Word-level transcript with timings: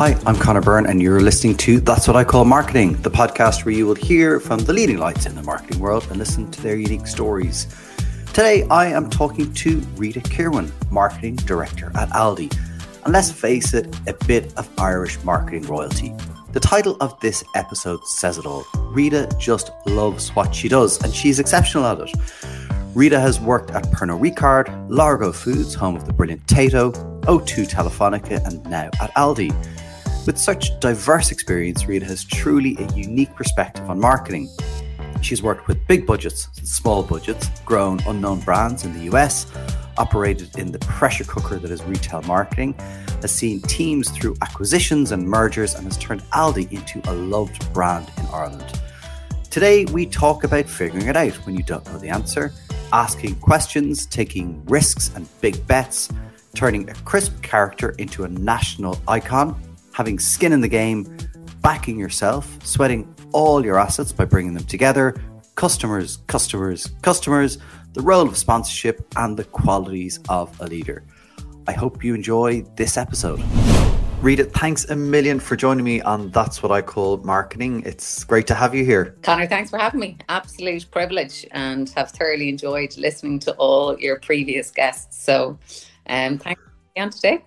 Hi, 0.00 0.18
I'm 0.24 0.36
Connor 0.36 0.62
Byrne, 0.62 0.86
and 0.86 1.02
you're 1.02 1.20
listening 1.20 1.58
to 1.58 1.78
That's 1.78 2.08
What 2.08 2.16
I 2.16 2.24
Call 2.24 2.46
Marketing, 2.46 2.94
the 3.02 3.10
podcast 3.10 3.66
where 3.66 3.74
you 3.74 3.84
will 3.84 3.94
hear 3.94 4.40
from 4.40 4.60
the 4.60 4.72
leading 4.72 4.96
lights 4.96 5.26
in 5.26 5.34
the 5.34 5.42
marketing 5.42 5.78
world 5.78 6.06
and 6.08 6.16
listen 6.16 6.50
to 6.52 6.62
their 6.62 6.74
unique 6.74 7.06
stories. 7.06 7.66
Today, 8.28 8.66
I 8.70 8.86
am 8.86 9.10
talking 9.10 9.52
to 9.52 9.80
Rita 9.96 10.20
Kirwan, 10.20 10.72
Marketing 10.90 11.36
Director 11.36 11.92
at 11.96 12.08
Aldi. 12.12 12.50
And 13.04 13.12
let's 13.12 13.30
face 13.30 13.74
it, 13.74 13.94
a 14.08 14.14
bit 14.24 14.56
of 14.56 14.70
Irish 14.80 15.22
marketing 15.22 15.64
royalty. 15.64 16.14
The 16.52 16.60
title 16.60 16.96
of 17.02 17.20
this 17.20 17.44
episode 17.54 18.02
says 18.06 18.38
it 18.38 18.46
all. 18.46 18.64
Rita 18.76 19.30
just 19.38 19.70
loves 19.84 20.30
what 20.30 20.54
she 20.54 20.70
does, 20.70 20.98
and 21.04 21.12
she's 21.12 21.38
exceptional 21.38 21.84
at 21.84 22.00
it. 22.00 22.14
Rita 22.94 23.20
has 23.20 23.38
worked 23.38 23.70
at 23.72 23.84
Pernod 23.90 24.22
Ricard, 24.22 24.86
Largo 24.88 25.30
Foods, 25.30 25.74
home 25.74 25.94
of 25.94 26.06
the 26.06 26.14
brilliant 26.14 26.46
Tayto, 26.46 26.94
O2 27.24 27.68
Telefonica, 27.68 28.42
and 28.46 28.64
now 28.64 28.88
at 28.98 29.12
Aldi. 29.14 29.54
With 30.30 30.38
such 30.38 30.78
diverse 30.78 31.32
experience, 31.32 31.88
Rita 31.88 32.06
has 32.06 32.22
truly 32.22 32.76
a 32.78 32.86
unique 32.92 33.34
perspective 33.34 33.90
on 33.90 33.98
marketing. 33.98 34.48
She's 35.22 35.42
worked 35.42 35.66
with 35.66 35.84
big 35.88 36.06
budgets 36.06 36.46
small 36.62 37.02
budgets, 37.02 37.48
grown 37.64 37.98
unknown 38.06 38.38
brands 38.38 38.84
in 38.84 38.96
the 38.96 39.12
US, 39.12 39.48
operated 39.98 40.56
in 40.56 40.70
the 40.70 40.78
pressure 40.78 41.24
cooker 41.24 41.58
that 41.58 41.72
is 41.72 41.82
retail 41.82 42.22
marketing, 42.22 42.74
has 43.22 43.32
seen 43.32 43.60
teams 43.62 44.08
through 44.10 44.36
acquisitions 44.40 45.10
and 45.10 45.26
mergers, 45.26 45.74
and 45.74 45.84
has 45.84 45.96
turned 45.96 46.22
Aldi 46.30 46.70
into 46.70 47.02
a 47.10 47.12
loved 47.12 47.72
brand 47.72 48.08
in 48.16 48.26
Ireland. 48.26 48.80
Today, 49.50 49.84
we 49.86 50.06
talk 50.06 50.44
about 50.44 50.66
figuring 50.66 51.08
it 51.08 51.16
out 51.16 51.34
when 51.44 51.56
you 51.56 51.64
don't 51.64 51.84
know 51.86 51.98
the 51.98 52.08
answer, 52.08 52.52
asking 52.92 53.34
questions, 53.40 54.06
taking 54.06 54.64
risks 54.66 55.10
and 55.16 55.26
big 55.40 55.66
bets, 55.66 56.08
turning 56.54 56.88
a 56.88 56.94
crisp 56.94 57.42
character 57.42 57.96
into 57.98 58.22
a 58.22 58.28
national 58.28 58.96
icon 59.08 59.60
having 59.92 60.18
skin 60.18 60.52
in 60.52 60.60
the 60.60 60.68
game, 60.68 61.16
backing 61.62 61.98
yourself, 61.98 62.58
sweating 62.64 63.14
all 63.32 63.64
your 63.64 63.78
assets 63.78 64.12
by 64.12 64.24
bringing 64.24 64.54
them 64.54 64.64
together, 64.64 65.14
customers, 65.54 66.18
customers, 66.26 66.90
customers, 67.02 67.58
the 67.92 68.02
role 68.02 68.28
of 68.28 68.36
sponsorship, 68.36 69.06
and 69.16 69.36
the 69.36 69.44
qualities 69.44 70.20
of 70.28 70.58
a 70.60 70.66
leader. 70.66 71.04
I 71.66 71.72
hope 71.72 72.02
you 72.02 72.14
enjoy 72.14 72.62
this 72.76 72.96
episode. 72.96 73.42
Rita, 74.20 74.44
thanks 74.44 74.84
a 74.90 74.96
million 74.96 75.40
for 75.40 75.56
joining 75.56 75.84
me 75.84 76.02
on 76.02 76.30
That's 76.30 76.62
What 76.62 76.70
I 76.70 76.82
Call 76.82 77.16
Marketing. 77.18 77.82
It's 77.86 78.22
great 78.24 78.46
to 78.48 78.54
have 78.54 78.74
you 78.74 78.84
here. 78.84 79.16
Connor, 79.22 79.46
thanks 79.46 79.70
for 79.70 79.78
having 79.78 80.00
me. 80.00 80.18
Absolute 80.28 80.90
privilege 80.90 81.46
and 81.52 81.88
have 81.90 82.10
thoroughly 82.10 82.50
enjoyed 82.50 82.96
listening 82.98 83.38
to 83.40 83.52
all 83.52 83.98
your 83.98 84.20
previous 84.20 84.70
guests. 84.70 85.24
So 85.24 85.58
um, 86.06 86.36
thanks 86.36 86.60
for 86.62 86.72
being 86.94 87.04
on 87.04 87.10
today. 87.10 87.44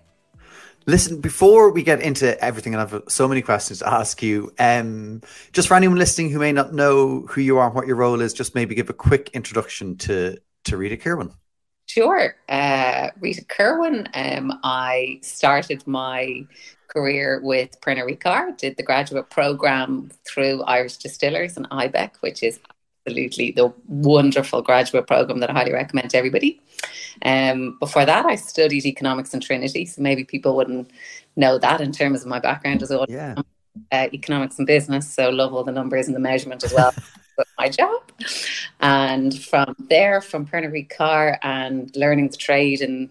Listen, 0.86 1.20
before 1.20 1.70
we 1.70 1.82
get 1.82 2.02
into 2.02 2.38
everything, 2.44 2.74
and 2.74 2.82
I 2.82 2.86
have 2.86 3.04
so 3.08 3.26
many 3.26 3.40
questions 3.40 3.78
to 3.78 3.88
ask 3.88 4.22
you, 4.22 4.52
um, 4.58 5.22
just 5.52 5.68
for 5.68 5.74
anyone 5.74 5.98
listening 5.98 6.30
who 6.30 6.38
may 6.38 6.52
not 6.52 6.74
know 6.74 7.20
who 7.22 7.40
you 7.40 7.56
are 7.58 7.66
and 7.66 7.74
what 7.74 7.86
your 7.86 7.96
role 7.96 8.20
is, 8.20 8.34
just 8.34 8.54
maybe 8.54 8.74
give 8.74 8.90
a 8.90 8.94
quick 8.94 9.30
introduction 9.32 9.96
to, 9.98 10.36
to 10.64 10.76
Rita 10.76 10.96
Kirwan. 10.96 11.32
Sure. 11.86 12.36
Uh, 12.48 13.10
Rita 13.20 13.44
Kirwan, 13.44 14.08
um, 14.14 14.60
I 14.62 15.20
started 15.22 15.86
my 15.86 16.46
career 16.88 17.40
with 17.42 17.80
Pernod 17.80 18.18
Ricard, 18.18 18.58
did 18.58 18.76
the 18.76 18.82
graduate 18.82 19.30
program 19.30 20.10
through 20.26 20.62
Irish 20.62 20.98
Distillers 20.98 21.56
and 21.56 21.68
IBEC, 21.70 22.16
which 22.20 22.42
is 22.42 22.60
absolutely 23.06 23.52
the 23.52 23.72
wonderful 23.86 24.62
graduate 24.62 25.06
program 25.06 25.40
that 25.40 25.50
I 25.50 25.52
highly 25.52 25.72
recommend 25.72 26.10
to 26.10 26.18
everybody. 26.18 26.60
Um, 27.24 27.76
before 27.78 28.04
that, 28.04 28.26
I 28.26 28.34
studied 28.34 28.86
economics 28.86 29.34
in 29.34 29.40
Trinity, 29.40 29.86
so 29.86 30.02
maybe 30.02 30.24
people 30.24 30.56
wouldn't 30.56 30.90
know 31.36 31.58
that 31.58 31.80
in 31.80 31.92
terms 31.92 32.22
of 32.22 32.28
my 32.28 32.38
background 32.38 32.82
as 32.82 32.90
well. 32.90 33.06
Yeah. 33.08 33.34
Uh, 33.90 34.08
economics 34.12 34.58
and 34.58 34.66
business, 34.66 35.10
so 35.10 35.30
love 35.30 35.52
all 35.52 35.64
the 35.64 35.72
numbers 35.72 36.06
and 36.06 36.14
the 36.14 36.20
measurement 36.20 36.62
as 36.62 36.72
well. 36.72 36.94
my 37.58 37.68
job, 37.68 38.02
and 38.78 39.36
from 39.42 39.74
there, 39.90 40.20
from 40.20 40.46
Pernod 40.46 40.72
Ricard 40.72 41.38
and 41.42 41.94
learning 41.96 42.28
the 42.28 42.36
trade 42.36 42.80
and 42.80 43.10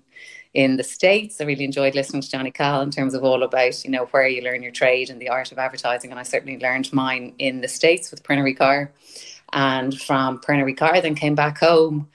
in 0.53 0.77
the 0.77 0.83
States. 0.83 1.41
I 1.41 1.45
really 1.45 1.65
enjoyed 1.65 1.95
listening 1.95 2.21
to 2.21 2.29
Johnny 2.29 2.51
Cahill 2.51 2.81
in 2.81 2.91
terms 2.91 3.13
of 3.13 3.23
all 3.23 3.43
about, 3.43 3.83
you 3.83 3.89
know, 3.89 4.05
where 4.05 4.27
you 4.27 4.41
learn 4.43 4.61
your 4.61 4.71
trade 4.71 5.09
and 5.09 5.19
the 5.19 5.29
art 5.29 5.51
of 5.51 5.57
advertising. 5.57 6.11
And 6.11 6.19
I 6.19 6.23
certainly 6.23 6.59
learned 6.59 6.93
mine 6.93 7.33
in 7.39 7.61
the 7.61 7.67
States 7.67 8.11
with 8.11 8.23
Pernod 8.23 8.55
Ricard. 8.55 8.89
And 9.53 9.99
from 9.99 10.39
Pernod 10.39 10.75
Ricard, 10.75 11.03
then 11.03 11.15
came 11.15 11.35
back 11.35 11.59
home 11.59 12.09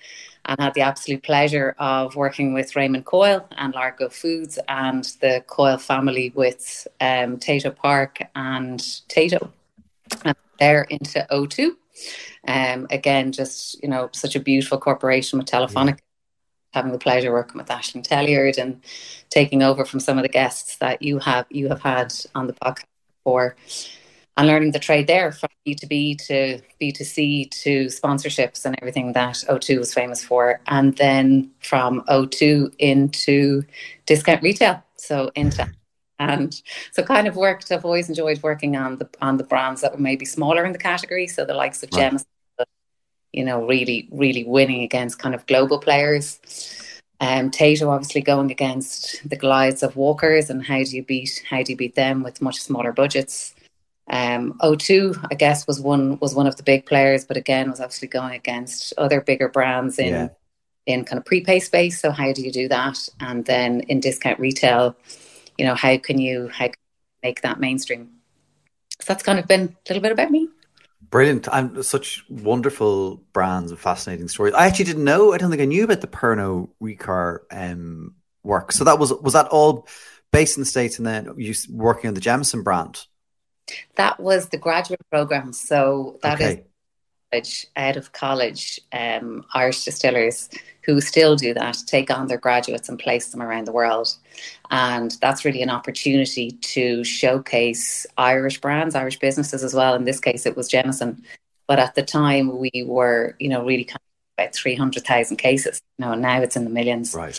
and 0.44 0.60
had 0.60 0.74
the 0.74 0.80
absolute 0.80 1.22
pleasure 1.22 1.76
of 1.78 2.16
working 2.16 2.52
with 2.52 2.74
Raymond 2.74 3.04
Coyle 3.04 3.46
and 3.56 3.74
Largo 3.74 4.08
Foods 4.08 4.58
and 4.68 5.04
the 5.20 5.44
Coyle 5.46 5.78
family 5.78 6.32
with 6.34 6.88
um, 7.00 7.36
Tayto 7.36 7.74
Park 7.74 8.18
and 8.34 8.80
Tayto. 8.80 9.50
And 10.24 10.34
they're 10.58 10.82
into 10.84 11.24
O2. 11.30 11.76
Um, 12.48 12.86
again, 12.90 13.30
just, 13.30 13.80
you 13.82 13.88
know, 13.88 14.08
such 14.12 14.34
a 14.34 14.40
beautiful 14.40 14.78
corporation 14.78 15.38
with 15.38 15.48
Telefonica. 15.48 15.98
Yeah. 15.98 16.04
Having 16.74 16.92
the 16.92 16.98
pleasure 16.98 17.32
working 17.32 17.58
with 17.58 17.68
Ashling 17.68 18.06
Telliard 18.06 18.58
and 18.58 18.82
taking 19.30 19.62
over 19.62 19.84
from 19.84 20.00
some 20.00 20.18
of 20.18 20.22
the 20.22 20.28
guests 20.28 20.76
that 20.76 21.00
you 21.00 21.18
have 21.18 21.46
you 21.48 21.68
have 21.68 21.80
had 21.80 22.12
on 22.34 22.46
the 22.46 22.52
podcast 22.52 22.84
before 23.24 23.56
and 24.38 24.46
learning 24.46 24.70
the 24.70 24.78
trade 24.78 25.08
there 25.08 25.32
from 25.32 25.50
B2B 25.66 26.26
to 26.28 26.60
B2C 26.80 27.50
to 27.50 27.86
sponsorships 27.86 28.64
and 28.64 28.76
everything 28.80 29.12
that 29.12 29.34
O2 29.48 29.80
was 29.80 29.92
famous 29.92 30.22
for. 30.22 30.60
And 30.68 30.96
then 30.96 31.50
from 31.58 32.02
O2 32.08 32.72
into 32.78 33.64
discount 34.06 34.40
retail. 34.42 34.82
So 34.94 35.32
into 35.34 35.68
and 36.20 36.62
so 36.92 37.02
kind 37.02 37.26
of 37.26 37.36
worked 37.36 37.70
I've 37.70 37.84
always 37.84 38.08
enjoyed 38.08 38.42
working 38.42 38.76
on 38.76 38.98
the 38.98 39.08
on 39.20 39.38
the 39.38 39.44
brands 39.44 39.80
that 39.80 39.92
were 39.92 39.98
maybe 39.98 40.24
smaller 40.24 40.64
in 40.64 40.72
the 40.72 40.78
category. 40.78 41.26
So 41.26 41.44
the 41.44 41.54
likes 41.54 41.82
of 41.82 41.90
right. 41.92 42.10
Gems, 42.10 42.24
you 43.32 43.44
know, 43.44 43.66
really, 43.66 44.08
really 44.12 44.44
winning 44.44 44.82
against 44.82 45.18
kind 45.18 45.34
of 45.34 45.46
global 45.46 45.80
players. 45.80 46.38
Um, 47.20 47.50
Tayto 47.50 47.88
obviously 47.88 48.20
going 48.20 48.52
against 48.52 49.28
the 49.28 49.36
Goliaths 49.36 49.82
of 49.82 49.96
Walkers 49.96 50.48
and 50.48 50.64
how 50.64 50.84
do 50.84 50.96
you 50.96 51.04
beat 51.04 51.44
how 51.50 51.64
do 51.64 51.72
you 51.72 51.76
beat 51.76 51.96
them 51.96 52.22
with 52.22 52.40
much 52.40 52.60
smaller 52.60 52.92
budgets? 52.92 53.54
Um, 54.10 54.54
O2, 54.62 55.28
I 55.30 55.34
guess, 55.34 55.66
was 55.66 55.80
one 55.80 56.18
was 56.20 56.34
one 56.34 56.46
of 56.46 56.56
the 56.56 56.62
big 56.62 56.86
players, 56.86 57.24
but 57.24 57.36
again, 57.36 57.70
was 57.70 57.80
obviously 57.80 58.08
going 58.08 58.34
against 58.34 58.94
other 58.96 59.20
bigger 59.20 59.48
brands 59.48 59.98
in 59.98 60.08
yeah. 60.08 60.28
in 60.86 61.04
kind 61.04 61.18
of 61.18 61.24
prepay 61.24 61.60
space. 61.60 62.00
So 62.00 62.10
how 62.10 62.32
do 62.32 62.42
you 62.42 62.52
do 62.52 62.68
that? 62.68 63.08
And 63.20 63.44
then 63.44 63.80
in 63.80 64.00
discount 64.00 64.38
retail, 64.40 64.96
you 65.58 65.64
know, 65.64 65.74
how 65.74 65.98
can 65.98 66.18
you 66.18 66.48
how 66.48 66.66
can 66.66 66.74
you 66.74 67.28
make 67.28 67.42
that 67.42 67.60
mainstream? 67.60 68.10
So 69.00 69.04
that's 69.06 69.22
kind 69.22 69.38
of 69.38 69.46
been 69.46 69.62
a 69.62 69.76
little 69.88 70.02
bit 70.02 70.12
about 70.12 70.30
me. 70.30 70.48
Brilliant. 71.10 71.48
And 71.50 71.84
such 71.84 72.24
wonderful 72.28 73.22
brands 73.32 73.70
and 73.70 73.80
fascinating 73.80 74.28
stories. 74.28 74.54
I 74.54 74.66
actually 74.66 74.86
didn't 74.86 75.04
know, 75.04 75.32
I 75.32 75.38
don't 75.38 75.50
think 75.50 75.62
I 75.62 75.66
knew 75.66 75.84
about 75.84 76.00
the 76.00 76.06
Pernod 76.06 76.68
Ricard 76.82 77.38
um, 77.50 78.14
work. 78.42 78.72
So 78.72 78.84
that 78.84 78.98
was 78.98 79.12
was 79.12 79.32
that 79.32 79.48
all 79.48 79.86
based 80.32 80.56
in 80.56 80.62
the 80.62 80.66
States 80.66 80.98
and 80.98 81.06
then 81.06 81.32
you 81.36 81.54
working 81.70 82.08
on 82.08 82.14
the 82.14 82.20
Jameson 82.20 82.62
brand? 82.62 83.04
That 83.96 84.18
was 84.20 84.48
the 84.48 84.58
graduate 84.58 85.00
program. 85.10 85.52
So 85.52 86.18
that 86.22 86.40
okay. 86.40 86.44
is 86.44 86.58
college, 87.30 87.66
out 87.76 87.96
of 87.96 88.12
college, 88.12 88.80
um, 88.92 89.44
Irish 89.54 89.84
distillers 89.84 90.48
who 90.84 91.00
still 91.00 91.36
do 91.36 91.52
that 91.52 91.76
take 91.86 92.10
on 92.10 92.28
their 92.28 92.38
graduates 92.38 92.88
and 92.88 92.98
place 92.98 93.28
them 93.28 93.42
around 93.42 93.66
the 93.66 93.72
world. 93.72 94.08
And 94.70 95.14
that's 95.20 95.44
really 95.44 95.60
an 95.60 95.68
opportunity 95.68 96.52
to 96.52 97.04
showcase 97.04 98.06
Irish 98.16 98.60
brands, 98.60 98.94
Irish 98.94 99.18
businesses 99.18 99.62
as 99.62 99.74
well. 99.74 99.94
In 99.94 100.04
this 100.04 100.20
case, 100.20 100.46
it 100.46 100.56
was 100.56 100.68
Jameson. 100.68 101.22
But 101.66 101.78
at 101.78 101.94
the 101.94 102.02
time, 102.02 102.58
we 102.58 102.70
were, 102.86 103.36
you 103.38 103.50
know, 103.50 103.66
really 103.66 103.84
kind 103.84 104.00
of 104.38 104.44
about 104.44 104.54
300,000 104.54 105.36
cases. 105.36 105.82
You 105.98 106.06
know, 106.06 106.14
now 106.14 106.40
it's 106.40 106.56
in 106.56 106.64
the 106.64 106.70
millions. 106.70 107.14
Right. 107.14 107.38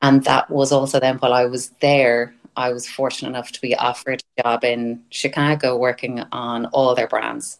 And 0.00 0.22
that 0.24 0.48
was 0.48 0.70
also 0.70 1.00
then 1.00 1.16
while 1.18 1.32
I 1.32 1.46
was 1.46 1.70
there, 1.80 2.32
I 2.56 2.72
was 2.72 2.88
fortunate 2.88 3.30
enough 3.30 3.52
to 3.52 3.60
be 3.60 3.74
offered 3.74 4.22
a 4.38 4.42
job 4.42 4.64
in 4.64 5.02
Chicago 5.10 5.76
working 5.76 6.20
on 6.32 6.66
all 6.66 6.94
their 6.94 7.08
brands. 7.08 7.58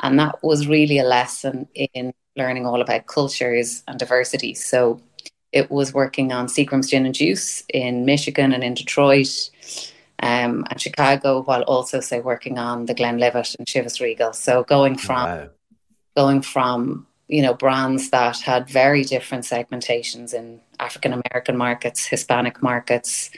And 0.00 0.18
that 0.18 0.42
was 0.42 0.66
really 0.66 0.98
a 0.98 1.04
lesson 1.04 1.68
in 1.74 2.12
learning 2.36 2.66
all 2.66 2.80
about 2.80 3.06
cultures 3.06 3.82
and 3.86 3.98
diversity. 3.98 4.54
So 4.54 5.00
it 5.52 5.70
was 5.70 5.92
working 5.92 6.32
on 6.32 6.46
Seagram's 6.46 6.90
Gin 6.90 7.06
and 7.06 7.14
Juice 7.14 7.62
in 7.72 8.04
Michigan 8.04 8.52
and 8.52 8.64
in 8.64 8.74
Detroit 8.74 9.50
um, 10.22 10.64
and 10.70 10.80
Chicago, 10.80 11.42
while 11.42 11.62
also, 11.62 12.00
say, 12.00 12.20
working 12.20 12.58
on 12.58 12.86
the 12.86 12.94
Glenlivet 12.94 13.56
and 13.58 13.66
Chivas 13.66 14.00
Regal. 14.00 14.32
So 14.32 14.62
going 14.64 14.96
from 14.96 15.24
wow. 15.24 15.48
going 16.16 16.42
from 16.42 17.06
you 17.28 17.42
know 17.42 17.54
brands 17.54 18.10
that 18.10 18.38
had 18.40 18.68
very 18.68 19.04
different 19.04 19.44
segmentations 19.44 20.34
in 20.34 20.60
African 20.80 21.12
American 21.12 21.56
markets, 21.56 22.06
Hispanic 22.06 22.62
markets, 22.62 23.30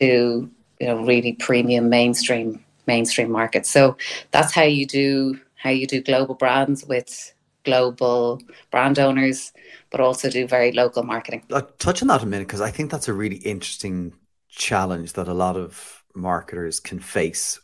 to 0.00 0.50
you 0.80 0.86
know 0.86 1.04
really 1.04 1.34
premium 1.34 1.88
mainstream 1.88 2.64
mainstream 2.86 3.30
markets. 3.30 3.70
So 3.70 3.96
that's 4.30 4.52
how 4.52 4.62
you 4.62 4.86
do 4.86 5.38
how 5.56 5.70
you 5.70 5.86
do 5.86 6.00
global 6.02 6.34
brands 6.34 6.84
with 6.84 7.34
global 7.64 8.40
brand 8.70 8.98
owners, 8.98 9.52
but 9.90 10.00
also 10.00 10.30
do 10.30 10.46
very 10.46 10.72
local 10.72 11.02
marketing. 11.02 11.42
I'll 11.50 11.62
touch 11.78 12.02
on 12.02 12.08
that 12.08 12.22
a 12.22 12.26
minute 12.26 12.46
because 12.46 12.60
I 12.60 12.70
think 12.70 12.90
that's 12.90 13.08
a 13.08 13.14
really 13.14 13.36
interesting 13.36 14.12
challenge 14.48 15.14
that 15.14 15.28
a 15.28 15.34
lot 15.34 15.56
of 15.56 16.04
marketers 16.14 16.80
can 16.80 17.00
face, 17.00 17.60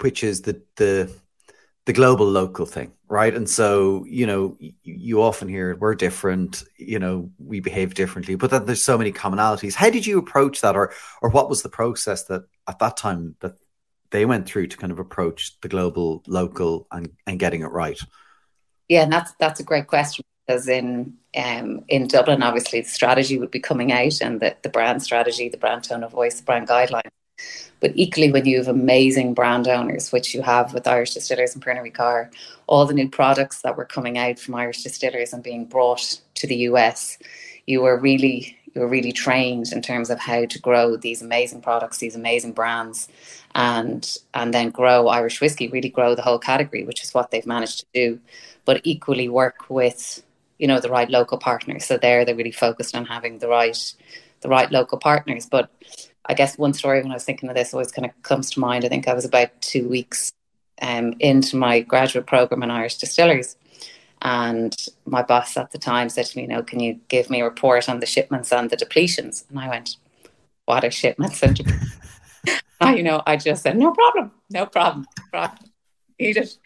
which 0.00 0.22
is 0.22 0.42
the 0.42 0.62
the 0.76 1.10
the 1.86 1.92
global 1.92 2.26
local 2.26 2.66
thing, 2.66 2.92
right? 3.12 3.34
And 3.34 3.48
so, 3.48 4.06
you 4.08 4.26
know, 4.26 4.56
you, 4.82 5.20
often 5.20 5.46
hear 5.46 5.76
we're 5.76 5.94
different, 5.94 6.64
you 6.78 6.98
know, 6.98 7.30
we 7.38 7.60
behave 7.60 7.92
differently, 7.92 8.36
but 8.36 8.50
then 8.50 8.64
there's 8.64 8.82
so 8.82 8.96
many 8.96 9.12
commonalities. 9.12 9.74
How 9.74 9.90
did 9.90 10.06
you 10.06 10.18
approach 10.18 10.62
that, 10.62 10.76
or 10.76 10.94
or 11.20 11.28
what 11.28 11.50
was 11.50 11.60
the 11.60 11.68
process 11.68 12.24
that 12.24 12.44
at 12.66 12.78
that 12.78 12.96
time 12.96 13.36
that 13.40 13.58
they 14.12 14.24
went 14.24 14.46
through 14.46 14.68
to 14.68 14.78
kind 14.78 14.90
of 14.90 14.98
approach 14.98 15.60
the 15.60 15.68
global, 15.68 16.22
local, 16.26 16.86
and 16.90 17.10
and 17.26 17.38
getting 17.38 17.60
it 17.60 17.66
right? 17.66 18.00
Yeah, 18.88 19.02
and 19.02 19.12
that's 19.12 19.32
that's 19.38 19.60
a 19.60 19.64
great 19.64 19.88
question 19.88 20.24
because 20.46 20.66
in 20.66 21.12
um, 21.36 21.84
in 21.88 22.06
Dublin, 22.06 22.42
obviously, 22.42 22.80
the 22.80 22.88
strategy 22.88 23.38
would 23.38 23.50
be 23.50 23.60
coming 23.60 23.92
out, 23.92 24.22
and 24.22 24.40
the 24.40 24.56
the 24.62 24.70
brand 24.70 25.02
strategy, 25.02 25.50
the 25.50 25.58
brand 25.58 25.84
tone 25.84 26.02
of 26.02 26.12
voice, 26.12 26.40
the 26.40 26.44
brand 26.44 26.66
guidelines 26.66 27.10
but 27.82 27.92
equally, 27.96 28.30
when 28.30 28.46
you 28.46 28.58
have 28.58 28.68
amazing 28.68 29.34
brand 29.34 29.66
owners, 29.66 30.12
which 30.12 30.34
you 30.34 30.42
have 30.42 30.72
with 30.72 30.86
Irish 30.86 31.14
Distillers 31.14 31.52
and 31.52 31.64
Pernod 31.64 31.92
Ricard, 31.92 32.32
all 32.68 32.86
the 32.86 32.94
new 32.94 33.08
products 33.08 33.62
that 33.62 33.76
were 33.76 33.84
coming 33.84 34.16
out 34.18 34.38
from 34.38 34.54
Irish 34.54 34.84
Distillers 34.84 35.32
and 35.32 35.42
being 35.42 35.64
brought 35.64 36.20
to 36.34 36.46
the 36.46 36.54
US, 36.68 37.18
you 37.66 37.82
were 37.82 37.98
really 37.98 38.56
you 38.74 38.80
were 38.80 38.88
really 38.88 39.12
trained 39.12 39.72
in 39.72 39.82
terms 39.82 40.10
of 40.10 40.18
how 40.18 40.46
to 40.46 40.58
grow 40.60 40.96
these 40.96 41.22
amazing 41.22 41.60
products, 41.60 41.98
these 41.98 42.14
amazing 42.14 42.52
brands, 42.52 43.08
and 43.54 44.16
and 44.32 44.54
then 44.54 44.70
grow 44.70 45.08
Irish 45.08 45.40
whiskey, 45.40 45.68
really 45.68 45.90
grow 45.90 46.14
the 46.14 46.22
whole 46.22 46.38
category, 46.38 46.84
which 46.84 47.02
is 47.02 47.12
what 47.12 47.32
they've 47.32 47.46
managed 47.46 47.80
to 47.80 47.86
do. 47.92 48.20
But 48.64 48.80
equally 48.84 49.28
work 49.28 49.68
with 49.68 50.22
you 50.58 50.68
know 50.68 50.78
the 50.78 50.88
right 50.88 51.10
local 51.10 51.38
partners. 51.38 51.84
So 51.84 51.98
there, 51.98 52.24
they're 52.24 52.36
really 52.36 52.52
focused 52.52 52.94
on 52.94 53.06
having 53.06 53.38
the 53.38 53.48
right 53.48 53.94
the 54.40 54.48
right 54.48 54.70
local 54.70 54.98
partners. 54.98 55.46
But 55.46 55.68
I 56.26 56.34
guess 56.34 56.56
one 56.56 56.72
story 56.72 57.02
when 57.02 57.10
I 57.10 57.14
was 57.14 57.24
thinking 57.24 57.48
of 57.48 57.54
this 57.54 57.74
always 57.74 57.90
kind 57.90 58.06
of 58.06 58.22
comes 58.22 58.50
to 58.50 58.60
mind. 58.60 58.84
I 58.84 58.88
think 58.88 59.08
I 59.08 59.14
was 59.14 59.24
about 59.24 59.48
two 59.60 59.88
weeks 59.88 60.32
um, 60.80 61.14
into 61.18 61.56
my 61.56 61.80
graduate 61.80 62.26
program 62.26 62.62
in 62.62 62.70
Irish 62.70 62.98
distilleries. 62.98 63.56
And 64.22 64.76
my 65.04 65.22
boss 65.22 65.56
at 65.56 65.72
the 65.72 65.78
time 65.78 66.08
said 66.08 66.26
to 66.26 66.36
me, 66.36 66.42
you 66.42 66.48
know, 66.48 66.62
can 66.62 66.78
you 66.78 67.00
give 67.08 67.28
me 67.28 67.40
a 67.40 67.44
report 67.44 67.88
on 67.88 67.98
the 67.98 68.06
shipments 68.06 68.52
and 68.52 68.70
the 68.70 68.76
depletions? 68.76 69.44
And 69.50 69.58
I 69.58 69.68
went, 69.68 69.96
what 70.64 70.84
are 70.84 70.90
shipments 70.92 71.42
and 71.42 71.56
depletions? 71.56 72.96
you 72.96 73.02
know, 73.02 73.22
I 73.26 73.36
just 73.36 73.64
said, 73.64 73.76
no 73.76 73.92
problem, 73.92 74.30
no 74.50 74.66
problem, 74.66 75.06
no 75.16 75.24
problem. 75.30 75.70
It. 76.18 76.56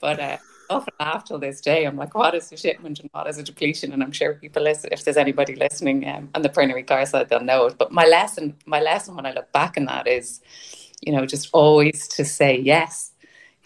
But 0.00 0.20
uh, 0.20 0.36
often 0.70 0.94
laugh 0.98 1.24
till 1.24 1.38
this 1.38 1.60
day. 1.60 1.84
I'm 1.84 1.96
like, 1.96 2.14
what 2.14 2.34
is 2.34 2.50
a 2.52 2.56
shipment 2.56 3.00
and 3.00 3.10
what 3.12 3.26
is 3.26 3.38
a 3.38 3.42
depletion? 3.42 3.92
And 3.92 4.02
I'm 4.02 4.12
sure 4.12 4.34
people 4.34 4.62
listen, 4.62 4.90
if 4.92 5.04
there's 5.04 5.16
anybody 5.16 5.56
listening 5.56 6.08
um, 6.08 6.30
on 6.34 6.42
the 6.42 6.48
Pernod 6.48 6.74
Ricard 6.74 7.08
side, 7.08 7.28
they'll 7.28 7.40
know 7.40 7.66
it. 7.66 7.76
But 7.78 7.92
my 7.92 8.06
lesson, 8.06 8.56
my 8.66 8.80
lesson 8.80 9.16
when 9.16 9.26
I 9.26 9.32
look 9.32 9.52
back 9.52 9.76
on 9.76 9.86
that 9.86 10.06
is, 10.06 10.40
you 11.02 11.12
know, 11.12 11.26
just 11.26 11.50
always 11.52 12.08
to 12.08 12.24
say 12.24 12.58
yes. 12.58 13.12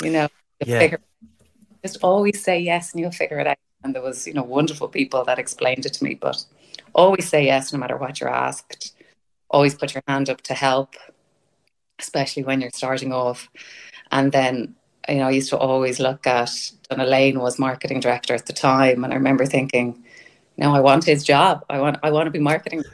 You 0.02 0.10
know, 0.10 0.28
yeah. 0.64 0.78
figure, 0.78 1.00
just 1.82 1.98
always 2.02 2.42
say 2.42 2.58
yes 2.58 2.92
and 2.92 3.00
you'll 3.00 3.12
figure 3.12 3.38
it 3.38 3.46
out. 3.46 3.58
And 3.84 3.94
there 3.94 4.02
was, 4.02 4.26
you 4.26 4.32
know, 4.32 4.42
wonderful 4.42 4.88
people 4.88 5.24
that 5.24 5.38
explained 5.38 5.86
it 5.86 5.92
to 5.94 6.04
me. 6.04 6.14
But 6.14 6.44
always 6.94 7.28
say 7.28 7.44
yes 7.44 7.72
no 7.72 7.78
matter 7.78 7.96
what 7.96 8.20
you're 8.20 8.34
asked. 8.34 8.94
Always 9.50 9.74
put 9.74 9.94
your 9.94 10.02
hand 10.08 10.30
up 10.30 10.40
to 10.42 10.54
help, 10.54 10.96
especially 11.98 12.44
when 12.44 12.60
you're 12.60 12.70
starting 12.72 13.12
off. 13.12 13.48
And 14.10 14.32
then 14.32 14.74
you 15.08 15.16
know, 15.16 15.26
I 15.26 15.30
used 15.30 15.50
to 15.50 15.58
always 15.58 16.00
look 16.00 16.26
at 16.26 16.50
Donagh 16.94 17.08
Lane 17.08 17.40
was 17.40 17.58
marketing 17.58 18.00
director 18.00 18.34
at 18.34 18.46
the 18.46 18.52
time, 18.52 19.04
and 19.04 19.12
I 19.12 19.16
remember 19.16 19.46
thinking, 19.46 20.04
no, 20.56 20.74
I 20.74 20.80
want 20.80 21.04
his 21.04 21.24
job. 21.24 21.64
I 21.68 21.80
want 21.80 21.98
I 22.02 22.10
want 22.10 22.26
to 22.26 22.30
be 22.30 22.38
marketing. 22.38 22.84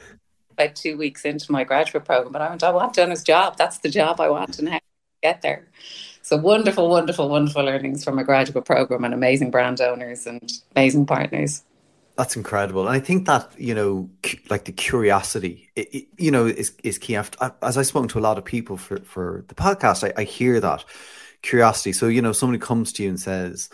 About 0.52 0.74
two 0.76 0.96
weeks 0.96 1.24
into 1.24 1.50
my 1.52 1.64
graduate 1.64 2.04
program, 2.04 2.32
but 2.32 2.42
I 2.42 2.50
went, 2.50 2.62
I 2.62 2.70
want 2.70 2.94
Donagh's 2.94 3.22
job. 3.22 3.56
That's 3.56 3.78
the 3.78 3.88
job 3.88 4.20
I 4.20 4.28
want, 4.28 4.58
and 4.58 4.68
how 4.68 4.76
to 4.76 4.84
get 5.22 5.40
there. 5.42 5.68
So 6.22 6.36
wonderful, 6.36 6.88
wonderful, 6.88 7.28
wonderful 7.30 7.64
learnings 7.64 8.04
from 8.04 8.18
a 8.18 8.24
graduate 8.24 8.64
program, 8.64 9.04
and 9.04 9.14
amazing 9.14 9.50
brand 9.50 9.80
owners 9.80 10.26
and 10.26 10.52
amazing 10.76 11.06
partners. 11.06 11.62
That's 12.16 12.36
incredible, 12.36 12.86
and 12.86 12.94
I 12.94 13.00
think 13.00 13.26
that 13.26 13.50
you 13.58 13.74
know, 13.74 14.10
like 14.50 14.64
the 14.64 14.72
curiosity, 14.72 15.70
it, 15.76 15.94
it, 15.94 16.06
you 16.18 16.30
know, 16.30 16.46
is 16.46 16.74
is 16.82 16.98
key. 16.98 17.16
I've, 17.16 17.30
as 17.62 17.78
I've 17.78 17.86
spoken 17.86 18.08
to 18.08 18.18
a 18.18 18.20
lot 18.20 18.36
of 18.38 18.44
people 18.44 18.76
for 18.76 18.98
for 18.98 19.44
the 19.48 19.54
podcast, 19.54 20.06
I, 20.06 20.20
I 20.20 20.24
hear 20.24 20.60
that 20.60 20.84
curiosity. 21.42 21.92
So, 21.92 22.08
you 22.08 22.22
know, 22.22 22.32
somebody 22.32 22.58
comes 22.58 22.92
to 22.94 23.02
you 23.02 23.08
and 23.08 23.20
says 23.20 23.68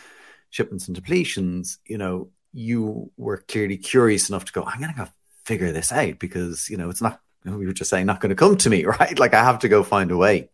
shipments 0.57 0.89
and 0.89 0.97
depletions, 0.97 1.79
you 1.87 1.99
know, 1.99 2.31
you 2.53 3.11
were 3.17 3.39
clearly 3.49 3.77
curious 3.77 4.29
enough 4.31 4.47
to 4.47 4.53
go, 4.53 4.65
I'm 4.65 4.81
going 4.81 4.93
to 4.93 4.99
go 4.99 5.09
figure 5.45 5.71
this 5.73 5.93
out 5.93 6.19
because, 6.19 6.71
you 6.71 6.79
know, 6.79 6.89
it's 6.89 7.03
not, 7.03 7.21
we 7.45 7.67
were 7.67 7.73
just 7.73 7.91
saying, 7.91 8.07
not 8.07 8.21
going 8.21 8.31
to 8.31 8.37
come 8.37 8.57
to 8.57 8.71
me, 8.71 8.85
right? 9.01 9.19
Like 9.19 9.35
I 9.35 9.45
have 9.45 9.59
to 9.61 9.69
go 9.69 9.83
find 9.83 10.11
a 10.11 10.17
way. 10.17 10.49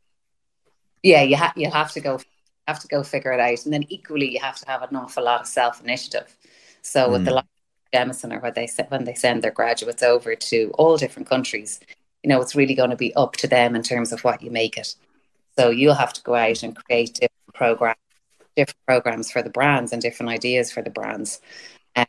Yeah, 1.02 1.22
you, 1.22 1.36
ha- 1.36 1.54
you 1.56 1.70
have 1.70 1.92
to 1.92 2.00
go 2.00 2.20
have 2.68 2.78
to 2.80 2.88
go 2.88 3.02
figure 3.02 3.32
it 3.32 3.40
out. 3.40 3.64
And 3.64 3.72
then 3.72 3.84
equally, 3.88 4.32
you 4.32 4.40
have 4.40 4.56
to 4.56 4.66
have 4.68 4.82
an 4.82 4.94
awful 4.96 5.24
lot 5.24 5.40
of 5.40 5.46
self 5.46 5.82
initiative. 5.82 6.36
So 6.82 7.08
mm. 7.08 7.12
with 7.12 7.24
the 7.24 7.44
Jameson 7.92 8.32
or 8.32 8.38
when 8.38 8.54
they 8.54 8.68
when 8.88 9.04
they 9.04 9.14
send 9.14 9.42
their 9.42 9.50
graduates 9.50 10.02
over 10.02 10.34
to 10.34 10.70
all 10.78 10.96
different 10.96 11.28
countries, 11.28 11.80
you 12.22 12.28
know, 12.28 12.40
it's 12.40 12.54
really 12.54 12.74
going 12.74 12.90
to 12.90 12.96
be 12.96 13.14
up 13.14 13.36
to 13.36 13.48
them 13.48 13.74
in 13.74 13.82
terms 13.82 14.12
of 14.12 14.22
what 14.24 14.42
you 14.42 14.50
make 14.50 14.76
it. 14.76 14.94
So 15.58 15.70
you'll 15.70 15.94
have 15.94 16.12
to 16.14 16.22
go 16.22 16.34
out 16.34 16.62
and 16.62 16.74
create 16.74 17.14
different 17.14 17.54
programs, 17.54 17.98
different 18.56 18.78
programs 18.86 19.30
for 19.30 19.42
the 19.42 19.50
brands 19.50 19.92
and 19.92 20.02
different 20.02 20.30
ideas 20.30 20.72
for 20.72 20.82
the 20.82 20.90
brands. 20.90 21.40
Um, 21.96 22.06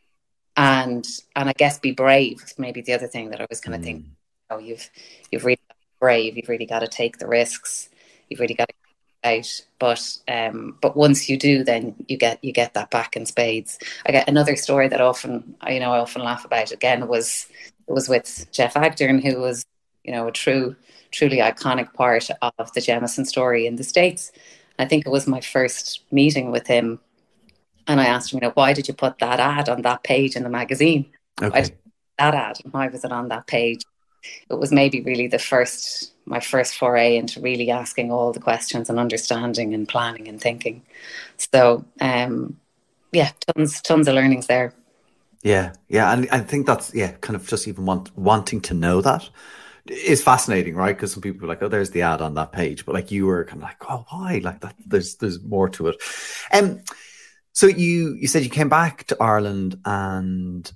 and 0.57 1.07
and 1.35 1.49
I 1.49 1.53
guess 1.53 1.79
be 1.79 1.91
brave 1.91 2.41
maybe 2.57 2.81
the 2.81 2.93
other 2.93 3.07
thing 3.07 3.29
that 3.31 3.41
I 3.41 3.47
was 3.49 3.61
kind 3.61 3.75
of 3.75 3.81
mm. 3.81 3.85
thinking. 3.85 4.15
Know, 4.49 4.59
you've 4.59 4.89
you've 5.31 5.45
really 5.45 5.59
brave. 5.99 6.37
You've 6.37 6.49
really 6.49 6.65
got 6.65 6.79
to 6.79 6.87
take 6.87 7.17
the 7.17 7.27
risks. 7.27 7.89
You've 8.29 8.39
really 8.39 8.55
got 8.55 8.69
to 8.69 8.75
out. 9.23 9.61
But 9.79 10.17
um, 10.27 10.77
but 10.81 10.95
once 10.95 11.29
you 11.29 11.37
do, 11.37 11.63
then 11.63 11.95
you 12.07 12.17
get 12.17 12.43
you 12.43 12.51
get 12.51 12.73
that 12.73 12.91
back 12.91 13.15
in 13.15 13.25
spades. 13.25 13.79
I 14.05 14.11
get 14.11 14.27
another 14.27 14.55
story 14.55 14.87
that 14.87 15.01
often 15.01 15.55
you 15.67 15.79
know 15.79 15.93
I 15.93 15.99
often 15.99 16.23
laugh 16.23 16.45
about. 16.45 16.71
Again, 16.71 17.07
was 17.07 17.47
it 17.87 17.91
was 17.91 18.07
with 18.07 18.47
Jeff 18.51 18.75
Agdern, 18.75 19.21
who 19.23 19.39
was 19.39 19.65
you 20.03 20.11
know 20.11 20.27
a 20.27 20.31
true 20.31 20.75
truly 21.11 21.37
iconic 21.37 21.93
part 21.93 22.29
of 22.41 22.73
the 22.73 22.81
Jameson 22.81 23.25
story 23.25 23.65
in 23.65 23.75
the 23.75 23.83
States. 23.83 24.31
I 24.83 24.87
think 24.87 25.05
it 25.05 25.09
was 25.09 25.27
my 25.27 25.39
first 25.39 26.03
meeting 26.11 26.51
with 26.51 26.67
him. 26.67 26.99
And 27.87 28.01
I 28.01 28.05
asked 28.05 28.31
him, 28.31 28.37
you 28.37 28.41
know, 28.47 28.53
why 28.53 28.73
did 28.73 28.87
you 28.87 28.93
put 28.93 29.19
that 29.19 29.39
ad 29.39 29.69
on 29.69 29.81
that 29.83 30.03
page 30.03 30.35
in 30.35 30.43
the 30.43 30.49
magazine? 30.49 31.05
Okay. 31.41 31.69
that 32.17 32.35
ad? 32.35 32.57
Why 32.69 32.87
was 32.87 33.05
it 33.05 33.11
on 33.11 33.29
that 33.29 33.47
page? 33.47 33.83
It 34.49 34.55
was 34.55 34.71
maybe 34.71 35.01
really 35.01 35.27
the 35.27 35.39
first, 35.39 36.13
my 36.25 36.39
first 36.39 36.75
foray 36.75 37.15
into 37.17 37.41
really 37.41 37.71
asking 37.71 38.11
all 38.11 38.33
the 38.33 38.39
questions 38.39 38.89
and 38.89 38.99
understanding 38.99 39.73
and 39.73 39.87
planning 39.87 40.27
and 40.27 40.39
thinking. 40.39 40.81
So, 41.37 41.85
um, 42.01 42.57
yeah, 43.13 43.31
tons, 43.47 43.81
tons 43.81 44.07
of 44.07 44.15
learnings 44.15 44.47
there. 44.47 44.73
Yeah, 45.43 45.73
yeah, 45.89 46.13
and 46.13 46.27
I 46.31 46.39
think 46.39 46.65
that's 46.65 46.93
yeah, 46.95 47.11
kind 47.19 47.35
of 47.35 47.45
just 47.47 47.67
even 47.67 47.85
want 47.85 48.17
wanting 48.17 48.61
to 48.61 48.73
know 48.73 49.01
that 49.01 49.29
is 49.85 50.23
fascinating, 50.23 50.75
right? 50.75 50.95
Because 50.95 51.11
some 51.11 51.21
people 51.21 51.45
are 51.45 51.49
like, 51.49 51.61
"Oh, 51.61 51.67
there's 51.67 51.91
the 51.91 52.03
ad 52.03 52.21
on 52.21 52.35
that 52.35 52.51
page," 52.51 52.85
but 52.85 52.95
like 52.95 53.11
you 53.11 53.25
were 53.25 53.43
kind 53.43 53.61
of 53.61 53.63
like, 53.63 53.83
"Oh, 53.89 54.05
why?" 54.09 54.39
Like 54.43 54.61
that. 54.61 54.75
There's 54.85 55.15
there's 55.15 55.43
more 55.43 55.69
to 55.69 55.89
it. 55.89 56.01
Um, 56.51 56.81
so 57.51 57.67
you 57.67 58.13
you 58.13 58.27
said 58.27 58.43
you 58.43 58.49
came 58.49 58.69
back 58.69 59.05
to 59.07 59.17
Ireland 59.19 59.79
and 59.85 60.71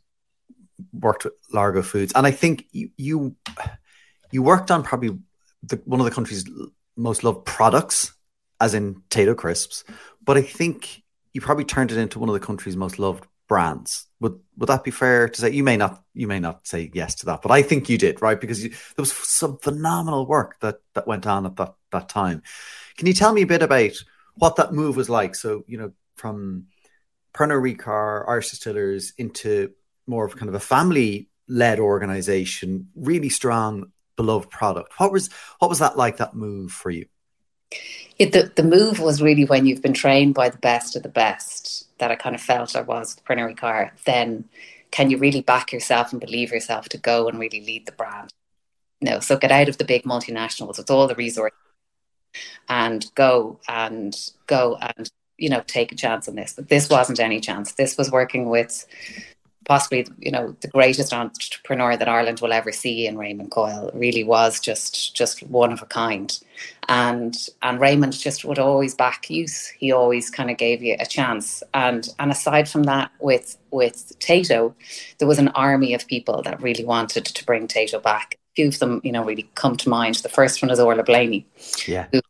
worked 0.93 1.23
with 1.23 1.33
Largo 1.53 1.81
Foods, 1.81 2.13
and 2.15 2.27
I 2.27 2.31
think 2.31 2.65
you 2.71 2.89
you, 2.97 3.35
you 4.31 4.43
worked 4.43 4.71
on 4.71 4.83
probably 4.83 5.17
the, 5.63 5.81
one 5.85 5.99
of 5.99 6.05
the 6.05 6.11
country's 6.11 6.45
most 6.95 7.23
loved 7.23 7.45
products, 7.45 8.13
as 8.59 8.73
in 8.73 8.95
potato 8.95 9.33
crisps. 9.33 9.83
But 10.23 10.37
I 10.37 10.41
think 10.41 11.03
you 11.33 11.41
probably 11.41 11.65
turned 11.65 11.91
it 11.91 11.97
into 11.97 12.19
one 12.19 12.29
of 12.29 12.33
the 12.33 12.45
country's 12.45 12.75
most 12.75 12.99
loved 12.99 13.25
brands. 13.47 14.07
Would 14.19 14.39
would 14.57 14.69
that 14.69 14.83
be 14.83 14.91
fair 14.91 15.29
to 15.29 15.41
say? 15.41 15.51
You 15.51 15.63
may 15.63 15.77
not 15.77 16.03
you 16.13 16.27
may 16.27 16.39
not 16.39 16.67
say 16.67 16.91
yes 16.93 17.15
to 17.15 17.27
that, 17.27 17.41
but 17.41 17.51
I 17.51 17.61
think 17.61 17.89
you 17.89 17.97
did, 17.97 18.21
right? 18.21 18.39
Because 18.39 18.63
you, 18.63 18.69
there 18.69 18.77
was 18.97 19.13
some 19.13 19.57
phenomenal 19.57 20.25
work 20.25 20.59
that 20.61 20.79
that 20.93 21.07
went 21.07 21.27
on 21.27 21.45
at 21.45 21.55
that 21.57 21.75
that 21.91 22.09
time. 22.09 22.41
Can 22.97 23.07
you 23.07 23.13
tell 23.13 23.33
me 23.33 23.43
a 23.43 23.47
bit 23.47 23.61
about 23.61 23.91
what 24.35 24.55
that 24.57 24.73
move 24.73 24.95
was 24.95 25.09
like? 25.09 25.35
So 25.35 25.63
you 25.67 25.77
know, 25.77 25.91
from 26.15 26.67
Pernod 27.33 27.61
Ricard, 27.61 28.27
Irish 28.27 28.49
Distillers 28.49 29.13
into 29.17 29.71
more 30.07 30.25
of 30.25 30.35
kind 30.35 30.49
of 30.49 30.55
a 30.55 30.59
family 30.59 31.29
led 31.47 31.79
organization, 31.79 32.89
really 32.95 33.29
strong, 33.29 33.91
beloved 34.15 34.49
product. 34.49 34.93
What 34.99 35.11
was 35.11 35.29
what 35.59 35.69
was 35.69 35.79
that 35.79 35.97
like? 35.97 36.17
That 36.17 36.35
move 36.35 36.71
for 36.71 36.89
you? 36.89 37.05
It, 38.17 38.31
the 38.31 38.51
the 38.55 38.63
move 38.63 38.99
was 38.99 39.21
really 39.21 39.45
when 39.45 39.65
you've 39.65 39.81
been 39.81 39.93
trained 39.93 40.33
by 40.33 40.49
the 40.49 40.57
best 40.57 40.95
of 40.95 41.03
the 41.03 41.09
best 41.09 41.76
that 41.99 42.11
I 42.11 42.15
kind 42.15 42.35
of 42.35 42.41
felt 42.41 42.75
I 42.75 42.81
was 42.81 43.15
with 43.15 43.25
Pernod 43.25 43.55
Ricard, 43.55 43.91
then 44.05 44.45
can 44.91 45.09
you 45.09 45.17
really 45.17 45.41
back 45.41 45.71
yourself 45.71 46.11
and 46.11 46.21
believe 46.21 46.51
yourself 46.51 46.89
to 46.89 46.97
go 46.97 47.27
and 47.27 47.39
really 47.39 47.61
lead 47.61 47.85
the 47.85 47.91
brand? 47.91 48.33
No, 49.01 49.19
so 49.19 49.37
get 49.37 49.51
out 49.51 49.69
of 49.69 49.77
the 49.77 49.85
big 49.85 50.03
multinationals 50.03 50.77
with 50.77 50.89
all 50.89 51.07
the 51.07 51.15
resources 51.15 51.57
and 52.69 53.05
go 53.15 53.59
and 53.67 54.15
go 54.47 54.77
and 54.79 55.09
you 55.37 55.49
know 55.49 55.61
take 55.67 55.91
a 55.91 55.95
chance 55.95 56.27
on 56.27 56.35
this. 56.35 56.53
But 56.53 56.69
this 56.69 56.89
wasn't 56.89 57.19
any 57.19 57.39
chance. 57.39 57.73
This 57.73 57.97
was 57.97 58.11
working 58.11 58.49
with 58.49 58.85
possibly 59.67 60.07
you 60.19 60.31
know 60.31 60.55
the 60.61 60.67
greatest 60.69 61.13
entrepreneur 61.13 61.97
that 61.97 62.07
Ireland 62.07 62.39
will 62.39 62.53
ever 62.53 62.71
see 62.71 63.05
in 63.05 63.17
Raymond 63.17 63.51
Coyle 63.51 63.91
really 63.93 64.23
was 64.23 64.59
just 64.59 65.15
just 65.15 65.43
one 65.43 65.73
of 65.73 65.81
a 65.81 65.85
kind. 65.85 66.39
And 66.87 67.35
and 67.61 67.79
Raymond 67.79 68.13
just 68.13 68.45
would 68.45 68.59
always 68.59 68.95
back 68.95 69.29
you 69.29 69.45
he 69.77 69.91
always 69.91 70.29
kind 70.29 70.49
of 70.49 70.57
gave 70.57 70.81
you 70.81 70.95
a 70.99 71.05
chance. 71.05 71.61
And 71.73 72.07
and 72.17 72.31
aside 72.31 72.69
from 72.69 72.83
that 72.83 73.11
with 73.19 73.57
with 73.69 74.17
Tayto 74.19 74.73
there 75.19 75.27
was 75.27 75.39
an 75.39 75.49
army 75.49 75.93
of 75.93 76.07
people 76.07 76.41
that 76.43 76.61
really 76.61 76.85
wanted 76.85 77.25
to 77.25 77.45
bring 77.45 77.67
Tayto 77.67 78.01
back. 78.01 78.35
A 78.35 78.55
few 78.55 78.67
of 78.69 78.79
them 78.79 79.01
you 79.03 79.11
know 79.11 79.25
really 79.25 79.49
come 79.55 79.75
to 79.77 79.89
mind. 79.89 80.15
The 80.15 80.29
first 80.29 80.61
one 80.61 80.71
is 80.71 80.79
Orla 80.79 81.03
Blaney 81.03 81.45
yeah. 81.85 82.07
who 82.11 82.21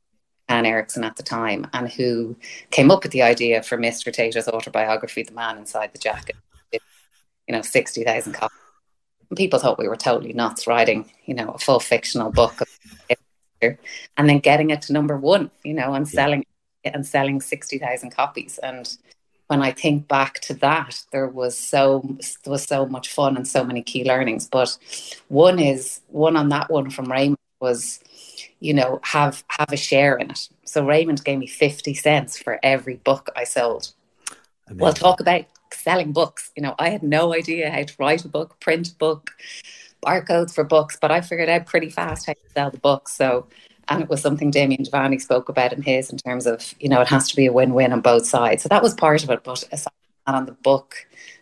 Anne 0.49 0.65
Erickson 0.65 1.03
at 1.03 1.17
the 1.17 1.23
time, 1.23 1.67
and 1.73 1.89
who 1.89 2.33
came 2.71 2.89
up 2.89 3.03
with 3.03 3.11
the 3.11 3.21
idea 3.21 3.61
for 3.61 3.77
Mr. 3.77 4.13
Tayto's 4.13 4.47
autobiography, 4.47 5.21
The 5.21 5.33
Man 5.33 5.57
Inside 5.57 5.91
the 5.91 5.99
Jacket 5.99 6.37
you 7.47 7.55
know, 7.55 7.61
60,000 7.61 8.33
copies. 8.33 8.57
And 9.29 9.37
people 9.37 9.59
thought 9.59 9.79
we 9.79 9.87
were 9.87 9.95
totally 9.95 10.33
nuts 10.33 10.67
writing, 10.67 11.11
you 11.25 11.33
know, 11.33 11.49
a 11.51 11.57
full 11.57 11.79
fictional 11.79 12.31
book 12.31 12.61
and 13.61 14.29
then 14.29 14.39
getting 14.39 14.69
it 14.69 14.83
to 14.83 14.93
number 14.93 15.17
one, 15.17 15.51
you 15.63 15.73
know, 15.73 15.93
and 15.93 16.07
selling 16.07 16.45
yeah. 16.83 16.91
and 16.93 17.05
selling 17.05 17.41
60,000 17.41 18.11
copies. 18.11 18.57
And 18.59 18.89
when 19.47 19.61
I 19.61 19.71
think 19.71 20.07
back 20.07 20.39
to 20.41 20.53
that, 20.55 21.03
there 21.11 21.27
was 21.27 21.57
so 21.57 22.17
there 22.43 22.51
was 22.51 22.63
so 22.63 22.85
much 22.85 23.09
fun 23.09 23.35
and 23.37 23.47
so 23.47 23.63
many 23.63 23.81
key 23.81 24.03
learnings. 24.03 24.47
But 24.47 24.77
one 25.27 25.59
is 25.59 26.01
one 26.07 26.35
on 26.35 26.49
that 26.49 26.69
one 26.69 26.89
from 26.89 27.11
Raymond 27.11 27.37
was, 27.59 27.99
you 28.59 28.73
know, 28.73 28.99
have 29.03 29.43
have 29.49 29.71
a 29.71 29.77
share 29.77 30.17
in 30.17 30.31
it. 30.31 30.49
So 30.65 30.85
Raymond 30.85 31.23
gave 31.23 31.39
me 31.39 31.47
50 31.47 31.93
cents 31.93 32.37
for 32.37 32.59
every 32.61 32.95
book 32.95 33.29
I 33.35 33.45
sold. 33.45 33.93
Amazing. 34.67 34.83
Well, 34.83 34.93
talk 34.93 35.21
about 35.21 35.45
selling 35.73 36.11
books. 36.11 36.51
You 36.55 36.63
know, 36.63 36.75
I 36.79 36.89
had 36.89 37.03
no 37.03 37.33
idea 37.33 37.71
how 37.71 37.83
to 37.83 37.93
write 37.99 38.25
a 38.25 38.29
book, 38.29 38.59
print 38.59 38.91
a 38.91 38.95
book, 38.95 39.31
barcodes 40.05 40.53
for 40.53 40.63
books, 40.63 40.97
but 40.99 41.11
I 41.11 41.21
figured 41.21 41.49
out 41.49 41.65
pretty 41.65 41.89
fast 41.89 42.27
how 42.27 42.33
to 42.33 42.49
sell 42.53 42.71
the 42.71 42.77
books. 42.77 43.13
So, 43.13 43.47
and 43.87 44.01
it 44.01 44.09
was 44.09 44.21
something 44.21 44.51
Damien 44.51 44.83
Devaney 44.83 45.21
spoke 45.21 45.49
about 45.49 45.73
in 45.73 45.81
his 45.81 46.09
in 46.09 46.17
terms 46.17 46.45
of, 46.45 46.73
you 46.79 46.89
know, 46.89 47.01
it 47.01 47.07
has 47.07 47.29
to 47.29 47.35
be 47.35 47.45
a 47.45 47.53
win 47.53 47.73
win 47.73 47.93
on 47.93 48.01
both 48.01 48.25
sides. 48.25 48.63
So 48.63 48.69
that 48.69 48.83
was 48.83 48.93
part 48.93 49.23
of 49.23 49.29
it. 49.29 49.43
But 49.43 49.63
aside 49.71 49.91
from 50.25 50.33
that, 50.33 50.37
on 50.37 50.45
the 50.45 50.51
book, 50.51 50.95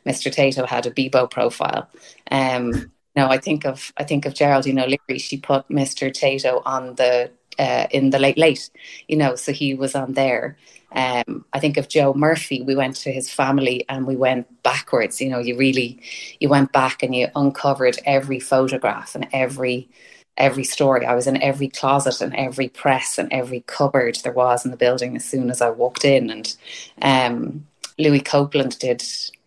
Mr. 0.05 0.33
Tayto 0.33 0.67
had 0.67 0.85
a 0.85 0.91
Bebo 0.91 1.29
profile. 1.29 1.89
Um, 2.31 2.91
no, 3.15 3.29
I 3.29 3.37
think 3.37 3.65
of 3.65 3.93
I 3.97 4.03
think 4.03 4.25
of 4.25 4.33
Geraldine 4.33 4.79
O'Leary. 4.79 5.19
She 5.19 5.37
put 5.37 5.67
Mr. 5.69 6.11
Tayto 6.11 6.61
on 6.65 6.95
the 6.95 7.31
uh, 7.57 7.87
in 7.91 8.09
the 8.09 8.19
late 8.19 8.37
late, 8.37 8.69
you 9.07 9.15
know, 9.15 9.35
so 9.35 9.51
he 9.51 9.73
was 9.73 9.95
on 9.95 10.13
there. 10.13 10.57
Um, 10.95 11.45
I 11.53 11.59
think 11.59 11.77
of 11.77 11.89
Joe 11.89 12.13
Murphy. 12.13 12.61
We 12.61 12.75
went 12.75 12.95
to 12.97 13.11
his 13.11 13.29
family 13.29 13.85
and 13.89 14.07
we 14.07 14.15
went 14.15 14.63
backwards. 14.63 15.19
You 15.21 15.29
know, 15.29 15.39
you 15.39 15.57
really 15.57 16.01
you 16.39 16.49
went 16.49 16.71
back 16.71 17.03
and 17.03 17.13
you 17.13 17.27
uncovered 17.35 17.99
every 18.05 18.39
photograph 18.39 19.15
and 19.15 19.27
every 19.33 19.89
every 20.37 20.63
story. 20.63 21.05
I 21.05 21.15
was 21.15 21.27
in 21.27 21.41
every 21.41 21.69
closet 21.69 22.21
and 22.21 22.35
every 22.35 22.69
press 22.69 23.17
and 23.17 23.31
every 23.31 23.61
cupboard 23.67 24.17
there 24.23 24.33
was 24.33 24.65
in 24.65 24.71
the 24.71 24.77
building 24.77 25.15
as 25.15 25.25
soon 25.25 25.49
as 25.49 25.61
I 25.61 25.69
walked 25.69 26.05
in. 26.05 26.29
And 26.29 26.55
um, 27.01 27.67
Louis 27.97 28.19
Copeland 28.19 28.77
did, 28.79 29.03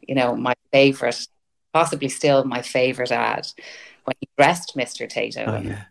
you 0.07 0.15
know, 0.15 0.35
my 0.35 0.55
favorite, 0.73 1.27
possibly 1.75 2.09
still 2.09 2.45
my 2.45 2.63
favorite 2.63 3.13
ad 3.13 3.49
when 4.05 4.17
he 4.21 4.29
dressed 4.37 4.77
Mr. 4.77 5.11
Tayto. 5.11 5.45
Oh, 5.47 5.61
yeah 5.61 5.85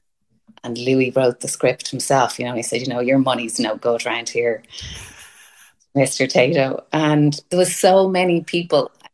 and 0.63 0.77
Louis 0.77 1.11
wrote 1.11 1.39
the 1.39 1.47
script 1.47 1.89
himself, 1.89 2.39
you 2.39 2.45
know, 2.45 2.53
he 2.53 2.63
said, 2.63 2.81
you 2.81 2.87
know, 2.87 2.99
your 2.99 3.19
money's 3.19 3.59
no 3.59 3.75
good 3.77 4.05
around 4.05 4.29
here, 4.29 4.63
Mr. 5.97 6.27
Tayto. 6.27 6.83
And 6.93 7.39
there 7.49 7.59
was 7.59 7.75
so 7.75 8.07
many 8.07 8.43
people, 8.43 8.91
I 9.03 9.07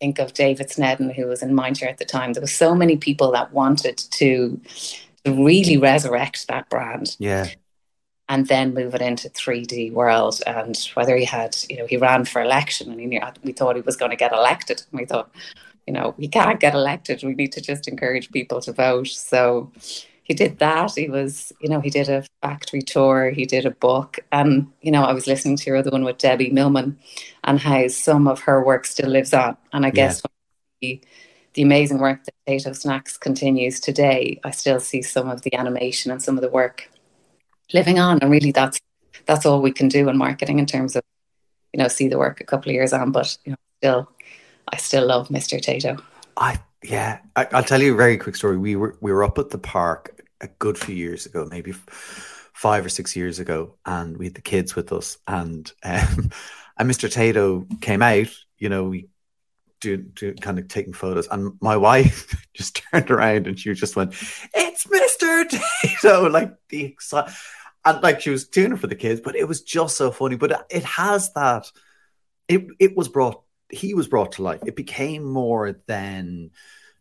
think 0.00 0.18
of 0.18 0.34
David 0.34 0.70
Snedden, 0.70 1.10
who 1.10 1.26
was 1.26 1.42
in 1.42 1.52
Mindshare 1.52 1.88
at 1.88 1.98
the 1.98 2.04
time, 2.04 2.32
there 2.32 2.40
was 2.40 2.54
so 2.54 2.74
many 2.74 2.96
people 2.96 3.30
that 3.32 3.52
wanted 3.52 3.96
to, 3.96 4.60
to 5.24 5.32
really 5.32 5.76
resurrect 5.76 6.48
that 6.48 6.68
brand. 6.68 7.16
Yeah. 7.18 7.48
And 8.28 8.48
then 8.48 8.74
move 8.74 8.92
it 8.96 9.02
into 9.02 9.28
3D 9.30 9.92
world. 9.92 10.42
And 10.48 10.76
whether 10.94 11.16
he 11.16 11.24
had, 11.24 11.56
you 11.70 11.76
know, 11.76 11.86
he 11.86 11.96
ran 11.96 12.24
for 12.24 12.42
election 12.42 12.90
and 12.90 13.00
he, 13.00 13.20
we 13.44 13.52
thought 13.52 13.76
he 13.76 13.82
was 13.82 13.96
going 13.96 14.10
to 14.10 14.16
get 14.16 14.32
elected. 14.32 14.82
And 14.90 15.00
we 15.00 15.06
thought, 15.06 15.30
you 15.86 15.92
know, 15.92 16.12
he 16.18 16.26
can't 16.26 16.58
get 16.58 16.74
elected. 16.74 17.22
We 17.22 17.34
need 17.34 17.52
to 17.52 17.60
just 17.60 17.86
encourage 17.86 18.32
people 18.32 18.60
to 18.62 18.72
vote. 18.72 19.06
So 19.06 19.70
he 20.26 20.34
did 20.34 20.58
that. 20.58 20.92
He 20.96 21.08
was, 21.08 21.52
you 21.60 21.68
know, 21.68 21.80
he 21.80 21.88
did 21.88 22.08
a 22.08 22.24
factory 22.42 22.82
tour, 22.82 23.30
he 23.30 23.46
did 23.46 23.64
a 23.64 23.70
book. 23.70 24.18
And, 24.32 24.72
you 24.82 24.90
know, 24.90 25.04
I 25.04 25.12
was 25.12 25.28
listening 25.28 25.56
to 25.56 25.66
your 25.66 25.76
other 25.76 25.92
one 25.92 26.02
with 26.02 26.18
Debbie 26.18 26.50
Millman 26.50 26.98
and 27.44 27.60
how 27.60 27.86
some 27.86 28.26
of 28.26 28.40
her 28.40 28.60
work 28.64 28.86
still 28.86 29.08
lives 29.08 29.32
on. 29.32 29.56
And 29.72 29.86
I 29.86 29.90
guess 29.90 30.22
the, 30.80 31.00
the 31.54 31.62
amazing 31.62 31.98
work 31.98 32.24
that 32.24 32.34
Tayto 32.48 32.74
Snacks 32.74 33.16
continues 33.16 33.78
today, 33.78 34.40
I 34.42 34.50
still 34.50 34.80
see 34.80 35.00
some 35.00 35.30
of 35.30 35.42
the 35.42 35.54
animation 35.54 36.10
and 36.10 36.20
some 36.20 36.36
of 36.36 36.42
the 36.42 36.50
work 36.50 36.90
living 37.72 38.00
on. 38.00 38.18
And 38.20 38.28
really 38.28 38.50
that's 38.50 38.80
that's 39.26 39.46
all 39.46 39.62
we 39.62 39.70
can 39.70 39.86
do 39.86 40.08
in 40.08 40.18
marketing 40.18 40.58
in 40.58 40.66
terms 40.66 40.96
of, 40.96 41.04
you 41.72 41.78
know, 41.78 41.86
see 41.86 42.08
the 42.08 42.18
work 42.18 42.40
a 42.40 42.44
couple 42.44 42.70
of 42.70 42.74
years 42.74 42.92
on. 42.92 43.12
But, 43.12 43.38
you 43.44 43.52
know, 43.52 43.56
still 43.78 44.10
I 44.72 44.76
still 44.78 45.06
love 45.06 45.28
Mr. 45.28 45.60
Tayto. 45.60 46.02
I 46.36 46.58
yeah, 46.82 47.18
I, 47.36 47.46
will 47.52 47.62
tell 47.62 47.80
you 47.80 47.94
a 47.94 47.96
very 47.96 48.18
quick 48.18 48.34
story. 48.34 48.56
We 48.56 48.74
were 48.74 48.96
we 49.00 49.12
were 49.12 49.22
up 49.22 49.38
at 49.38 49.50
the 49.50 49.58
park 49.58 50.15
a 50.40 50.48
good 50.48 50.78
few 50.78 50.94
years 50.94 51.26
ago, 51.26 51.46
maybe 51.50 51.72
five 52.52 52.86
or 52.86 52.88
six 52.88 53.14
years 53.14 53.38
ago, 53.38 53.76
and 53.84 54.16
we 54.16 54.26
had 54.26 54.34
the 54.34 54.40
kids 54.40 54.74
with 54.74 54.92
us, 54.92 55.18
and 55.26 55.70
um, 55.82 56.30
and 56.78 56.90
Mr. 56.90 57.08
Tayto 57.08 57.80
came 57.80 58.02
out. 58.02 58.28
You 58.58 58.68
know, 58.68 58.84
we 58.84 59.08
do, 59.80 59.98
do 59.98 60.34
kind 60.34 60.58
of 60.58 60.68
taking 60.68 60.92
photos, 60.92 61.28
and 61.28 61.52
my 61.60 61.76
wife 61.76 62.46
just 62.54 62.82
turned 62.90 63.10
around 63.10 63.46
and 63.46 63.58
she 63.58 63.72
just 63.74 63.96
went, 63.96 64.14
"It's 64.54 64.86
Mr. 64.86 65.44
Tayto!" 65.50 66.30
Like 66.30 66.54
the. 66.68 66.96
And 67.84 68.02
like 68.02 68.20
she 68.20 68.30
was 68.30 68.48
doing 68.48 68.72
it 68.72 68.80
for 68.80 68.88
the 68.88 68.96
kids, 68.96 69.20
but 69.20 69.36
it 69.36 69.46
was 69.46 69.62
just 69.62 69.96
so 69.96 70.10
funny. 70.10 70.34
But 70.34 70.66
it 70.70 70.82
has 70.82 71.32
that. 71.34 71.70
It 72.48 72.66
it 72.80 72.96
was 72.96 73.08
brought. 73.08 73.42
He 73.70 73.94
was 73.94 74.08
brought 74.08 74.32
to 74.32 74.42
life. 74.42 74.60
It 74.66 74.74
became 74.74 75.24
more 75.24 75.80
than, 75.86 76.50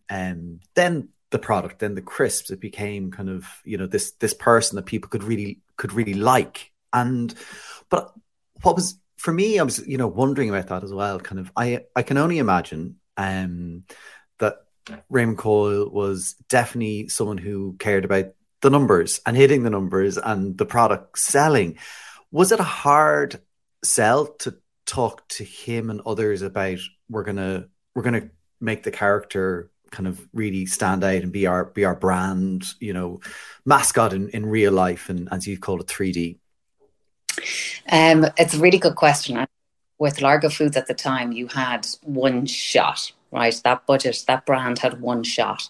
um, 0.10 0.60
then 0.76 1.10
the 1.32 1.40
product 1.40 1.80
then 1.80 1.96
the 1.96 2.02
crisps 2.02 2.52
it 2.52 2.60
became 2.60 3.12
kind 3.12 3.30
of 3.30 3.46
you 3.66 3.78
know 3.78 3.88
this 3.88 4.12
this 4.14 4.34
person 4.34 4.76
that 4.76 4.86
people 4.86 5.10
could 5.10 5.24
really 5.24 5.60
could 5.78 5.94
really 5.94 6.14
like. 6.14 6.72
And 6.94 7.34
but 7.90 8.14
what 8.62 8.76
was 8.76 8.98
for 9.18 9.34
me 9.34 9.60
i 9.60 9.64
was 9.64 9.86
you 9.88 9.98
know 9.98 10.08
wondering 10.08 10.50
about 10.50 10.68
that 10.68 10.84
as 10.84 10.94
well 10.94 11.20
kind 11.20 11.40
of 11.40 11.52
i 11.56 11.84
i 11.96 12.04
can 12.04 12.18
only 12.18 12.38
imagine 12.38 12.96
um 13.18 13.84
that 14.40 14.66
raymond 15.10 15.38
coyle 15.38 15.90
was 15.90 16.36
definitely 16.48 17.08
someone 17.08 17.38
who 17.38 17.76
cared 17.80 18.06
about 18.06 18.34
the 18.66 18.70
numbers 18.72 19.22
and 19.28 19.38
hitting 19.38 19.62
the 19.62 19.70
numbers 19.70 20.18
and 20.18 20.58
the 20.58 20.66
product 20.66 21.20
selling. 21.20 21.78
Was 22.32 22.52
it 22.52 22.60
a 22.60 22.64
hard 22.64 23.40
sell 23.84 24.26
to 24.40 24.58
talk 24.88 25.28
to 25.28 25.44
him 25.44 25.92
and 25.92 26.02
others 26.06 26.42
about 26.42 26.80
we're 27.08 27.24
gonna 27.24 27.68
we're 27.94 28.02
gonna 28.02 28.30
make 28.60 28.82
the 28.82 28.90
character 28.90 29.70
kind 29.92 30.08
of 30.08 30.28
really 30.34 30.66
stand 30.66 31.04
out 31.04 31.22
and 31.24 31.32
be 31.32 31.48
our 31.48 31.66
be 31.66 31.86
our 31.86 31.96
brand, 31.96 32.66
you 32.80 32.94
know, 32.94 33.20
mascot 33.66 34.14
in, 34.14 34.30
in 34.30 34.46
real 34.46 34.72
life 34.72 35.10
and 35.10 35.30
as 35.32 35.48
you 35.48 35.58
call 35.58 35.80
it 35.80 35.88
3D? 35.88 36.38
Um, 37.92 38.26
it's 38.38 38.54
a 38.54 38.60
really 38.60 38.78
good 38.78 38.96
question. 38.96 39.46
With 39.98 40.22
Largo 40.22 40.50
Foods 40.50 40.76
at 40.76 40.88
the 40.88 40.94
time, 40.94 41.32
you 41.32 41.48
had 41.48 41.88
one 42.04 42.46
shot, 42.46 43.12
right? 43.32 43.60
That 43.64 43.86
budget, 43.86 44.24
that 44.28 44.46
brand 44.46 44.80
had 44.80 45.00
one 45.00 45.24
shot. 45.24 45.70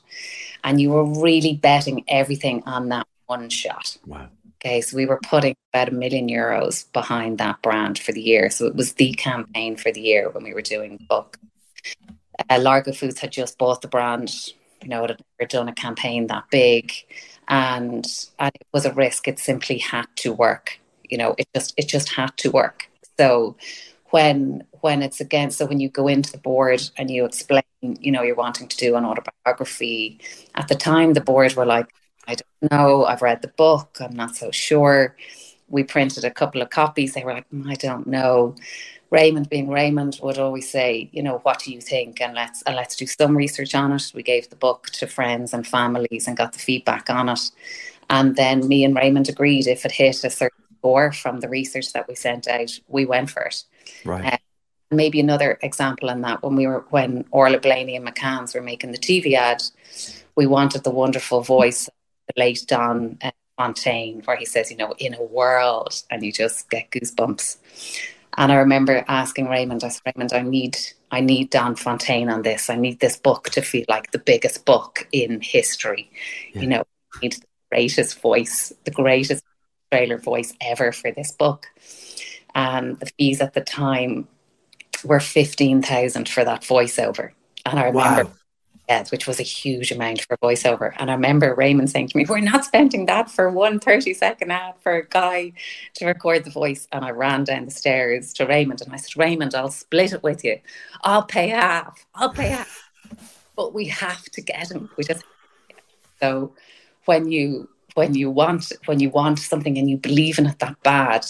And 0.63 0.81
you 0.81 0.89
were 0.91 1.05
really 1.05 1.53
betting 1.53 2.03
everything 2.07 2.63
on 2.65 2.89
that 2.89 3.07
one 3.27 3.49
shot. 3.49 3.97
Wow. 4.05 4.29
Okay, 4.55 4.81
so 4.81 4.97
we 4.97 5.05
were 5.05 5.19
putting 5.19 5.55
about 5.71 5.89
a 5.89 5.91
million 5.91 6.27
euros 6.27 6.91
behind 6.91 7.37
that 7.37 7.61
brand 7.61 7.99
for 7.99 8.13
the 8.13 8.21
year. 8.21 8.49
So 8.49 8.65
it 8.65 8.75
was 8.75 8.93
the 8.93 9.13
campaign 9.13 9.75
for 9.75 9.91
the 9.91 10.01
year 10.01 10.29
when 10.29 10.43
we 10.43 10.55
were 10.55 10.63
doing 10.63 11.05
book 11.07 11.37
uh, 12.49 12.59
Largo 12.59 12.91
Foods 12.91 13.19
had 13.19 13.31
just 13.31 13.57
bought 13.57 13.81
the 13.81 13.87
brand. 13.87 14.33
You 14.81 14.89
know, 14.89 15.03
it 15.03 15.11
had 15.11 15.21
never 15.39 15.47
done 15.47 15.67
a 15.69 15.73
campaign 15.73 16.27
that 16.27 16.45
big, 16.51 16.91
and 17.47 18.05
and 18.39 18.51
it 18.55 18.67
was 18.73 18.85
a 18.85 18.93
risk. 18.93 19.27
It 19.27 19.39
simply 19.39 19.77
had 19.79 20.05
to 20.17 20.33
work. 20.33 20.79
You 21.09 21.17
know, 21.17 21.35
it 21.37 21.47
just 21.55 21.73
it 21.77 21.87
just 21.87 22.09
had 22.09 22.35
to 22.37 22.51
work. 22.51 22.89
So 23.17 23.55
when 24.11 24.63
when 24.81 25.01
it's 25.01 25.19
against, 25.19 25.57
so 25.57 25.65
when 25.65 25.79
you 25.79 25.89
go 25.89 26.07
into 26.07 26.31
the 26.31 26.37
board 26.37 26.81
and 26.97 27.09
you 27.09 27.25
explain, 27.25 27.63
you 27.81 28.11
know, 28.11 28.21
you're 28.21 28.35
wanting 28.35 28.67
to 28.67 28.77
do 28.77 28.95
an 28.95 29.05
autobiography. 29.05 30.19
At 30.55 30.67
the 30.67 30.75
time, 30.75 31.13
the 31.13 31.21
board 31.21 31.55
were 31.55 31.65
like, 31.65 31.87
I 32.27 32.35
don't 32.35 32.71
know. 32.71 33.05
I've 33.05 33.21
read 33.21 33.41
the 33.41 33.49
book. 33.49 33.97
I'm 33.99 34.15
not 34.15 34.35
so 34.35 34.51
sure. 34.51 35.15
We 35.67 35.83
printed 35.83 36.23
a 36.23 36.31
couple 36.31 36.61
of 36.61 36.69
copies. 36.69 37.13
They 37.13 37.23
were 37.23 37.33
like, 37.33 37.49
mm, 37.49 37.67
I 37.69 37.75
don't 37.75 38.07
know. 38.07 38.55
Raymond, 39.15 39.49
being 39.49 39.69
Raymond, 39.69 40.19
would 40.21 40.37
always 40.37 40.69
say, 40.69 41.09
you 41.13 41.23
know, 41.23 41.37
what 41.39 41.59
do 41.59 41.71
you 41.71 41.79
think? 41.79 42.21
And 42.21 42.35
let's 42.35 42.61
and 42.63 42.75
let's 42.75 42.97
do 42.97 43.07
some 43.07 43.35
research 43.35 43.73
on 43.73 43.93
it. 43.93 44.11
We 44.13 44.23
gave 44.23 44.49
the 44.49 44.57
book 44.57 44.87
to 44.97 45.07
friends 45.07 45.53
and 45.53 45.65
families 45.65 46.27
and 46.27 46.35
got 46.35 46.51
the 46.51 46.59
feedback 46.59 47.09
on 47.09 47.29
it. 47.29 47.51
And 48.09 48.35
then 48.35 48.67
me 48.67 48.83
and 48.83 48.95
Raymond 48.95 49.29
agreed 49.29 49.67
if 49.67 49.85
it 49.85 49.91
hit 49.91 50.23
a 50.25 50.29
certain 50.29 50.63
score 50.77 51.11
from 51.13 51.39
the 51.39 51.49
research 51.49 51.93
that 51.93 52.07
we 52.07 52.15
sent 52.15 52.47
out, 52.47 52.71
we 52.87 53.05
went 53.05 53.29
for 53.29 53.43
it. 53.43 53.63
Right. 54.03 54.33
Uh, 54.33 54.37
maybe 54.91 55.19
another 55.19 55.57
example 55.63 56.09
in 56.09 56.21
that 56.21 56.43
when 56.43 56.55
we 56.55 56.67
were 56.67 56.85
when 56.89 57.25
Orla 57.31 57.59
Blaney 57.59 57.95
and 57.95 58.05
McCann's 58.05 58.53
were 58.53 58.61
making 58.61 58.91
the 58.91 58.97
TV 58.97 59.33
ad, 59.33 59.63
we 60.35 60.45
wanted 60.45 60.83
the 60.83 60.91
wonderful 61.03 61.41
voice 61.41 61.87
of 61.87 61.93
the 62.27 62.39
late 62.39 62.65
Don 62.67 63.17
uh, 63.21 63.31
Fontaine, 63.57 64.21
where 64.25 64.35
he 64.35 64.45
says, 64.45 64.69
you 64.69 64.77
know, 64.77 64.93
in 64.97 65.13
a 65.13 65.23
world, 65.23 66.03
and 66.09 66.21
you 66.21 66.33
just 66.33 66.69
get 66.69 66.91
goosebumps. 66.91 67.57
And 68.37 68.51
I 68.51 68.55
remember 68.55 69.05
asking 69.07 69.47
Raymond, 69.47 69.83
I 69.83 69.89
said, 69.89 70.01
Raymond, 70.05 70.33
I 70.33 70.41
need 70.41 70.77
I 71.11 71.21
need 71.21 71.49
Don 71.49 71.75
Fontaine 71.75 72.29
on 72.29 72.41
this. 72.41 72.69
I 72.69 72.75
need 72.75 72.99
this 72.99 73.17
book 73.17 73.49
to 73.51 73.61
feel 73.61 73.85
like 73.87 74.11
the 74.11 74.19
biggest 74.19 74.65
book 74.65 75.07
in 75.11 75.39
history. 75.41 76.11
Yeah. 76.53 76.61
You 76.61 76.67
know, 76.67 76.83
I 77.13 77.19
need 77.21 77.33
the 77.33 77.47
greatest 77.71 78.19
voice, 78.21 78.73
the 78.83 78.91
greatest 78.91 79.43
trailer 79.91 80.17
voice 80.17 80.53
ever 80.59 80.91
for 80.91 81.11
this 81.11 81.31
book. 81.31 81.67
And 82.53 82.99
the 82.99 83.05
fees 83.17 83.41
at 83.41 83.53
the 83.53 83.61
time 83.61 84.27
were 85.03 85.19
fifteen 85.19 85.81
thousand 85.81 86.27
for 86.27 86.43
that 86.43 86.61
voiceover. 86.61 87.31
And 87.65 87.79
I 87.79 87.85
remember 87.85 88.25
wow 88.25 88.31
which 89.11 89.27
was 89.27 89.39
a 89.39 89.43
huge 89.43 89.91
amount 89.91 90.21
for 90.21 90.37
voiceover. 90.37 90.93
And 90.97 91.09
I 91.09 91.13
remember 91.13 91.53
Raymond 91.55 91.89
saying 91.89 92.09
to 92.09 92.17
me, 92.17 92.25
We're 92.27 92.39
not 92.39 92.65
spending 92.65 93.05
that 93.07 93.29
for 93.29 93.49
one 93.49 93.79
30 93.79 94.13
second 94.13 94.51
ad 94.51 94.75
for 94.81 94.93
a 94.93 95.07
guy 95.07 95.53
to 95.95 96.05
record 96.05 96.43
the 96.43 96.51
voice. 96.51 96.87
And 96.91 97.03
I 97.03 97.11
ran 97.11 97.43
down 97.43 97.65
the 97.65 97.71
stairs 97.71 98.33
to 98.33 98.45
Raymond 98.45 98.81
and 98.81 98.93
I 98.93 98.97
said, 98.97 99.17
Raymond, 99.17 99.55
I'll 99.55 99.71
split 99.71 100.13
it 100.13 100.23
with 100.23 100.43
you. 100.43 100.59
I'll 101.01 101.23
pay 101.23 101.49
half. 101.49 102.05
I'll 102.15 102.33
pay 102.33 102.49
half. 102.49 102.89
But 103.55 103.73
we 103.73 103.85
have 103.85 104.23
to 104.25 104.41
get 104.41 104.71
him. 104.71 104.89
We 104.97 105.03
just 105.03 105.23
so 106.21 106.53
when 107.05 107.31
you 107.31 107.69
when 107.95 108.13
you 108.13 108.29
want 108.29 108.71
when 108.85 108.99
you 108.99 109.09
want 109.09 109.39
something 109.39 109.77
and 109.77 109.89
you 109.89 109.97
believe 109.97 110.37
in 110.37 110.45
it 110.45 110.59
that 110.59 110.81
bad 110.83 111.25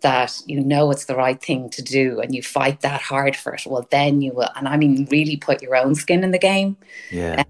that 0.00 0.36
you 0.46 0.60
know 0.60 0.90
it's 0.90 1.04
the 1.04 1.14
right 1.14 1.40
thing 1.40 1.70
to 1.70 1.82
do 1.82 2.20
and 2.20 2.34
you 2.34 2.42
fight 2.42 2.80
that 2.80 3.00
hard 3.00 3.36
for 3.36 3.54
it 3.54 3.62
well 3.66 3.86
then 3.90 4.20
you 4.20 4.32
will 4.32 4.48
and 4.56 4.66
i 4.66 4.76
mean 4.76 5.06
really 5.10 5.36
put 5.36 5.62
your 5.62 5.76
own 5.76 5.94
skin 5.94 6.24
in 6.24 6.32
the 6.32 6.38
game. 6.38 6.76
Yeah. 7.10 7.44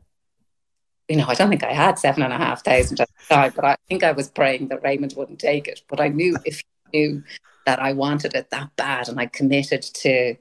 You 1.08 1.16
know 1.16 1.26
i 1.28 1.35
don't 1.35 1.49
think 1.49 1.64
i 1.64 1.73
had 1.73 1.99
seven 1.99 2.23
and 2.23 2.32
a 2.32 2.38
half 2.38 2.64
thousand 2.64 3.00
at 3.00 3.08
the 3.08 3.35
time 3.35 3.52
but 3.54 3.64
i 3.64 3.76
think 3.88 4.02
i 4.02 4.12
was 4.12 4.28
praying 4.28 4.68
that 4.68 4.82
raymond 4.82 5.14
wouldn't 5.16 5.38
take 5.38 5.68
it. 5.68 5.82
But 5.88 6.00
i 6.00 6.08
knew 6.08 6.37
if 6.44 6.62
he 6.90 6.99
knew 6.99 7.23
that 7.64 7.80
i 7.80 7.92
wanted 7.92 8.35
it 8.35 8.50
that 8.50 8.70
bad 8.76 9.08
and 9.08 9.20
i 9.20 9.26
committed 9.26 9.82
to 9.82 10.37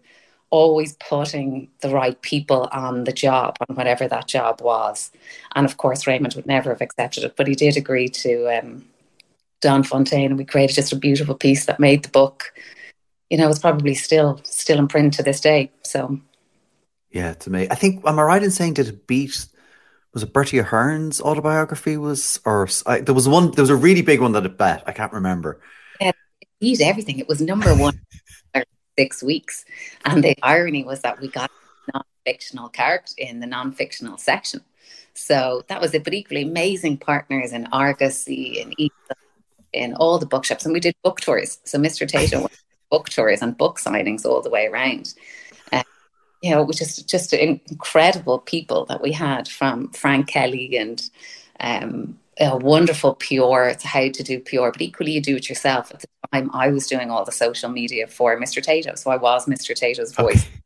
always 0.49 0.95
putting 0.97 1.69
the 1.81 1.89
right 1.89 2.21
people 2.21 2.69
on 2.71 3.03
the 3.03 3.11
job, 3.11 3.57
on 3.67 3.75
whatever 3.75 4.07
that 4.07 4.27
job 4.27 4.61
was. 4.61 5.11
And 5.55 5.65
of 5.65 5.77
course, 5.77 6.07
Raymond 6.07 6.35
would 6.35 6.45
never 6.45 6.69
have 6.69 6.81
accepted 6.81 7.23
it, 7.23 7.35
but 7.35 7.47
he 7.47 7.55
did 7.55 7.77
agree 7.77 8.07
to 8.09 8.57
um, 8.57 8.85
Don 9.61 9.83
Fontaine, 9.83 10.31
and 10.31 10.37
we 10.37 10.45
created 10.45 10.75
just 10.75 10.93
a 10.93 10.95
beautiful 10.95 11.35
piece 11.35 11.65
that 11.65 11.79
made 11.79 12.03
the 12.03 12.09
book. 12.09 12.53
You 13.29 13.37
know, 13.37 13.49
it's 13.49 13.59
probably 13.59 13.95
still 13.95 14.39
still 14.43 14.77
in 14.77 14.87
print 14.87 15.15
to 15.15 15.23
this 15.23 15.41
day. 15.41 15.71
So, 15.83 16.19
yeah, 17.11 17.33
to 17.33 17.49
me, 17.49 17.67
I 17.69 17.75
think 17.75 18.05
am 18.05 18.19
I 18.19 18.23
right 18.23 18.43
in 18.43 18.51
saying 18.51 18.75
did 18.75 18.87
it 18.87 19.07
beat? 19.07 19.47
Was 20.13 20.23
it 20.23 20.31
Bertie 20.31 20.59
Ahern's 20.59 21.19
autobiography? 21.19 21.97
Was 21.97 22.39
or 22.45 22.67
I, 22.85 23.01
there 23.01 23.15
was 23.15 23.27
one? 23.27 23.51
There 23.51 23.63
was 23.63 23.69
a 23.69 23.75
really 23.75 24.01
big 24.01 24.21
one 24.21 24.33
that 24.33 24.45
it 24.45 24.57
bet. 24.57 24.83
I 24.85 24.91
can't 24.91 25.11
remember. 25.11 25.59
Yeah, 25.99 26.11
it 26.41 26.47
beat 26.59 26.81
everything. 26.81 27.19
It 27.19 27.27
was 27.27 27.41
number 27.41 27.75
one 27.75 27.99
six 28.97 29.21
weeks. 29.23 29.65
And 30.05 30.23
the 30.23 30.35
irony 30.41 30.83
was 30.83 31.01
that 31.01 31.19
we 31.19 31.27
got 31.27 31.51
non-fictional 31.93 32.69
character 32.69 33.13
in 33.17 33.39
the 33.39 33.47
non-fictional 33.47 34.17
section. 34.17 34.61
So 35.13 35.63
that 35.67 35.81
was 35.81 35.93
it. 35.93 36.03
But 36.03 36.13
equally 36.13 36.43
amazing 36.43 36.97
partners 36.97 37.53
in 37.53 37.67
Argosy 37.67 38.61
and 38.61 38.73
in 39.73 39.93
all 39.95 40.17
the 40.19 40.25
bookshops. 40.25 40.65
And 40.65 40.73
we 40.73 40.79
did 40.79 40.95
book 41.03 41.21
tours. 41.21 41.59
So 41.63 41.77
Mr. 41.77 42.09
Tayto 42.09 42.49
book 42.89 43.09
tours 43.09 43.41
and 43.41 43.57
book 43.57 43.79
signings 43.79 44.25
all 44.25 44.41
the 44.41 44.49
way 44.49 44.67
around. 44.67 45.13
Uh, 45.71 45.83
you 46.41 46.51
know, 46.51 46.63
which 46.63 46.81
is 46.81 46.97
just 46.97 47.33
incredible 47.33 48.39
people 48.39 48.85
that 48.85 49.01
we 49.01 49.11
had 49.11 49.47
from 49.47 49.89
Frank 49.89 50.27
Kelly 50.27 50.77
and 50.77 51.09
um, 51.59 52.19
a 52.39 52.57
wonderful 52.57 53.15
PR. 53.15 53.63
It's 53.63 53.83
how 53.83 54.09
to 54.09 54.23
do 54.23 54.39
PR, 54.39 54.69
but 54.69 54.81
equally 54.81 55.11
you 55.11 55.21
do 55.21 55.35
it 55.35 55.49
yourself. 55.49 55.91
At 55.93 56.01
the 56.01 56.07
time, 56.33 56.51
I 56.53 56.69
was 56.69 56.87
doing 56.87 57.09
all 57.11 57.25
the 57.25 57.31
social 57.31 57.69
media 57.69 58.07
for 58.07 58.39
Mr. 58.39 58.63
Tayto, 58.63 58.97
so 58.97 59.11
I 59.11 59.17
was 59.17 59.45
Mr. 59.45 59.71
Tayto's 59.71 60.13
voice. 60.13 60.45
Okay. 60.45 60.61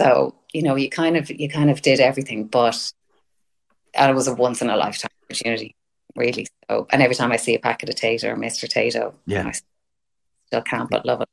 So 0.00 0.34
you 0.52 0.62
know, 0.62 0.76
you 0.76 0.88
kind 0.88 1.16
of 1.16 1.30
you 1.30 1.48
kind 1.48 1.70
of 1.70 1.82
did 1.82 2.00
everything, 2.00 2.44
but 2.44 2.92
and 3.94 4.10
it 4.10 4.14
was 4.14 4.28
a 4.28 4.34
once 4.34 4.62
in 4.62 4.70
a 4.70 4.76
lifetime 4.76 5.10
opportunity, 5.24 5.74
really. 6.16 6.46
So, 6.70 6.86
and 6.90 7.02
every 7.02 7.16
time 7.16 7.32
I 7.32 7.36
see 7.36 7.54
a 7.54 7.58
packet 7.58 7.88
of 7.88 7.94
Tayto 7.96 8.24
or 8.24 8.36
Mr. 8.36 8.68
Tayto, 8.68 9.14
yeah, 9.26 9.46
I 9.46 9.52
still 10.46 10.62
can't 10.62 10.88
but 10.90 11.04
love 11.04 11.20
it. 11.22 11.28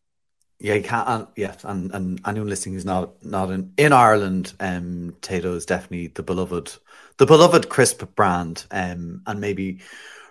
Yeah, 0.60 0.76
you 0.76 0.84
can't. 0.84 1.08
And, 1.08 1.28
yeah, 1.36 1.56
and, 1.64 1.92
and 1.94 2.22
anyone 2.26 2.50
listening 2.50 2.76
who's 2.76 2.86
not 2.86 3.24
not 3.24 3.52
in, 3.52 3.74
in 3.78 3.94
Ireland, 3.94 4.54
um, 4.60 5.16
Tayto 5.22 5.56
is 5.56 5.66
definitely 5.66 6.08
the 6.08 6.24
beloved, 6.24 6.78
the 7.18 7.26
beloved 7.26 7.70
crisp 7.70 8.04
brand. 8.16 8.66
Um, 8.72 9.22
and 9.26 9.40
maybe 9.40 9.80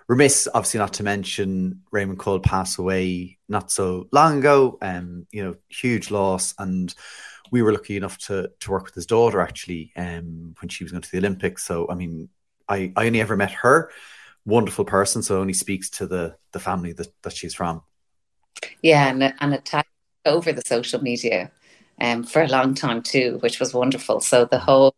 remiss, 0.09 0.49
obviously, 0.53 0.79
not 0.79 0.95
to 0.95 1.03
mention 1.03 1.83
Raymond 1.91 2.19
Coyle 2.19 2.41
passed 2.41 2.79
away 2.79 3.39
not 3.49 3.71
so 3.71 4.09
long 4.13 4.39
ago. 4.39 4.79
Um, 4.83 5.27
you 5.31 5.45
know, 5.45 5.57
huge 5.69 6.11
loss, 6.11 6.55
and 6.59 6.95
we 7.51 7.63
were 7.63 7.73
lucky 7.73 7.97
enough 7.97 8.19
to 8.19 8.51
to 8.61 8.71
work 8.71 8.85
with 8.85 8.95
his 8.95 9.07
daughter 9.07 9.41
actually, 9.41 9.93
um, 9.97 10.55
when 10.61 10.69
she 10.69 10.85
was 10.85 10.93
going 10.93 11.03
to 11.03 11.11
the 11.11 11.19
Olympics. 11.19 11.65
So, 11.65 11.89
I 11.89 11.95
mean, 11.95 12.29
I 12.69 12.93
I 12.97 13.07
only 13.07 13.21
ever 13.21 13.37
met 13.37 13.53
her, 13.53 13.91
wonderful 14.45 14.85
person. 14.85 15.23
So, 15.23 15.41
only 15.41 15.55
speaks 15.55 15.91
to 15.91 16.07
the 16.07 16.37
the 16.53 16.61
family 16.61 16.93
that 16.93 17.09
that 17.23 17.37
she's 17.37 17.55
from. 17.55 17.83
Yeah, 18.83 19.09
and 19.09 19.35
and 19.41 19.55
it 19.55 19.73
over 20.27 20.53
the 20.53 20.63
social 20.65 21.03
media 21.03 21.51
um, 22.01 22.25
for 22.25 22.43
a 22.43 22.49
long 22.49 22.75
time 22.75 23.03
too, 23.03 23.39
which 23.41 23.61
was 23.61 23.75
wonderful. 23.75 24.21
So 24.21 24.45
the 24.45 24.59
whole 24.59 24.95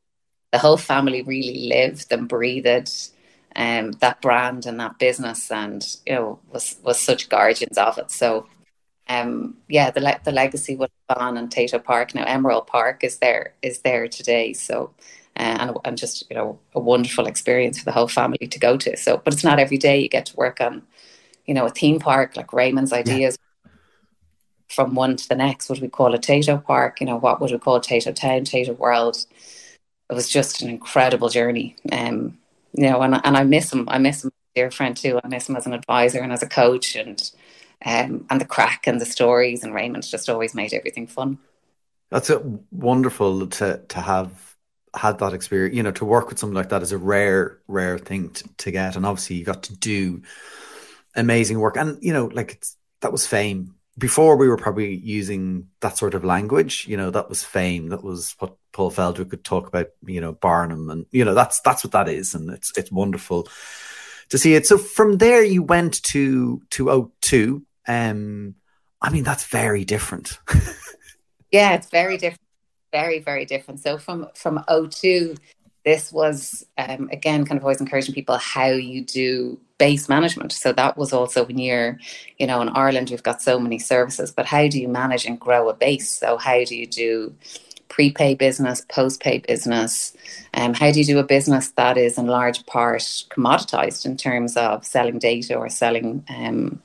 the 0.57 0.61
whole 0.61 0.79
family 0.79 1.21
really 1.21 1.69
lived 1.69 2.11
and 2.11 2.27
breathed 2.27 2.90
um, 3.57 3.92
that 4.01 4.23
brand 4.23 4.64
and 4.64 4.81
that 4.81 4.99
business, 4.99 5.51
and 5.51 5.97
you 6.07 6.14
know 6.14 6.38
was 6.51 6.77
was 6.83 6.99
such 6.99 7.29
guardians 7.29 7.77
of 7.77 7.99
it. 7.99 8.11
So 8.11 8.47
um, 9.07 9.59
yeah, 9.69 9.90
the 9.90 10.01
le- 10.01 10.21
the 10.25 10.33
legacy 10.33 10.75
would 10.75 10.88
have 11.09 11.19
gone 11.19 11.37
and 11.37 11.51
Tayto 11.51 11.85
Park 11.85 12.14
now 12.14 12.25
Emerald 12.25 12.66
Park 12.69 13.05
is 13.05 13.19
there 13.19 13.53
is 13.61 13.81
there 13.81 14.09
today. 14.09 14.55
So. 14.55 14.95
Uh, 15.38 15.57
and, 15.61 15.77
and 15.85 15.99
just 15.99 16.25
you 16.31 16.37
know 16.37 16.59
a 16.73 16.81
wonderful 16.81 17.27
experience 17.27 17.79
for 17.79 17.85
the 17.85 17.92
whole 17.92 18.09
family 18.09 18.47
to 18.47 18.59
go 18.59 18.79
to. 18.79 18.97
So, 18.97 19.19
but 19.23 19.35
it's 19.35 19.45
not 19.45 19.59
every 19.59 19.77
day 19.77 20.01
you 20.01 20.09
get 20.09 20.25
to 20.27 20.37
work 20.37 20.62
on, 20.62 20.83
you 21.45 21.53
know, 21.53 21.66
a 21.66 21.71
theme 21.71 21.99
park 21.99 22.38
like 22.38 22.55
Raymond's 22.55 22.90
ideas 22.90 23.37
from 24.71 24.95
one 24.95 25.16
to 25.16 25.29
the 25.29 25.35
next. 25.35 25.69
What 25.69 25.77
would 25.77 25.83
we 25.83 25.90
call 25.90 26.14
it 26.14 26.23
Tayto 26.23 26.64
Park? 26.64 27.01
You 27.01 27.07
know, 27.07 27.19
what 27.19 27.38
would 27.42 27.51
we 27.51 27.59
call 27.59 27.81
Tayto 27.81 28.14
Town, 28.14 28.45
Tayto 28.47 28.75
World? 28.79 29.27
It 30.11 30.14
was 30.14 30.29
just 30.29 30.62
an 30.62 30.69
incredible 30.69 31.29
journey. 31.29 31.77
Um, 31.90 32.38
you 32.73 32.85
know, 32.85 33.01
and 33.03 33.21
and 33.25 33.37
I 33.37 33.45
miss 33.45 33.73
him. 33.73 33.88
I 33.88 33.99
miss 33.99 34.25
him, 34.25 34.33
dear 34.55 34.71
friend 34.71 34.97
too. 34.97 35.21
I 35.23 35.29
miss 35.29 35.49
him 35.49 35.57
as 35.57 35.66
an 35.66 35.73
advisor 35.73 36.21
and 36.21 36.33
as 36.33 36.42
a 36.42 36.49
coach, 36.49 36.95
and 36.95 37.31
um, 37.85 38.27
and 38.31 38.40
the 38.40 38.45
crack 38.45 38.87
and 38.87 39.01
the 39.01 39.07
stories. 39.07 39.64
And 39.64 39.75
Raymond 39.75 40.07
just 40.07 40.29
always 40.29 40.55
made 40.55 40.73
everything 40.73 41.07
fun. 41.07 41.38
That's 42.11 42.31
a, 42.31 42.40
wonderful 42.71 43.47
to 43.47 43.81
to 43.88 44.01
have 44.01 44.57
had 44.95 45.19
that 45.19 45.33
experience. 45.33 45.75
You 45.75 45.83
know, 45.83 45.92
to 45.92 46.05
work 46.05 46.29
with 46.29 46.38
something 46.38 46.55
like 46.55 46.69
that 46.69 46.83
is 46.83 46.92
a 46.92 46.99
rare, 46.99 47.59
rare 47.66 47.99
thing 47.99 48.31
to, 48.31 48.49
to 48.59 48.71
get. 48.71 48.97
And 48.97 49.07
obviously, 49.07 49.37
you 49.37 49.45
got 49.45 49.64
to 49.64 49.77
do 49.77 50.23
amazing 51.14 51.59
work. 51.59 51.77
And 51.77 51.99
you 52.03 52.12
know, 52.12 52.27
like 52.27 52.62
that 53.01 53.12
was 53.12 53.27
fame 53.27 53.77
before 53.99 54.37
we 54.37 54.49
were 54.49 54.57
probably 54.57 54.95
using 54.95 55.69
that 55.81 55.97
sort 55.97 56.14
of 56.14 56.25
language, 56.25 56.87
you 56.87 56.97
know, 56.97 57.11
that 57.11 57.29
was 57.29 57.42
fame. 57.42 57.88
That 57.88 58.05
was 58.05 58.37
what 58.38 58.57
Paul 58.77 58.91
Feldwick 58.91 59.31
could 59.31 59.43
talk 59.43 59.67
about, 59.67 59.87
you 60.05 60.21
know, 60.21 60.33
Barnum 60.33 60.91
and, 60.91 61.07
you 61.11 61.25
know, 61.25 61.33
that's, 61.33 61.61
that's 61.61 61.83
what 61.83 61.93
that 61.93 62.11
is. 62.11 62.35
And 62.35 62.51
it's, 62.51 62.77
it's 62.77 62.93
wonderful 62.93 63.49
to 64.29 64.37
see 64.37 64.55
it. 64.55 64.67
So 64.67 64.77
from 64.77 65.17
there 65.17 65.43
you 65.43 65.62
went 65.62 66.03
to, 66.03 66.61
to 66.73 66.85
O2. 66.85 67.62
Um, 67.89 68.55
I 69.01 69.09
mean, 69.09 69.25
that's 69.25 69.47
very 69.47 69.87
different. 69.87 70.39
yeah, 71.51 71.73
it's 71.73 71.89
very 71.89 72.19
different. 72.19 72.43
Very, 72.93 73.21
very 73.21 73.47
different. 73.47 73.81
So 73.81 73.97
from, 73.97 74.29
from 74.35 74.62
O2, 74.69 75.39
this 75.87 76.12
was 76.12 76.67
um, 76.77 77.09
again 77.11 77.47
kind 77.47 77.57
of 77.57 77.65
always 77.65 77.81
encouraging 77.81 78.15
people 78.15 78.37
how 78.37 78.67
you 78.67 79.03
do 79.03 79.59
base 79.79 80.09
management 80.09 80.51
so 80.51 80.73
that 80.73 80.99
was 80.99 81.12
also 81.12 81.45
when 81.45 81.59
you're 81.59 81.97
you 82.39 82.47
know 82.47 82.61
in 82.61 82.69
ireland 82.71 83.09
you've 83.09 83.23
got 83.23 83.41
so 83.41 83.61
many 83.61 83.79
services 83.79 84.33
but 84.33 84.47
how 84.47 84.67
do 84.67 84.81
you 84.81 84.89
manage 84.89 85.27
and 85.27 85.39
grow 85.39 85.69
a 85.69 85.75
base 85.75 86.11
so 86.11 86.39
how 86.39 86.65
do 86.65 86.75
you 86.75 86.89
do 86.89 87.33
prepay 87.97 88.35
business 88.35 88.83
post-pay 88.91 89.39
business 89.39 90.15
um, 90.53 90.75
how 90.75 90.93
do 90.93 90.99
you 90.99 91.05
do 91.05 91.19
a 91.19 91.25
business 91.25 91.71
that 91.71 91.97
is 91.97 92.19
in 92.19 92.27
large 92.27 92.67
part 92.67 93.01
commoditized 93.31 94.05
in 94.05 94.19
terms 94.19 94.55
of 94.55 94.85
selling 94.85 95.19
data 95.19 95.57
or 95.57 95.71
selling 95.71 96.23
um, 96.29 96.83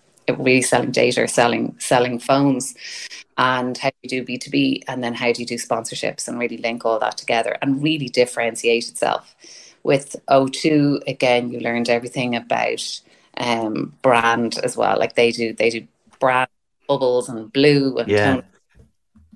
selling 0.61 0.91
data 0.91 1.23
or 1.23 1.27
selling 1.27 1.75
selling 1.79 2.17
phones 2.17 2.73
and 3.37 3.77
how 3.77 3.89
do 3.89 3.95
you 4.03 4.23
do 4.23 4.25
B2B 4.25 4.83
and 4.87 5.03
then 5.03 5.13
how 5.13 5.31
do 5.33 5.41
you 5.41 5.47
do 5.47 5.55
sponsorships 5.55 6.27
and 6.27 6.39
really 6.39 6.57
link 6.57 6.85
all 6.85 6.99
that 6.99 7.17
together 7.17 7.57
and 7.61 7.81
really 7.81 8.07
differentiate 8.07 8.87
itself. 8.87 9.35
With 9.83 10.15
O2, 10.29 11.07
again, 11.07 11.49
you 11.49 11.59
learned 11.59 11.89
everything 11.89 12.35
about 12.35 13.01
um, 13.37 13.95
brand 14.03 14.59
as 14.59 14.77
well. 14.77 14.97
Like 14.99 15.15
they 15.15 15.31
do, 15.31 15.53
they 15.53 15.71
do 15.71 15.87
brand 16.19 16.49
bubbles 16.87 17.29
and 17.29 17.51
blue 17.51 17.97
and 17.97 18.07
yeah. 18.09 18.41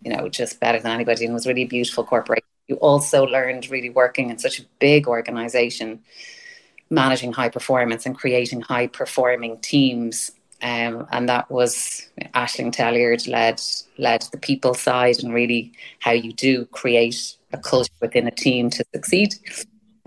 You 0.06 0.16
know, 0.16 0.30
just 0.30 0.60
better 0.60 0.80
than 0.80 0.92
anybody 0.92 1.26
and 1.26 1.34
was 1.34 1.48
really 1.48 1.64
a 1.64 1.68
beautiful 1.68 2.04
corporation. 2.04 2.46
You 2.68 2.76
also 2.76 3.26
learned 3.26 3.70
really 3.72 3.90
working 3.90 4.30
in 4.30 4.38
such 4.38 4.60
a 4.60 4.64
big 4.80 5.08
organization, 5.08 6.00
managing 6.92 7.34
high 7.34 7.50
performance 7.50 8.06
and 8.06 8.16
creating 8.16 8.62
high 8.62 8.86
performing 8.88 9.58
teams. 9.60 10.32
Um, 10.62 11.08
and 11.12 11.28
that 11.28 11.50
was 11.50 12.08
Ashling 12.36 12.74
Telliard 12.74 13.28
led 13.28 13.60
led 13.98 14.22
the 14.32 14.38
people 14.38 14.76
side 14.76 15.22
and 15.24 15.34
really 15.34 15.74
how 16.00 16.12
you 16.12 16.32
do 16.34 16.66
create 16.68 17.36
a 17.52 17.58
culture 17.58 17.92
within 18.00 18.28
a 18.28 18.32
team 18.32 18.70
to 18.70 18.86
succeed. 18.94 19.34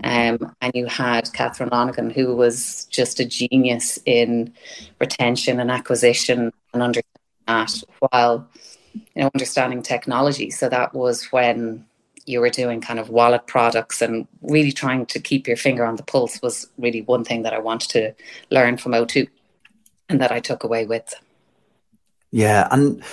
Um, 0.03 0.55
and 0.61 0.71
you 0.73 0.85
had 0.85 1.31
Catherine 1.33 1.69
Lonergan, 1.71 2.09
who 2.09 2.35
was 2.35 2.85
just 2.85 3.19
a 3.19 3.25
genius 3.25 3.99
in 4.05 4.53
retention 4.99 5.59
and 5.59 5.69
acquisition 5.69 6.53
and 6.73 6.81
understanding 6.81 7.21
that 7.47 7.83
while 7.99 8.47
you 8.93 9.21
know 9.21 9.29
understanding 9.33 9.81
technology. 9.81 10.49
So 10.49 10.69
that 10.69 10.93
was 10.93 11.25
when 11.31 11.85
you 12.25 12.39
were 12.39 12.49
doing 12.49 12.79
kind 12.79 12.99
of 12.99 13.09
wallet 13.09 13.47
products 13.47 14.01
and 14.01 14.27
really 14.41 14.71
trying 14.71 15.05
to 15.07 15.19
keep 15.19 15.47
your 15.47 15.57
finger 15.57 15.85
on 15.85 15.95
the 15.95 16.03
pulse 16.03 16.41
was 16.41 16.67
really 16.77 17.01
one 17.01 17.23
thing 17.23 17.41
that 17.43 17.53
I 17.53 17.59
wanted 17.59 17.89
to 17.91 18.13
learn 18.51 18.77
from 18.77 18.91
O2 18.91 19.27
and 20.09 20.21
that 20.21 20.31
I 20.31 20.39
took 20.39 20.63
away 20.63 20.85
with. 20.85 21.13
Yeah, 22.31 22.67
and 22.69 23.03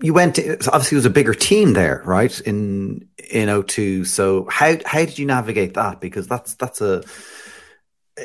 you 0.00 0.14
went 0.14 0.38
obviously 0.38 0.94
it 0.94 0.98
was 0.98 1.06
a 1.06 1.10
bigger 1.10 1.34
team 1.34 1.72
there, 1.72 2.02
right? 2.04 2.38
In 2.40 3.08
in 3.30 3.48
O2. 3.48 4.06
So 4.06 4.46
how 4.50 4.76
how 4.86 5.00
did 5.00 5.18
you 5.18 5.26
navigate 5.26 5.74
that? 5.74 6.00
Because 6.00 6.26
that's 6.26 6.54
that's 6.54 6.80
a 6.80 7.02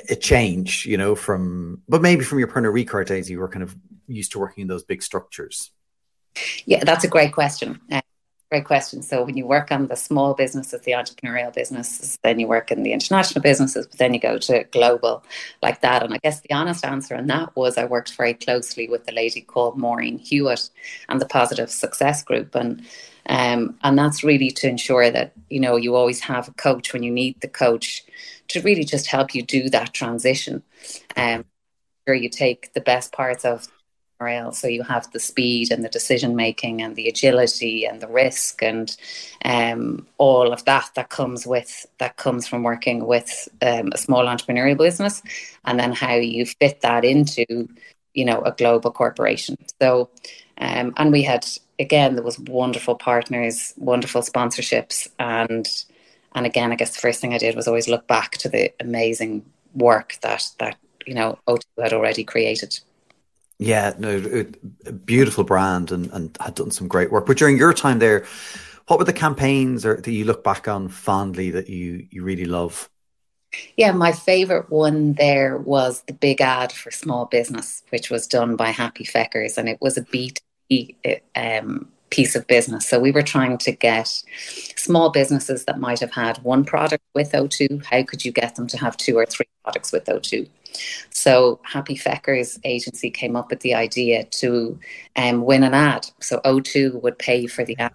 a 0.10 0.16
change, 0.16 0.86
you 0.86 0.98
know, 0.98 1.16
from 1.16 1.82
but 1.88 2.02
maybe 2.02 2.24
from 2.24 2.40
your 2.40 2.48
Pernod 2.48 2.74
Ricard 2.74 3.08
days, 3.08 3.30
you 3.30 3.40
were 3.40 3.50
kind 3.50 3.64
of 3.64 3.76
used 4.08 4.32
to 4.34 4.40
working 4.40 4.64
in 4.64 4.68
those 4.68 4.84
big 4.84 5.02
structures. 5.02 5.72
Yeah, 6.65 6.84
that's 6.84 7.04
a 7.04 7.08
great 7.08 7.34
question. 7.34 7.80
Uh, 7.91 8.02
Great 8.52 8.65
question. 8.65 9.02
So 9.02 9.24
when 9.24 9.36
you 9.36 9.48
work 9.48 9.71
on 9.71 9.88
the 9.88 9.95
small 9.95 10.36
businesses, 10.36 10.80
the 10.82 10.91
entrepreneurial 10.91 11.52
businesses, 11.52 12.19
then 12.24 12.39
you 12.39 12.48
work 12.48 12.71
in 12.71 12.84
the 12.84 12.93
international 12.93 13.41
businesses, 13.41 13.88
but 13.88 13.98
then 13.98 14.13
you 14.13 14.19
go 14.19 14.38
to 14.38 14.63
global 14.65 15.24
like 15.63 15.82
that. 15.82 16.04
And 16.04 16.13
I 16.13 16.19
guess 16.19 16.41
the 16.41 16.54
honest 16.54 16.86
answer 16.86 17.15
on 17.15 17.26
that 17.28 17.56
was 17.56 17.76
I 17.76 17.86
worked 17.86 18.15
very 18.15 18.36
closely 18.36 18.88
with 18.88 19.06
the 19.06 19.13
lady 19.13 19.41
called 19.41 19.80
Maureen 19.80 20.19
Hewitt 20.19 20.69
and 21.10 21.19
the 21.19 21.26
Positive 21.26 21.71
Success 21.71 22.24
Group. 22.24 22.54
And 22.54 22.86
um, 23.28 23.80
and 23.84 23.98
that's 23.98 24.24
really 24.24 24.52
to 24.52 24.69
ensure 24.69 25.10
that, 25.10 25.34
you 25.50 25.60
know, 25.60 25.76
you 25.76 25.95
always 25.95 26.19
have 26.21 26.48
a 26.48 26.54
coach 26.54 26.93
when 26.93 27.02
you 27.02 27.12
need 27.12 27.41
the 27.41 27.48
coach 27.48 28.04
to 28.50 28.62
really 28.62 28.84
just 28.84 29.08
help 29.08 29.34
you 29.34 29.41
do 29.41 29.69
that 29.71 29.93
transition. 29.93 30.62
Um, 31.17 31.45
sure 32.08 32.15
you 32.15 32.30
take 32.30 32.74
the 32.74 32.82
best 32.82 33.12
parts 33.12 33.43
of 33.43 33.67
rail. 34.19 34.51
So 34.51 34.67
you 34.67 34.84
have 34.84 35.12
the 35.12 35.19
speed 35.19 35.71
and 35.71 35.84
the 35.84 35.89
decision 35.89 36.36
making 36.36 36.82
and 36.82 36.95
the 36.95 37.08
agility 37.08 37.86
and 37.86 38.01
the 38.01 38.08
risk 38.08 38.62
and 38.63 38.95
um, 39.43 40.08
all 40.17 40.51
of 40.51 40.65
that 40.65 40.91
that 40.95 41.10
comes 41.10 41.45
with 41.45 41.86
that 41.99 42.17
comes 42.17 42.47
from 42.47 42.63
working 42.63 43.06
with 43.06 43.47
um, 43.62 43.91
a 43.93 43.97
small 43.97 44.25
entrepreneurial 44.25 44.78
business, 44.78 45.21
and 45.65 45.80
then 45.80 45.91
how 45.91 46.15
you 46.15 46.45
fit 46.45 46.82
that 46.82 47.06
into 47.06 47.45
you 48.13 48.25
know 48.25 48.41
a 48.41 48.51
global 48.51 48.91
corporation. 48.91 49.58
So 49.82 50.10
um, 50.58 50.93
and 50.97 51.12
we 51.12 51.23
had 51.23 51.45
again 51.80 52.15
there 52.15 52.23
was 52.23 52.39
wonderful 52.39 52.95
partners, 52.95 53.73
wonderful 53.78 54.21
sponsorships, 54.21 55.08
and 55.19 55.67
and 56.34 56.45
again 56.45 56.71
I 56.71 56.75
guess 56.75 56.95
the 56.95 57.01
first 57.01 57.21
thing 57.21 57.34
I 57.34 57.38
did 57.38 57.56
was 57.56 57.67
always 57.67 57.88
look 57.88 58.08
back 58.08 58.32
to 58.39 58.49
the 58.49 58.73
amazing 58.80 59.45
work 59.75 60.17
that 60.21 60.49
that 60.60 60.78
you 61.06 61.13
know 61.13 61.38
O2 61.47 61.62
had 61.84 61.93
already 61.93 62.23
created. 62.23 62.80
Yeah, 63.58 63.94
no, 63.98 64.46
beautiful 65.06 65.44
brand 65.44 65.91
and, 65.91 66.12
and 66.12 66.38
had 66.41 66.56
done 66.56 66.72
some 66.72 66.88
great 66.88 67.12
work. 67.12 67.26
But 67.26 67.38
during 67.38 67.58
your 67.58 67.74
time 67.74 68.00
there, 68.00 68.26
what 68.88 69.00
were 69.00 69.06
the 69.06 69.13
campaigns 69.13 69.86
or 69.86 69.96
that 70.02 70.12
you 70.12 70.26
look 70.26 70.44
back 70.44 70.68
on 70.68 70.89
fondly 70.89 71.52
that 71.52 71.70
you 71.70 72.08
you 72.12 72.24
really 72.24 72.46
love? 72.46 72.89
Yeah, 73.78 73.94
my 73.94 74.12
favorite 74.12 74.70
one 74.70 75.13
there 75.13 75.58
was 75.58 76.02
the 76.08 76.13
big 76.13 76.41
ad 76.41 76.72
for 76.72 76.91
small 76.91 77.26
business, 77.26 77.84
which 77.89 78.10
was 78.10 78.28
done 78.28 78.56
by 78.56 78.70
Happy 78.70 79.06
Feckers, 79.06 79.58
and 79.58 79.70
it 79.70 79.80
was 79.82 79.98
a 79.98 80.02
B2B 80.02 81.22
um, 81.36 81.88
piece 82.10 82.36
of 82.36 82.48
business. 82.48 82.88
So 82.88 83.00
we 83.00 83.12
were 83.12 83.24
trying 83.24 83.58
to 83.60 83.72
get 83.72 84.24
small 84.76 85.10
businesses 85.10 85.65
that 85.65 85.80
might 85.80 86.00
have 86.00 86.13
had 86.13 86.38
one 86.39 86.65
product 86.65 87.04
with 87.13 87.32
O2. 87.32 87.86
How 87.86 88.04
could 88.04 88.26
you 88.26 88.32
get 88.32 88.56
them 88.56 88.68
to 88.68 88.78
have 88.78 88.98
two 88.98 89.18
or 89.18 89.26
three 89.26 89.48
products 89.63 89.91
with 89.91 90.06
O2? 90.06 90.48
So 91.10 91.60
Happy 91.64 91.96
Feckers 91.96 92.60
agency 92.64 93.10
came 93.10 93.36
up 93.36 93.50
with 93.50 93.62
the 93.62 93.74
idea 93.76 94.26
to 94.26 94.80
um, 95.16 95.44
win 95.44 95.64
an 95.64 95.74
ad. 95.74 96.08
So 96.20 96.40
O2 96.46 97.02
would 97.02 97.20
pay 97.20 97.48
for 97.48 97.64
the 97.64 97.78
ad 97.78 97.94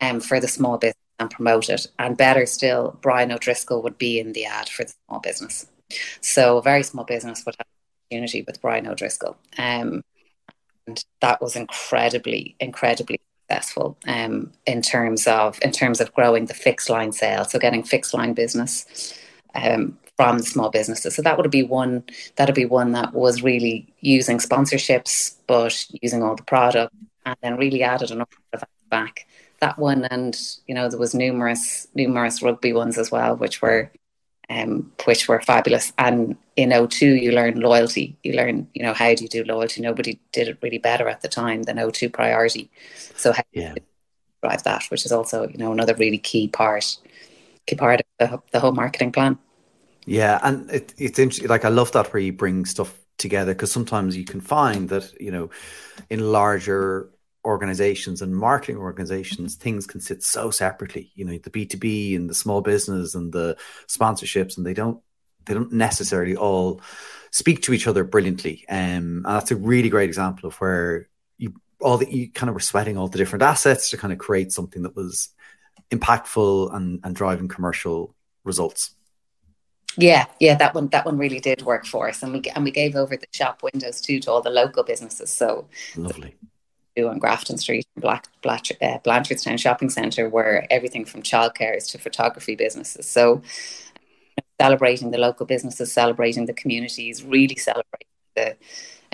um, 0.00 0.20
for 0.20 0.40
the 0.40 0.48
small 0.48 0.78
business 0.78 0.96
and 1.18 1.30
promote 1.30 1.68
it. 1.68 1.86
And 1.98 2.16
better 2.16 2.46
still, 2.46 2.98
Brian 3.00 3.32
O'Driscoll 3.32 3.82
would 3.82 3.98
be 3.98 4.18
in 4.18 4.32
the 4.32 4.44
ad 4.44 4.68
for 4.68 4.84
the 4.84 4.92
small 5.08 5.20
business. 5.20 5.66
So 6.20 6.58
a 6.58 6.62
very 6.62 6.82
small 6.82 7.04
business 7.04 7.44
would 7.46 7.54
have 7.58 7.66
opportunity 8.14 8.44
with 8.46 8.60
Brian 8.60 8.86
O'Driscoll. 8.86 9.36
Um, 9.58 10.02
and 10.86 11.02
that 11.20 11.40
was 11.40 11.56
incredibly, 11.56 12.56
incredibly 12.60 13.20
successful 13.48 13.96
um, 14.06 14.52
in 14.66 14.82
terms 14.82 15.26
of 15.26 15.58
in 15.62 15.72
terms 15.72 16.00
of 16.00 16.12
growing 16.14 16.46
the 16.46 16.54
fixed 16.54 16.90
line 16.90 17.12
sales. 17.12 17.50
So 17.50 17.58
getting 17.58 17.82
fixed 17.82 18.14
line 18.14 18.34
business 18.34 19.14
um, 19.54 19.98
from 20.16 20.38
the 20.38 20.44
small 20.44 20.70
businesses. 20.70 21.14
So 21.14 21.22
that 21.22 21.36
would 21.36 21.50
be 21.50 21.62
one 21.62 22.04
that'd 22.36 22.54
be 22.54 22.66
one 22.66 22.92
that 22.92 23.12
was 23.14 23.42
really 23.42 23.92
using 24.00 24.38
sponsorships, 24.38 25.36
but 25.46 25.86
using 26.02 26.22
all 26.22 26.36
the 26.36 26.42
product, 26.42 26.94
and 27.26 27.36
then 27.42 27.56
really 27.56 27.82
added 27.82 28.10
an 28.10 28.20
of 28.20 28.28
back. 28.90 29.26
That 29.60 29.78
one, 29.78 30.04
and 30.04 30.38
you 30.66 30.74
know, 30.74 30.88
there 30.88 30.98
was 30.98 31.14
numerous 31.14 31.88
numerous 31.94 32.42
rugby 32.42 32.72
ones 32.72 32.98
as 32.98 33.10
well, 33.10 33.36
which 33.36 33.62
were 33.62 33.90
um, 34.50 34.92
which 35.04 35.28
were 35.28 35.40
fabulous. 35.40 35.92
And 35.98 36.36
in 36.56 36.70
O2, 36.70 37.22
you 37.22 37.32
learn 37.32 37.60
loyalty. 37.60 38.16
You 38.22 38.34
learn, 38.34 38.68
you 38.74 38.82
know, 38.82 38.92
how 38.92 39.14
do 39.14 39.24
you 39.24 39.28
do 39.28 39.44
loyalty? 39.44 39.80
Nobody 39.80 40.18
did 40.32 40.48
it 40.48 40.58
really 40.62 40.78
better 40.78 41.08
at 41.08 41.22
the 41.22 41.28
time 41.28 41.62
than 41.62 41.76
O2 41.76 42.12
priority. 42.12 42.70
So 43.16 43.32
how 43.32 43.42
yeah. 43.52 43.74
drive 44.42 44.62
that, 44.64 44.84
which 44.90 45.04
is 45.04 45.12
also, 45.12 45.48
you 45.48 45.58
know, 45.58 45.72
another 45.72 45.94
really 45.94 46.18
key 46.18 46.48
part, 46.48 46.98
key 47.66 47.76
part 47.76 48.00
of 48.00 48.06
the, 48.18 48.42
the 48.52 48.60
whole 48.60 48.72
marketing 48.72 49.12
plan. 49.12 49.38
Yeah, 50.06 50.38
and 50.42 50.70
it, 50.70 50.94
it's 50.98 51.18
interesting. 51.18 51.48
Like 51.48 51.64
I 51.64 51.70
love 51.70 51.92
that 51.92 52.12
where 52.12 52.20
you 52.20 52.32
bring 52.32 52.64
stuff 52.64 52.94
together 53.18 53.54
because 53.54 53.70
sometimes 53.70 54.16
you 54.16 54.24
can 54.24 54.40
find 54.40 54.88
that 54.88 55.12
you 55.20 55.30
know 55.30 55.50
in 56.10 56.32
larger 56.32 57.10
organizations 57.44 58.22
and 58.22 58.34
marketing 58.34 58.76
organizations 58.76 59.54
things 59.54 59.86
can 59.86 60.00
sit 60.00 60.22
so 60.22 60.50
separately 60.50 61.12
you 61.14 61.24
know 61.24 61.38
the 61.38 61.50
b2b 61.50 62.16
and 62.16 62.28
the 62.28 62.34
small 62.34 62.60
business 62.60 63.14
and 63.14 63.32
the 63.32 63.56
sponsorships 63.86 64.56
and 64.56 64.66
they 64.66 64.74
don't 64.74 65.00
they 65.44 65.54
don't 65.54 65.72
necessarily 65.72 66.34
all 66.34 66.80
speak 67.30 67.62
to 67.62 67.72
each 67.72 67.86
other 67.86 68.02
brilliantly 68.02 68.64
um, 68.68 68.78
and 68.78 69.24
that's 69.24 69.50
a 69.50 69.56
really 69.56 69.88
great 69.88 70.08
example 70.08 70.48
of 70.48 70.56
where 70.56 71.08
you 71.38 71.54
all 71.80 71.98
that 71.98 72.10
you 72.10 72.30
kind 72.32 72.48
of 72.48 72.54
were 72.54 72.60
sweating 72.60 72.96
all 72.96 73.08
the 73.08 73.18
different 73.18 73.42
assets 73.42 73.90
to 73.90 73.96
kind 73.96 74.12
of 74.12 74.18
create 74.18 74.50
something 74.50 74.82
that 74.82 74.96
was 74.96 75.28
impactful 75.90 76.74
and, 76.74 77.00
and 77.04 77.14
driving 77.14 77.46
commercial 77.46 78.14
results 78.42 78.94
yeah, 79.96 80.26
yeah, 80.40 80.56
that 80.56 80.74
one 80.74 80.88
that 80.88 81.06
one 81.06 81.18
really 81.18 81.40
did 81.40 81.62
work 81.62 81.86
for 81.86 82.08
us, 82.08 82.22
and 82.22 82.32
we 82.32 82.42
and 82.54 82.64
we 82.64 82.70
gave 82.70 82.96
over 82.96 83.16
the 83.16 83.26
shop 83.32 83.62
windows 83.62 84.00
too 84.00 84.18
to 84.20 84.30
all 84.30 84.42
the 84.42 84.50
local 84.50 84.82
businesses. 84.82 85.30
So 85.30 85.66
lovely. 85.96 86.34
On 86.96 87.18
Grafton 87.18 87.58
Street, 87.58 87.84
Black, 87.96 88.28
Black 88.40 88.66
uh, 88.80 88.98
Blanchardstown 89.00 89.58
Shopping 89.58 89.90
Centre, 89.90 90.28
where 90.28 90.64
everything 90.70 91.04
from 91.04 91.22
childcare 91.22 91.84
to 91.90 91.98
photography 91.98 92.54
businesses. 92.54 93.08
So 93.08 93.42
celebrating 94.60 95.10
the 95.10 95.18
local 95.18 95.44
businesses, 95.44 95.92
celebrating 95.92 96.46
the 96.46 96.52
communities, 96.52 97.24
really 97.24 97.56
celebrating 97.56 98.08
the 98.36 98.56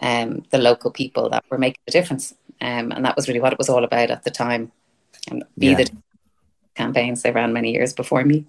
um, 0.02 0.44
the 0.50 0.58
local 0.58 0.90
people 0.90 1.30
that 1.30 1.44
were 1.50 1.56
making 1.56 1.80
a 1.88 1.90
difference, 1.90 2.34
um, 2.60 2.92
and 2.92 3.04
that 3.04 3.16
was 3.16 3.28
really 3.28 3.40
what 3.40 3.52
it 3.52 3.58
was 3.58 3.70
all 3.70 3.84
about 3.84 4.10
at 4.10 4.24
the 4.24 4.30
time. 4.30 4.72
And 5.30 5.44
be 5.58 5.68
yeah. 5.68 5.76
the 5.76 5.90
campaigns 6.74 7.22
they 7.22 7.30
ran 7.30 7.52
many 7.52 7.72
years 7.72 7.92
before 7.92 8.24
me. 8.24 8.46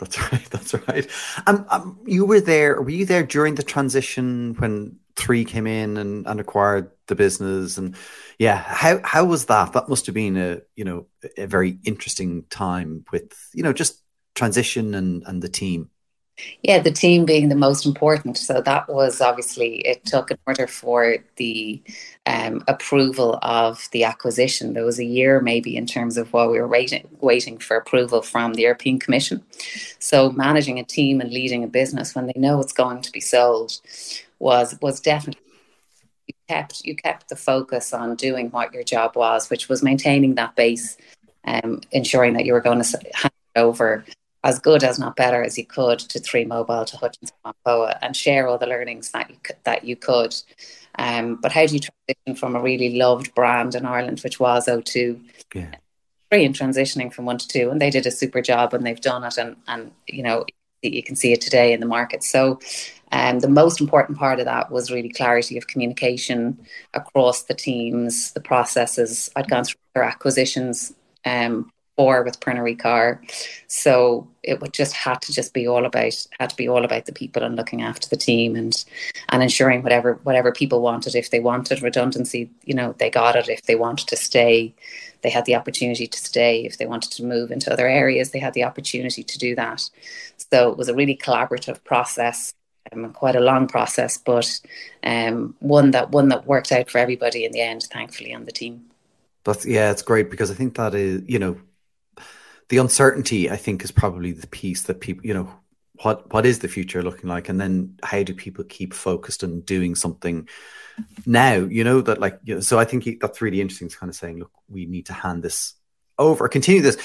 That's 0.00 0.18
right. 0.32 0.50
That's 0.50 0.74
right. 0.88 1.06
Um, 1.46 1.66
um, 1.68 2.00
you 2.06 2.24
were 2.24 2.40
there. 2.40 2.80
Were 2.80 2.90
you 2.90 3.06
there 3.06 3.22
during 3.22 3.54
the 3.54 3.62
transition 3.62 4.54
when 4.58 4.96
Three 5.16 5.44
came 5.44 5.66
in 5.66 5.98
and, 5.98 6.26
and 6.26 6.40
acquired 6.40 6.90
the 7.06 7.14
business? 7.14 7.76
And 7.76 7.94
yeah, 8.38 8.56
how 8.56 9.00
how 9.04 9.26
was 9.26 9.46
that? 9.46 9.74
That 9.74 9.88
must 9.88 10.06
have 10.06 10.14
been 10.14 10.36
a 10.36 10.62
you 10.74 10.84
know 10.84 11.06
a 11.36 11.46
very 11.46 11.78
interesting 11.84 12.44
time 12.48 13.04
with 13.12 13.32
you 13.52 13.62
know 13.62 13.74
just 13.74 14.02
transition 14.34 14.94
and 14.94 15.22
and 15.26 15.42
the 15.42 15.48
team. 15.48 15.90
Yeah, 16.62 16.78
the 16.78 16.90
team 16.90 17.24
being 17.24 17.48
the 17.48 17.54
most 17.54 17.86
important. 17.86 18.36
So 18.36 18.60
that 18.60 18.88
was 18.88 19.20
obviously 19.20 19.76
it 19.80 20.04
took 20.04 20.30
in 20.30 20.38
order 20.46 20.66
for 20.66 21.18
the 21.36 21.82
um, 22.26 22.62
approval 22.68 23.38
of 23.42 23.88
the 23.92 24.04
acquisition. 24.04 24.74
There 24.74 24.84
was 24.84 24.98
a 24.98 25.04
year 25.04 25.40
maybe 25.40 25.76
in 25.76 25.86
terms 25.86 26.16
of 26.16 26.32
while 26.32 26.50
we 26.50 26.60
were 26.60 26.68
waiting 26.68 27.08
waiting 27.20 27.58
for 27.58 27.76
approval 27.76 28.22
from 28.22 28.54
the 28.54 28.62
European 28.62 28.98
Commission. 28.98 29.42
So 29.98 30.30
managing 30.32 30.78
a 30.78 30.84
team 30.84 31.20
and 31.20 31.32
leading 31.32 31.64
a 31.64 31.68
business 31.68 32.14
when 32.14 32.26
they 32.26 32.34
know 32.36 32.60
it's 32.60 32.72
going 32.72 33.02
to 33.02 33.12
be 33.12 33.20
sold 33.20 33.80
was 34.38 34.78
was 34.80 35.00
definitely 35.00 35.42
kept 36.48 36.84
you 36.84 36.94
kept 36.94 37.28
the 37.28 37.36
focus 37.36 37.92
on 37.92 38.16
doing 38.16 38.50
what 38.50 38.72
your 38.74 38.82
job 38.82 39.16
was, 39.16 39.48
which 39.50 39.68
was 39.68 39.82
maintaining 39.82 40.34
that 40.34 40.56
base, 40.56 40.96
um, 41.44 41.80
ensuring 41.92 42.34
that 42.34 42.44
you 42.44 42.52
were 42.52 42.60
going 42.60 42.82
to 42.82 42.98
hand 43.14 43.32
over 43.56 44.04
as 44.42 44.58
good 44.58 44.82
as 44.82 44.98
not 44.98 45.16
better 45.16 45.42
as 45.42 45.58
you 45.58 45.66
could 45.66 45.98
to 45.98 46.18
Three 46.18 46.44
Mobile 46.44 46.84
to 46.84 46.96
Hutchison 46.96 47.36
Whampoa 47.44 47.98
and 48.00 48.16
share 48.16 48.48
all 48.48 48.58
the 48.58 48.66
learnings 48.66 49.10
that 49.10 49.30
you 49.30 49.36
could, 49.42 49.56
that 49.64 49.84
you 49.84 49.96
could. 49.96 50.34
Um, 50.98 51.36
but 51.36 51.52
how 51.52 51.66
do 51.66 51.74
you 51.74 51.80
transition 51.80 52.36
from 52.36 52.56
a 52.56 52.62
really 52.62 52.96
loved 52.96 53.34
brand 53.34 53.74
in 53.74 53.84
Ireland, 53.84 54.20
which 54.20 54.40
was 54.40 54.66
O2, 54.66 55.20
yeah. 55.54 55.74
three 56.30 56.44
in 56.44 56.52
transitioning 56.52 57.12
from 57.12 57.26
one 57.26 57.38
to 57.38 57.46
two, 57.46 57.70
and 57.70 57.80
they 57.80 57.90
did 57.90 58.06
a 58.06 58.10
super 58.10 58.40
job 58.40 58.74
and 58.74 58.84
they've 58.84 59.00
done 59.00 59.24
it, 59.24 59.38
and 59.38 59.56
and 59.68 59.92
you 60.06 60.22
know 60.22 60.44
you 60.82 61.02
can 61.02 61.16
see 61.16 61.32
it 61.32 61.40
today 61.40 61.72
in 61.72 61.80
the 61.80 61.86
market. 61.86 62.22
So. 62.24 62.60
Um, 63.12 63.40
the 63.40 63.48
most 63.48 63.80
important 63.80 64.18
part 64.18 64.38
of 64.38 64.44
that 64.44 64.70
was 64.70 64.92
really 64.92 65.08
clarity 65.08 65.58
of 65.58 65.66
communication 65.66 66.56
across 66.94 67.42
the 67.42 67.54
teams, 67.54 68.30
the 68.34 68.40
processes. 68.40 69.28
I'd 69.34 69.50
gone 69.50 69.64
through 69.64 69.80
their 69.96 70.04
acquisitions 70.04 70.94
um, 71.24 71.72
with 72.24 72.40
Pernod 72.40 72.76
Ricard. 72.76 73.18
So 73.66 74.26
it 74.42 74.60
would 74.60 74.72
just 74.72 74.92
had 74.94 75.20
to 75.22 75.32
just 75.32 75.52
be 75.52 75.68
all 75.68 75.84
about 75.84 76.26
had 76.38 76.50
to 76.50 76.56
be 76.56 76.68
all 76.68 76.84
about 76.84 77.06
the 77.06 77.12
people 77.12 77.42
and 77.42 77.56
looking 77.56 77.82
after 77.82 78.08
the 78.08 78.16
team 78.16 78.56
and 78.56 78.84
and 79.28 79.42
ensuring 79.42 79.82
whatever 79.82 80.14
whatever 80.22 80.52
people 80.52 80.80
wanted. 80.80 81.14
If 81.14 81.30
they 81.30 81.40
wanted 81.40 81.82
redundancy, 81.82 82.50
you 82.64 82.74
know, 82.74 82.94
they 82.98 83.10
got 83.10 83.36
it. 83.36 83.48
If 83.48 83.62
they 83.62 83.74
wanted 83.74 84.08
to 84.08 84.16
stay, 84.16 84.74
they 85.22 85.30
had 85.30 85.44
the 85.44 85.56
opportunity 85.56 86.06
to 86.06 86.18
stay. 86.18 86.64
If 86.64 86.78
they 86.78 86.86
wanted 86.86 87.12
to 87.12 87.24
move 87.24 87.50
into 87.50 87.72
other 87.72 87.86
areas, 87.86 88.30
they 88.30 88.38
had 88.38 88.54
the 88.54 88.64
opportunity 88.64 89.22
to 89.22 89.38
do 89.38 89.54
that. 89.56 89.88
So 90.50 90.70
it 90.70 90.78
was 90.78 90.88
a 90.88 90.94
really 90.94 91.16
collaborative 91.16 91.82
process. 91.84 92.54
Um, 92.92 93.12
quite 93.12 93.36
a 93.36 93.40
long 93.40 93.68
process, 93.68 94.16
but 94.16 94.58
um, 95.04 95.54
one 95.60 95.90
that 95.90 96.10
one 96.10 96.28
that 96.30 96.46
worked 96.46 96.72
out 96.72 96.90
for 96.90 96.98
everybody 96.98 97.44
in 97.44 97.52
the 97.52 97.60
end, 97.60 97.82
thankfully, 97.82 98.34
on 98.34 98.46
the 98.46 98.52
team. 98.52 98.86
That's 99.44 99.66
yeah, 99.66 99.90
it's 99.90 100.02
great 100.02 100.30
because 100.30 100.50
I 100.50 100.54
think 100.54 100.76
that 100.76 100.94
is 100.94 101.22
you 101.26 101.38
know 101.38 101.60
the 102.70 102.78
uncertainty, 102.78 103.50
I 103.50 103.56
think, 103.56 103.84
is 103.84 103.90
probably 103.92 104.32
the 104.32 104.46
piece 104.46 104.84
that 104.84 105.00
people, 105.00 105.26
you 105.26 105.34
know, 105.34 105.52
what 106.02 106.32
what 106.32 106.46
is 106.46 106.60
the 106.60 106.68
future 106.68 107.02
looking 107.02 107.28
like, 107.28 107.50
and 107.50 107.60
then 107.60 107.98
how 108.02 108.22
do 108.22 108.32
people 108.32 108.64
keep 108.64 108.94
focused 108.94 109.44
on 109.44 109.60
doing 109.60 109.94
something 109.94 110.48
now? 111.26 111.56
You 111.56 111.84
know 111.84 112.00
that, 112.00 112.18
like, 112.18 112.38
you 112.44 112.54
know, 112.54 112.60
so 112.60 112.78
I 112.78 112.86
think 112.86 113.20
that's 113.20 113.42
really 113.42 113.60
interesting. 113.60 113.86
It's 113.86 113.96
kind 113.96 114.08
of 114.08 114.16
saying, 114.16 114.38
look, 114.38 114.52
we 114.68 114.86
need 114.86 115.06
to 115.06 115.12
hand 115.12 115.42
this 115.42 115.74
over, 116.18 116.48
continue 116.48 116.80
this 116.80 116.96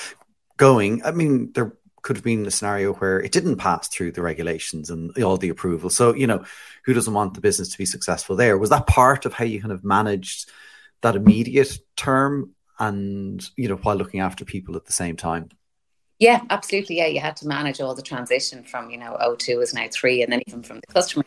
going. 0.56 1.04
I 1.04 1.12
mean, 1.12 1.52
there 1.54 1.74
could 2.04 2.16
have 2.16 2.24
been 2.24 2.46
a 2.46 2.52
scenario 2.52 2.94
where 2.94 3.20
it 3.20 3.32
didn't 3.32 3.58
pass 3.58 3.88
through 3.88 4.12
the 4.12 4.22
regulations 4.22 4.92
and 4.92 5.18
all 5.24 5.38
the 5.38 5.50
approval. 5.50 5.90
So, 5.90 6.14
you 6.14 6.28
know, 6.28 6.46
who 6.86 6.94
doesn't 6.94 7.14
want 7.14 7.34
the 7.34 7.42
business 7.42 7.70
to 7.70 7.78
be 7.78 7.86
successful 7.86 8.36
there? 8.36 8.58
Was 8.58 8.70
that 8.70 8.86
part 8.88 9.26
of 9.26 9.34
how 9.34 9.44
you 9.44 9.60
kind 9.60 9.74
of 9.74 9.84
managed 9.84 10.50
that 11.02 11.16
immediate 11.16 11.80
term 11.98 12.52
and 12.80 13.50
you 13.56 13.68
know 13.68 13.76
while 13.76 13.96
looking 13.96 14.20
after 14.20 14.46
people 14.46 14.76
at 14.76 14.86
the 14.86 14.94
same 14.94 15.16
time. 15.16 15.50
Yeah 16.20 16.42
absolutely. 16.50 16.98
Yeah 16.98 17.08
you 17.08 17.20
had 17.20 17.36
to 17.38 17.48
manage 17.48 17.82
all 17.82 17.96
the 17.96 18.02
transition 18.02 18.64
from 18.64 18.90
you 18.90 18.98
know 18.98 19.18
o2 19.22 19.62
is 19.62 19.74
now 19.74 19.88
three 19.92 20.22
and 20.22 20.32
then 20.32 20.42
even 20.48 20.64
from 20.64 20.80
the 20.80 20.88
customer 20.88 21.24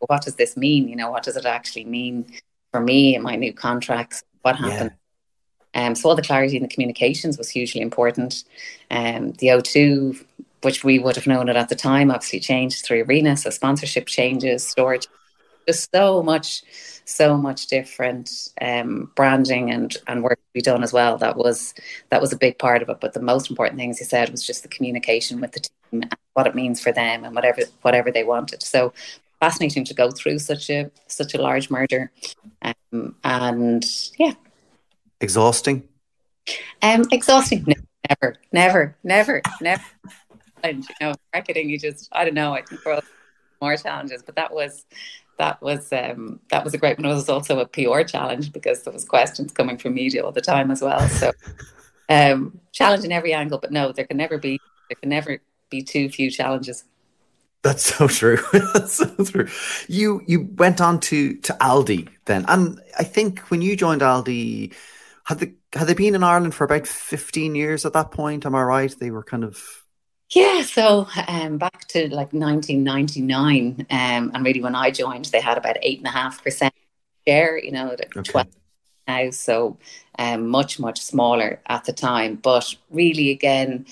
what 0.00 0.22
does 0.22 0.36
this 0.36 0.56
mean? 0.56 0.88
You 0.88 0.96
know 0.96 1.10
what 1.10 1.22
does 1.22 1.36
it 1.36 1.44
actually 1.44 1.84
mean 1.84 2.26
for 2.70 2.80
me 2.80 3.14
and 3.14 3.24
my 3.24 3.36
new 3.36 3.52
contracts? 3.52 4.22
What 4.42 4.56
happened? 4.56 4.92
Yeah. 5.74 5.86
um, 5.86 5.94
so 5.94 6.08
all 6.08 6.14
the 6.14 6.22
clarity 6.22 6.56
in 6.56 6.62
the 6.62 6.68
communications 6.68 7.36
was 7.36 7.50
hugely 7.50 7.80
important. 7.80 8.44
Um, 8.90 9.32
the 9.32 9.48
o2 9.48 10.24
which 10.62 10.82
we 10.82 10.98
would 10.98 11.14
have 11.14 11.26
known 11.26 11.48
it 11.48 11.56
at 11.56 11.68
the 11.68 11.76
time 11.76 12.10
obviously 12.10 12.40
changed 12.40 12.84
through 12.84 13.04
arena 13.04 13.36
so 13.36 13.48
sponsorship 13.48 14.06
changes 14.06 14.66
storage 14.66 15.06
just 15.68 15.88
so 15.94 16.22
much 16.22 16.62
so 17.08 17.38
much 17.38 17.68
different 17.68 18.50
um, 18.60 19.10
branding 19.16 19.70
and 19.70 19.96
and 20.06 20.22
work 20.22 20.38
to 20.38 20.52
be 20.52 20.60
done 20.60 20.82
as 20.82 20.92
well. 20.92 21.16
That 21.16 21.36
was 21.36 21.74
that 22.10 22.20
was 22.20 22.32
a 22.32 22.36
big 22.36 22.58
part 22.58 22.82
of 22.82 22.88
it. 22.88 23.00
But 23.00 23.14
the 23.14 23.22
most 23.22 23.50
important 23.50 23.78
thing, 23.78 23.90
as 23.90 24.00
you 24.00 24.06
said, 24.06 24.30
was 24.30 24.46
just 24.46 24.62
the 24.62 24.68
communication 24.68 25.40
with 25.40 25.52
the 25.52 25.60
team 25.60 26.02
and 26.02 26.16
what 26.34 26.46
it 26.46 26.54
means 26.54 26.80
for 26.80 26.92
them 26.92 27.24
and 27.24 27.34
whatever 27.34 27.62
whatever 27.82 28.10
they 28.10 28.24
wanted. 28.24 28.62
So 28.62 28.92
fascinating 29.40 29.84
to 29.84 29.94
go 29.94 30.10
through 30.10 30.38
such 30.38 30.68
a 30.68 30.90
such 31.06 31.34
a 31.34 31.40
large 31.40 31.70
merger, 31.70 32.12
um, 32.62 33.14
and 33.24 33.84
yeah, 34.18 34.34
exhausting. 35.20 35.88
Um, 36.82 37.04
exhausting. 37.10 37.64
No, 37.66 37.74
never, 38.08 38.36
never, 38.52 38.96
never, 39.02 39.42
never. 39.60 39.84
And 40.62 40.84
you 40.84 40.94
know, 41.06 41.14
marketing, 41.32 41.70
you 41.70 41.78
just 41.78 42.08
I 42.12 42.24
don't 42.24 42.34
know. 42.34 42.52
I 42.52 42.62
think 42.62 42.84
we're 42.84 43.00
more 43.62 43.76
challenges, 43.76 44.22
but 44.22 44.36
that 44.36 44.52
was 44.52 44.84
that 45.38 45.62
was 45.62 45.92
um, 45.92 46.40
that 46.50 46.64
was 46.64 46.74
a 46.74 46.78
great 46.78 46.98
one. 46.98 47.06
It 47.06 47.14
was 47.14 47.28
also 47.28 47.60
a 47.60 47.66
PR 47.66 48.02
challenge 48.02 48.52
because 48.52 48.82
there 48.82 48.92
was 48.92 49.04
questions 49.04 49.52
coming 49.52 49.78
from 49.78 49.94
media 49.94 50.24
all 50.24 50.32
the 50.32 50.40
time 50.40 50.70
as 50.70 50.82
well. 50.82 51.08
So 51.08 51.32
um, 52.08 52.60
challenge 52.72 53.04
in 53.04 53.12
every 53.12 53.32
angle, 53.32 53.58
but 53.58 53.72
no, 53.72 53.92
there 53.92 54.04
can 54.04 54.16
never 54.16 54.38
be 54.38 54.60
there 54.88 54.96
can 54.96 55.08
never 55.08 55.38
be 55.70 55.82
too 55.82 56.08
few 56.08 56.30
challenges. 56.30 56.84
That's 57.62 57.82
so 57.82 58.08
true. 58.08 58.38
That's 58.52 58.94
so 58.94 59.06
true. 59.24 59.48
You 59.88 60.22
you 60.26 60.48
went 60.56 60.80
on 60.80 61.00
to 61.00 61.34
to 61.36 61.52
Aldi 61.54 62.08
then, 62.24 62.44
and 62.48 62.80
I 62.98 63.04
think 63.04 63.40
when 63.50 63.62
you 63.62 63.76
joined 63.76 64.02
Aldi, 64.02 64.74
had 65.24 65.38
they 65.38 65.54
had 65.72 65.86
they 65.86 65.94
been 65.94 66.14
in 66.14 66.22
Ireland 66.22 66.54
for 66.54 66.64
about 66.64 66.86
fifteen 66.86 67.54
years 67.54 67.84
at 67.84 67.92
that 67.94 68.10
point? 68.10 68.46
Am 68.46 68.54
I 68.54 68.62
right? 68.62 68.94
They 68.98 69.10
were 69.10 69.24
kind 69.24 69.44
of 69.44 69.84
yeah, 70.30 70.62
so 70.62 71.06
um, 71.26 71.58
back 71.58 71.86
to 71.88 72.02
like 72.14 72.32
1999, 72.32 73.86
um, 73.90 74.30
and 74.34 74.44
really 74.44 74.60
when 74.60 74.74
I 74.74 74.90
joined, 74.90 75.26
they 75.26 75.40
had 75.40 75.56
about 75.56 75.76
eight 75.82 75.98
and 75.98 76.06
a 76.06 76.10
half 76.10 76.42
percent 76.42 76.74
share. 77.26 77.58
You 77.58 77.72
know, 77.72 77.90
okay. 77.92 78.22
12 78.22 78.46
now, 79.06 79.30
so 79.30 79.78
um, 80.18 80.48
much 80.48 80.78
much 80.78 81.00
smaller 81.00 81.60
at 81.66 81.84
the 81.84 81.92
time. 81.92 82.36
But 82.36 82.74
really, 82.90 83.30
again, 83.30 83.86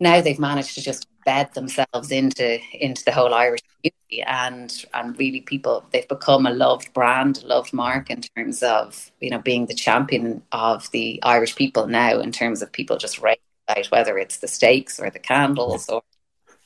now 0.00 0.20
they've 0.20 0.38
managed 0.38 0.74
to 0.74 0.82
just 0.82 1.06
bed 1.24 1.54
themselves 1.54 2.10
into 2.10 2.58
into 2.72 3.04
the 3.04 3.12
whole 3.12 3.32
Irish 3.32 3.60
community, 3.62 4.22
and 4.26 4.84
and 4.92 5.18
really 5.18 5.40
people 5.40 5.84
they've 5.92 6.08
become 6.08 6.46
a 6.46 6.50
loved 6.50 6.92
brand, 6.92 7.42
a 7.44 7.46
loved 7.46 7.72
mark 7.72 8.10
in 8.10 8.22
terms 8.22 8.62
of 8.64 9.12
you 9.20 9.30
know 9.30 9.38
being 9.38 9.66
the 9.66 9.74
champion 9.74 10.42
of 10.50 10.90
the 10.90 11.20
Irish 11.22 11.54
people 11.54 11.86
now 11.86 12.18
in 12.18 12.32
terms 12.32 12.60
of 12.60 12.72
people 12.72 12.98
just 12.98 13.20
whether 13.90 14.18
it's 14.18 14.38
the 14.38 14.48
steaks 14.48 15.00
or 15.00 15.10
the 15.10 15.18
candles 15.18 15.88
or 15.88 16.02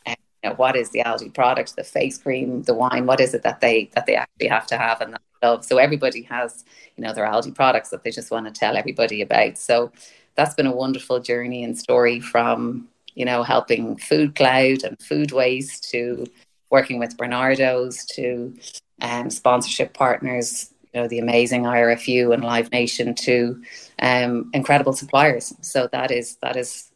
you 0.07 0.51
know, 0.51 0.57
what 0.57 0.77
is 0.77 0.91
the 0.91 1.01
Aldi 1.01 1.33
product, 1.33 1.75
the 1.75 1.85
face 1.85 2.19
cream, 2.19 2.63
the 2.65 2.75
wine, 2.75 3.07
what 3.07 3.19
is 3.19 3.33
it 3.33 3.43
that 3.45 3.61
they 3.61 3.91
that 3.95 4.05
they 4.05 4.15
actually 4.15 4.49
have 4.49 4.67
to 4.67 4.77
have 4.77 5.01
and 5.01 5.15
that 5.15 5.23
love. 5.45 5.65
So 5.65 5.79
everybody 5.79 6.23
has, 6.23 6.65
you 6.97 7.05
know, 7.05 7.13
their 7.13 7.27
Aldi 7.27 7.55
products 7.55 7.91
that 7.91 8.03
they 8.05 8.11
just 8.11 8.31
want 8.31 8.47
to 8.47 8.53
tell 8.53 8.77
everybody 8.77 9.23
about. 9.23 9.59
So 9.59 9.93
that's 10.35 10.55
been 10.55 10.67
a 10.67 10.75
wonderful 10.75 11.21
journey 11.21 11.65
and 11.65 11.79
story 11.79 12.21
from, 12.21 12.89
you 13.15 13.25
know, 13.25 13.43
helping 13.43 13.97
Food 13.97 14.35
Cloud 14.35 14.83
and 14.85 15.01
food 15.01 15.33
waste 15.33 15.91
to 15.91 16.27
working 16.71 16.99
with 16.99 17.17
Barnardos 17.17 18.05
to 18.17 18.55
um, 19.01 19.31
sponsorship 19.31 19.95
partners, 19.95 20.71
you 20.93 21.01
know, 21.01 21.09
the 21.09 21.21
amazing 21.21 21.63
IRFU 21.63 22.35
and 22.35 22.43
Live 22.43 22.73
Nation 22.73 23.15
to 23.15 23.63
um, 24.01 24.51
incredible 24.53 24.93
suppliers. 24.93 25.55
So 25.61 25.89
that 25.93 26.11
is 26.11 26.37
that 26.43 26.57
is 26.57 26.91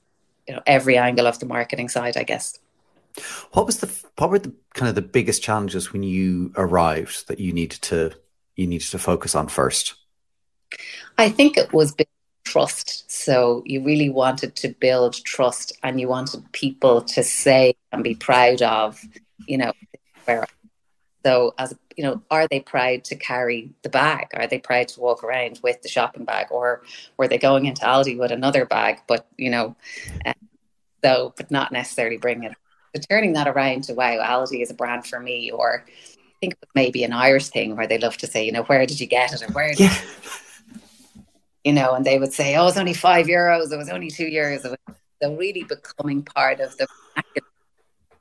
you 0.49 0.55
know 0.55 0.63
every 0.67 0.97
angle 0.97 1.27
of 1.27 1.39
the 1.39 1.47
marketing 1.47 1.89
side, 1.89 2.17
I 2.17 2.25
guess. 2.25 2.59
What 3.53 3.67
was 3.67 3.79
the 3.79 3.93
what 4.17 4.31
were 4.31 4.39
the 4.39 4.53
kind 4.75 4.89
of 4.89 4.95
the 4.95 5.03
biggest 5.03 5.43
challenges 5.43 5.93
when 5.93 6.03
you 6.03 6.53
arrived 6.57 7.29
that 7.29 7.39
you 7.39 7.53
needed 7.53 7.83
to 7.83 8.13
you 8.57 8.67
needed 8.67 8.89
to 8.91 8.99
focus 8.99 9.35
on 9.35 9.49
first? 9.49 9.95
I 11.19 11.29
think 11.29 11.57
it 11.57 11.73
was 11.73 11.95
trust. 12.45 13.11
So 13.11 13.63
you 13.67 13.85
really 13.85 14.09
wanted 14.09 14.57
to 14.57 14.69
build 14.69 15.23
trust, 15.25 15.73
and 15.83 16.01
you 16.01 16.09
wanted 16.09 16.51
people 16.53 17.03
to 17.03 17.23
say 17.23 17.75
and 17.93 18.03
be 18.03 18.15
proud 18.15 18.63
of, 18.63 19.01
you 19.47 19.59
know, 19.59 19.73
where. 20.25 20.47
So 21.25 21.55
as 21.59 21.75
you 21.99 22.05
know, 22.05 22.23
are 22.31 22.47
they 22.49 22.61
proud 22.61 23.03
to 23.03 23.17
carry 23.17 23.71
the 23.83 23.89
bag? 23.89 24.29
Are 24.35 24.47
they 24.47 24.61
proud 24.61 24.87
to 24.89 25.01
walk 25.01 25.25
around 25.25 25.59
with 25.65 25.83
the 25.83 25.89
shopping 25.89 26.25
bag, 26.25 26.47
or 26.53 26.83
were 27.17 27.27
they 27.27 27.39
going 27.39 27.67
into 27.67 27.83
Aldi 27.83 28.17
with 28.17 28.31
another 28.31 28.65
bag? 28.65 29.01
But 29.09 29.27
you 29.37 29.51
know, 29.51 29.75
uh, 30.25 30.35
so 31.05 31.35
but 31.37 31.51
not 31.51 31.73
necessarily 31.73 32.17
bring 32.17 32.45
it. 32.45 32.53
So 32.95 33.03
turning 33.11 33.33
that 33.33 33.49
around 33.49 33.83
to 33.85 33.95
wow, 33.95 34.19
Aldi 34.23 34.63
is 34.63 34.71
a 34.71 34.75
brand 34.75 35.09
for 35.09 35.19
me, 35.19 35.51
or 35.51 35.85
I 35.89 36.33
think 36.41 36.55
maybe 36.73 37.03
an 37.03 37.13
Irish 37.13 37.49
thing 37.49 37.75
where 37.75 37.89
they 37.89 37.99
love 37.99 38.17
to 38.19 38.29
say, 38.29 38.47
you 38.47 38.53
know, 38.53 38.63
where 38.63 38.87
did 38.87 39.01
you 39.01 39.09
get 39.09 39.33
it, 39.33 39.43
or 39.43 39.53
where, 39.53 39.73
yeah. 39.73 39.93
you 41.65 41.73
know, 41.73 41.95
and 41.95 42.05
they 42.05 42.21
would 42.21 42.33
say, 42.33 42.55
oh, 42.55 42.69
it's 42.69 42.77
only 42.77 42.95
five 42.95 43.27
euros, 43.27 43.73
it 43.73 43.77
was 43.77 43.89
only 43.89 44.09
two 44.09 44.27
euros. 44.27 44.63
So 45.21 45.35
really 45.35 45.65
becoming 45.65 46.23
part 46.23 46.61
of 46.61 46.77
the 46.77 46.87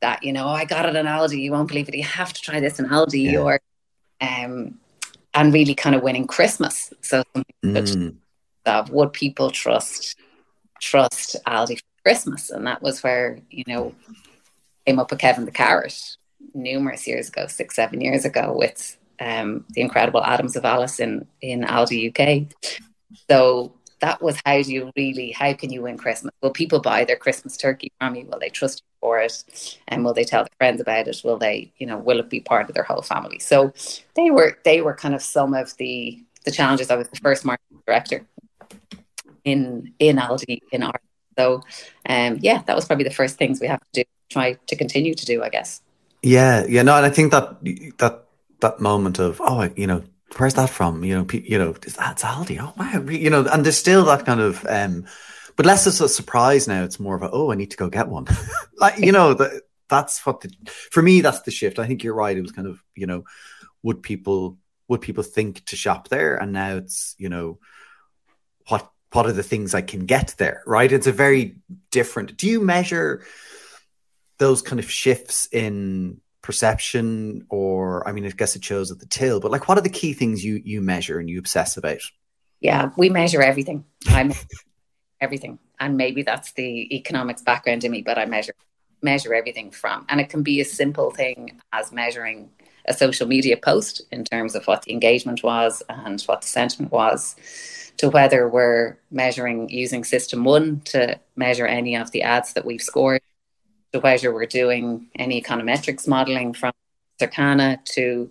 that 0.01 0.23
you 0.23 0.33
know, 0.33 0.45
oh, 0.45 0.51
I 0.51 0.65
got 0.65 0.85
it 0.85 0.95
in 0.95 1.05
Aldi. 1.05 1.39
You 1.39 1.51
won't 1.51 1.67
believe 1.67 1.87
it. 1.87 1.95
You 1.95 2.03
have 2.03 2.33
to 2.33 2.41
try 2.41 2.59
this 2.59 2.79
in 2.79 2.87
Aldi, 2.87 3.31
yeah. 3.31 3.39
or 3.39 3.59
um, 4.21 4.79
and 5.33 5.53
really 5.53 5.75
kind 5.75 5.95
of 5.95 6.03
winning 6.03 6.27
Christmas. 6.27 6.93
So 7.01 7.23
mm. 7.63 8.15
of 8.65 8.89
would 8.89 9.13
people 9.13 9.51
trust 9.51 10.15
trust 10.81 11.35
Aldi 11.45 11.77
for 11.77 12.03
Christmas, 12.03 12.49
and 12.49 12.65
that 12.67 12.81
was 12.81 13.03
where 13.03 13.39
you 13.49 13.63
know 13.67 13.93
came 14.85 14.99
up 14.99 15.11
with 15.11 15.19
Kevin 15.19 15.45
the 15.45 15.51
Carrot 15.51 16.17
numerous 16.53 17.07
years 17.07 17.29
ago, 17.29 17.47
six 17.47 17.75
seven 17.75 18.01
years 18.01 18.25
ago, 18.25 18.53
with 18.55 18.97
um, 19.19 19.65
the 19.69 19.81
incredible 19.81 20.23
Adams 20.23 20.55
of 20.55 20.65
Alice 20.65 20.99
in 20.99 21.27
in 21.41 21.61
Aldi 21.61 22.09
UK. 22.09 22.47
So 23.29 23.73
that 23.99 24.21
was 24.21 24.37
how 24.45 24.61
do 24.61 24.71
you 24.71 24.91
really 24.95 25.31
how 25.31 25.53
can 25.53 25.71
you 25.71 25.83
win 25.83 25.97
Christmas? 25.97 26.33
Will 26.41 26.51
people 26.51 26.79
buy 26.79 27.05
their 27.05 27.15
Christmas 27.15 27.57
turkey 27.57 27.91
from 27.99 28.15
you? 28.15 28.25
Will 28.25 28.39
they 28.39 28.49
trust 28.49 28.81
you 28.81 28.97
for 29.01 29.19
it? 29.19 29.77
And 29.87 30.03
will 30.03 30.13
they 30.13 30.23
tell 30.23 30.43
their 30.43 30.57
friends 30.57 30.81
about 30.81 31.07
it? 31.07 31.21
Will 31.23 31.37
they, 31.37 31.71
you 31.77 31.87
know, 31.87 31.97
will 31.97 32.19
it 32.19 32.29
be 32.29 32.39
part 32.39 32.69
of 32.69 32.75
their 32.75 32.83
whole 32.83 33.01
family? 33.01 33.39
So 33.39 33.73
they 34.15 34.31
were 34.31 34.57
they 34.63 34.81
were 34.81 34.93
kind 34.93 35.15
of 35.15 35.21
some 35.21 35.53
of 35.53 35.75
the 35.77 36.23
the 36.45 36.51
challenges. 36.51 36.91
I 36.91 36.95
was 36.95 37.09
the 37.09 37.17
first 37.17 37.45
marketing 37.45 37.81
director 37.85 38.25
in 39.43 39.93
in 39.99 40.17
Aldi 40.17 40.59
in 40.71 40.83
Ireland. 40.83 40.99
So 41.37 41.61
um 42.07 42.37
yeah, 42.41 42.61
that 42.65 42.75
was 42.75 42.85
probably 42.85 43.05
the 43.05 43.11
first 43.11 43.37
things 43.37 43.59
we 43.59 43.67
have 43.67 43.79
to 43.79 44.03
do, 44.03 44.03
try 44.29 44.53
to 44.67 44.75
continue 44.75 45.15
to 45.15 45.25
do, 45.25 45.43
I 45.43 45.49
guess. 45.49 45.81
Yeah, 46.21 46.65
yeah, 46.67 46.81
no, 46.81 46.95
and 46.95 47.05
I 47.05 47.09
think 47.09 47.31
that 47.31 47.57
that 47.99 48.25
that 48.59 48.79
moment 48.79 49.19
of 49.19 49.39
oh, 49.43 49.69
you 49.75 49.87
know, 49.87 50.03
where's 50.35 50.55
that 50.55 50.69
from? 50.69 51.03
You 51.03 51.15
know, 51.15 51.27
you 51.31 51.57
know, 51.57 51.71
that's 51.71 52.23
Aldi. 52.23 52.59
Oh 52.59 52.73
wow, 52.77 53.09
you 53.09 53.29
know, 53.29 53.45
and 53.51 53.65
there's 53.65 53.77
still 53.77 54.05
that 54.05 54.25
kind 54.25 54.39
of, 54.39 54.65
um, 54.67 55.05
but 55.55 55.65
less 55.65 55.87
as 55.87 56.01
a 56.01 56.09
surprise 56.09 56.67
now. 56.67 56.83
It's 56.83 56.99
more 56.99 57.15
of 57.15 57.23
a 57.23 57.31
oh, 57.31 57.51
I 57.51 57.55
need 57.55 57.71
to 57.71 57.77
go 57.77 57.89
get 57.89 58.09
one. 58.09 58.27
like 58.77 58.99
you 58.99 59.11
know, 59.11 59.33
that 59.33 59.63
that's 59.89 60.25
what 60.25 60.41
the 60.41 60.51
for 60.91 61.01
me 61.01 61.21
that's 61.21 61.41
the 61.41 61.51
shift. 61.51 61.79
I 61.79 61.87
think 61.87 62.03
you're 62.03 62.13
right. 62.13 62.37
It 62.37 62.41
was 62.41 62.51
kind 62.51 62.67
of 62.67 62.83
you 62.95 63.07
know, 63.07 63.23
would 63.83 64.03
people 64.03 64.57
would 64.87 65.01
people 65.01 65.23
think 65.23 65.65
to 65.65 65.75
shop 65.75 66.09
there, 66.09 66.35
and 66.35 66.51
now 66.51 66.75
it's 66.77 67.15
you 67.17 67.29
know, 67.29 67.59
what 68.67 68.89
what 69.13 69.25
are 69.25 69.33
the 69.33 69.43
things 69.43 69.73
I 69.73 69.81
can 69.81 70.05
get 70.05 70.35
there? 70.37 70.61
Right? 70.65 70.91
It's 70.91 71.07
a 71.07 71.11
very 71.11 71.57
different. 71.91 72.37
Do 72.37 72.47
you 72.47 72.61
measure 72.61 73.23
those 74.37 74.61
kind 74.61 74.79
of 74.79 74.91
shifts 74.91 75.47
in 75.51 76.21
perception 76.47 77.45
or 77.49 78.07
i 78.07 78.13
mean 78.13 78.25
i 78.25 78.29
guess 78.29 78.55
it 78.55 78.63
shows 78.63 78.89
at 78.89 78.99
the 78.99 79.05
till 79.05 79.41
but 79.41 79.51
like 79.51 79.67
what 79.67 79.77
are 79.77 79.81
the 79.81 79.89
key 79.89 80.13
things 80.13 80.45
you 80.45 80.61
you 80.63 80.79
measure 80.81 81.19
and 81.19 81.29
you 81.29 81.37
obsess 81.37 81.75
about? 81.75 81.99
Yeah 82.61 82.91
we 82.95 83.09
measure 83.09 83.41
everything. 83.41 83.83
I 84.07 84.23
mean 84.23 84.37
everything 85.19 85.59
and 85.77 85.97
maybe 85.97 86.23
that's 86.23 86.53
the 86.53 86.95
economics 86.95 87.41
background 87.41 87.83
in 87.83 87.91
me 87.91 88.01
but 88.01 88.17
i 88.17 88.23
measure 88.23 88.53
measure 89.01 89.33
everything 89.33 89.71
from 89.71 90.05
and 90.07 90.21
it 90.21 90.29
can 90.29 90.41
be 90.41 90.61
a 90.61 90.65
simple 90.65 91.11
thing 91.11 91.59
as 91.73 91.91
measuring 91.91 92.49
a 92.85 92.93
social 92.93 93.27
media 93.27 93.57
post 93.57 94.03
in 94.13 94.23
terms 94.23 94.55
of 94.55 94.65
what 94.67 94.83
the 94.83 94.93
engagement 94.93 95.43
was 95.43 95.83
and 95.89 96.21
what 96.27 96.43
the 96.43 96.47
sentiment 96.47 96.93
was 96.93 97.35
to 97.97 98.09
whether 98.09 98.47
we're 98.47 98.97
measuring 99.11 99.67
using 99.67 100.05
system 100.05 100.45
one 100.45 100.79
to 100.85 101.19
measure 101.35 101.67
any 101.67 101.93
of 101.97 102.11
the 102.11 102.21
ads 102.21 102.53
that 102.53 102.63
we've 102.63 102.81
scored 102.81 103.21
whether 103.99 104.33
we're 104.33 104.45
doing 104.45 105.07
any 105.15 105.41
econometrics 105.41 106.07
modeling 106.07 106.53
from 106.53 106.71
Circana 107.19 107.83
to 107.85 108.29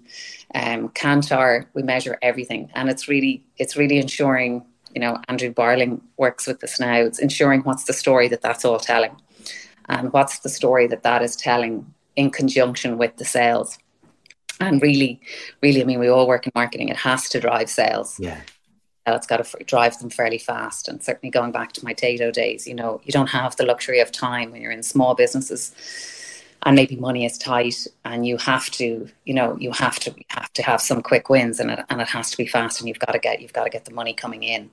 um, 0.54 0.88
Kantar, 0.90 1.66
we 1.74 1.82
measure 1.82 2.18
everything, 2.22 2.70
and 2.74 2.88
it's 2.88 3.08
really 3.08 3.44
it's 3.58 3.76
really 3.76 3.98
ensuring. 3.98 4.64
You 4.94 5.00
know, 5.00 5.20
Andrew 5.28 5.52
Barling 5.52 6.00
works 6.16 6.46
with 6.46 6.60
this 6.60 6.80
now. 6.80 6.94
It's 6.94 7.18
ensuring 7.18 7.60
what's 7.62 7.84
the 7.84 7.92
story 7.92 8.28
that 8.28 8.40
that's 8.40 8.64
all 8.64 8.78
telling, 8.78 9.14
and 9.88 10.12
what's 10.12 10.38
the 10.38 10.48
story 10.48 10.86
that 10.86 11.02
that 11.02 11.22
is 11.22 11.36
telling 11.36 11.92
in 12.14 12.30
conjunction 12.30 12.96
with 12.96 13.16
the 13.16 13.24
sales. 13.24 13.78
And 14.58 14.80
really, 14.80 15.20
really, 15.62 15.82
I 15.82 15.84
mean, 15.84 15.98
we 15.98 16.08
all 16.08 16.26
work 16.26 16.46
in 16.46 16.52
marketing. 16.54 16.88
It 16.88 16.96
has 16.96 17.28
to 17.30 17.40
drive 17.40 17.68
sales. 17.68 18.18
Yeah 18.18 18.40
it's 19.14 19.26
got 19.26 19.44
to 19.44 19.64
drive 19.64 19.98
them 19.98 20.10
fairly 20.10 20.38
fast. 20.38 20.88
And 20.88 21.02
certainly 21.02 21.30
going 21.30 21.52
back 21.52 21.72
to 21.74 21.84
my 21.84 21.94
Tayto 21.94 22.32
days, 22.32 22.66
you 22.66 22.74
know, 22.74 23.00
you 23.04 23.12
don't 23.12 23.28
have 23.28 23.56
the 23.56 23.64
luxury 23.64 24.00
of 24.00 24.10
time 24.10 24.50
when 24.50 24.62
you're 24.62 24.72
in 24.72 24.82
small 24.82 25.14
businesses 25.14 25.72
and 26.62 26.74
maybe 26.74 26.96
money 26.96 27.24
is 27.24 27.38
tight 27.38 27.86
and 28.04 28.26
you 28.26 28.36
have 28.38 28.68
to, 28.70 29.08
you 29.24 29.34
know, 29.34 29.56
you 29.58 29.70
have 29.70 30.00
to 30.00 30.14
have 30.28 30.52
to 30.54 30.62
have 30.62 30.80
some 30.80 31.02
quick 31.02 31.28
wins 31.28 31.60
and 31.60 31.70
it, 31.70 31.84
and 31.88 32.00
it 32.00 32.08
has 32.08 32.30
to 32.32 32.36
be 32.36 32.46
fast 32.46 32.80
and 32.80 32.88
you've 32.88 32.98
got 32.98 33.12
to 33.12 33.18
get 33.18 33.40
you've 33.40 33.52
got 33.52 33.64
to 33.64 33.70
get 33.70 33.84
the 33.84 33.92
money 33.92 34.12
coming 34.12 34.42
in. 34.42 34.70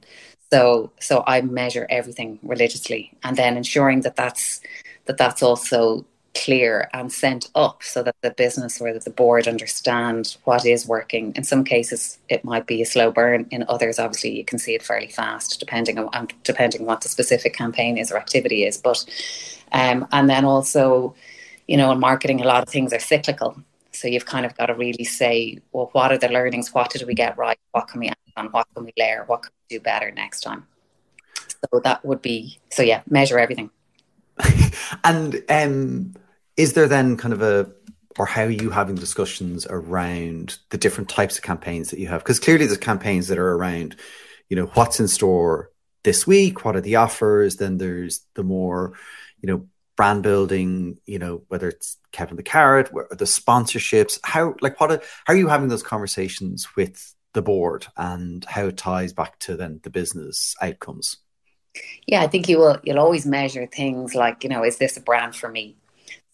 So 0.51 0.91
so 0.99 1.23
I 1.27 1.41
measure 1.41 1.85
everything 1.89 2.39
religiously 2.41 3.11
and 3.23 3.37
then 3.37 3.57
ensuring 3.57 4.01
that 4.01 4.15
that's 4.15 4.61
that 5.05 5.17
that's 5.17 5.43
also 5.43 6.05
clear 6.35 6.89
and 6.93 7.11
sent 7.11 7.49
up 7.55 7.83
so 7.83 8.01
that 8.03 8.15
the 8.21 8.31
business 8.31 8.81
or 8.81 8.91
that 8.93 9.05
the 9.05 9.11
board 9.11 9.47
understand 9.47 10.37
what 10.43 10.65
is 10.65 10.87
working. 10.87 11.31
In 11.35 11.43
some 11.43 11.63
cases, 11.63 12.17
it 12.29 12.43
might 12.43 12.65
be 12.65 12.81
a 12.81 12.85
slow 12.85 13.11
burn. 13.11 13.47
In 13.51 13.65
others, 13.67 13.99
obviously, 13.99 14.35
you 14.37 14.45
can 14.45 14.59
see 14.59 14.73
it 14.73 14.83
fairly 14.83 15.07
fast, 15.07 15.59
depending 15.59 15.97
on 15.99 16.27
depending 16.43 16.81
on 16.81 16.87
what 16.87 17.01
the 17.01 17.09
specific 17.09 17.53
campaign 17.53 17.97
is 17.97 18.11
or 18.11 18.17
activity 18.17 18.63
is. 18.65 18.77
But 18.77 19.05
um, 19.71 20.07
and 20.11 20.29
then 20.29 20.45
also, 20.45 21.15
you 21.67 21.77
know, 21.77 21.91
in 21.91 21.99
marketing, 21.99 22.41
a 22.41 22.45
lot 22.45 22.63
of 22.63 22.69
things 22.69 22.93
are 22.93 22.99
cyclical. 22.99 23.61
So 23.91 24.07
you've 24.07 24.25
kind 24.25 24.45
of 24.45 24.57
got 24.57 24.67
to 24.67 24.73
really 24.73 25.03
say, 25.03 25.59
well, 25.71 25.89
what 25.93 26.11
are 26.11 26.17
the 26.17 26.29
learnings? 26.29 26.73
What 26.73 26.89
did 26.89 27.05
we 27.05 27.13
get 27.13 27.37
right? 27.37 27.59
What 27.71 27.87
can 27.87 27.99
we 27.99 28.07
add 28.09 28.17
on? 28.35 28.47
What 28.47 28.67
can 28.73 28.85
we 28.85 28.93
layer? 28.97 29.23
What 29.27 29.43
can 29.43 29.51
we 29.69 29.77
do 29.77 29.83
better 29.83 30.11
next 30.11 30.41
time? 30.41 30.65
So 31.71 31.79
that 31.83 32.03
would 32.03 32.21
be 32.21 32.59
so. 32.69 32.81
Yeah, 32.81 33.01
measure 33.09 33.39
everything. 33.39 33.69
and 35.03 35.43
um, 35.47 36.15
is 36.57 36.73
there 36.73 36.87
then 36.87 37.17
kind 37.17 37.33
of 37.33 37.41
a 37.41 37.71
or 38.19 38.25
how 38.25 38.43
are 38.43 38.49
you 38.49 38.69
having 38.69 38.95
discussions 38.95 39.65
around 39.69 40.57
the 40.69 40.77
different 40.77 41.09
types 41.09 41.37
of 41.37 41.43
campaigns 41.43 41.89
that 41.89 41.99
you 41.99 42.07
have? 42.07 42.21
Because 42.21 42.39
clearly 42.39 42.65
there's 42.65 42.77
campaigns 42.77 43.27
that 43.27 43.39
are 43.39 43.53
around, 43.55 43.95
you 44.49 44.55
know, 44.55 44.67
what's 44.67 44.99
in 44.99 45.07
store 45.07 45.71
this 46.03 46.27
week, 46.27 46.63
what 46.63 46.75
are 46.75 46.81
the 46.81 46.97
offers, 46.97 47.55
then 47.55 47.77
there's 47.77 48.25
the 48.35 48.43
more, 48.43 48.93
you 49.41 49.47
know, 49.47 49.67
brand 49.95 50.23
building, 50.23 50.97
you 51.05 51.19
know, 51.19 51.43
whether 51.47 51.69
it's 51.69 51.97
Kevin 52.11 52.35
the 52.35 52.43
Carrot, 52.43 52.91
the 53.09 53.25
sponsorships, 53.25 54.19
how 54.23 54.55
like 54.61 54.79
what 54.79 54.91
are, 54.91 55.01
how 55.25 55.33
are 55.33 55.37
you 55.37 55.47
having 55.47 55.69
those 55.69 55.83
conversations 55.83 56.67
with 56.75 57.15
the 57.33 57.41
board 57.41 57.87
and 57.97 58.45
how 58.45 58.67
it 58.67 58.77
ties 58.77 59.13
back 59.13 59.39
to 59.39 59.55
then 59.55 59.79
the 59.83 59.89
business 59.89 60.55
outcomes? 60.61 61.17
Yeah, 62.05 62.21
I 62.21 62.27
think 62.27 62.47
you 62.47 62.59
will 62.59 62.79
you'll 62.83 62.99
always 62.99 63.25
measure 63.25 63.65
things 63.65 64.13
like, 64.13 64.43
you 64.43 64.49
know, 64.49 64.63
is 64.63 64.77
this 64.77 64.97
a 64.97 65.01
brand 65.01 65.35
for 65.35 65.49
me? 65.49 65.77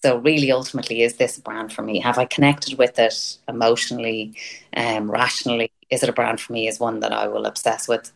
So 0.02 0.18
really, 0.18 0.52
ultimately, 0.52 1.02
is 1.02 1.16
this 1.16 1.38
a 1.38 1.42
brand 1.42 1.74
for 1.74 1.82
me? 1.82 2.00
Have 2.00 2.18
I 2.18 2.26
connected 2.26 2.78
with 2.78 2.98
it 3.00 3.38
emotionally, 3.50 4.34
um, 4.76 5.12
rationally? 5.12 5.72
Is 5.90 6.04
it 6.04 6.10
a 6.10 6.14
brand 6.14 6.40
for 6.40 6.54
me? 6.54 6.68
Is 6.68 6.80
one 6.80 7.02
that 7.02 7.12
I 7.12 7.28
will 7.28 7.46
obsess 7.46 7.88
with. 7.88 8.12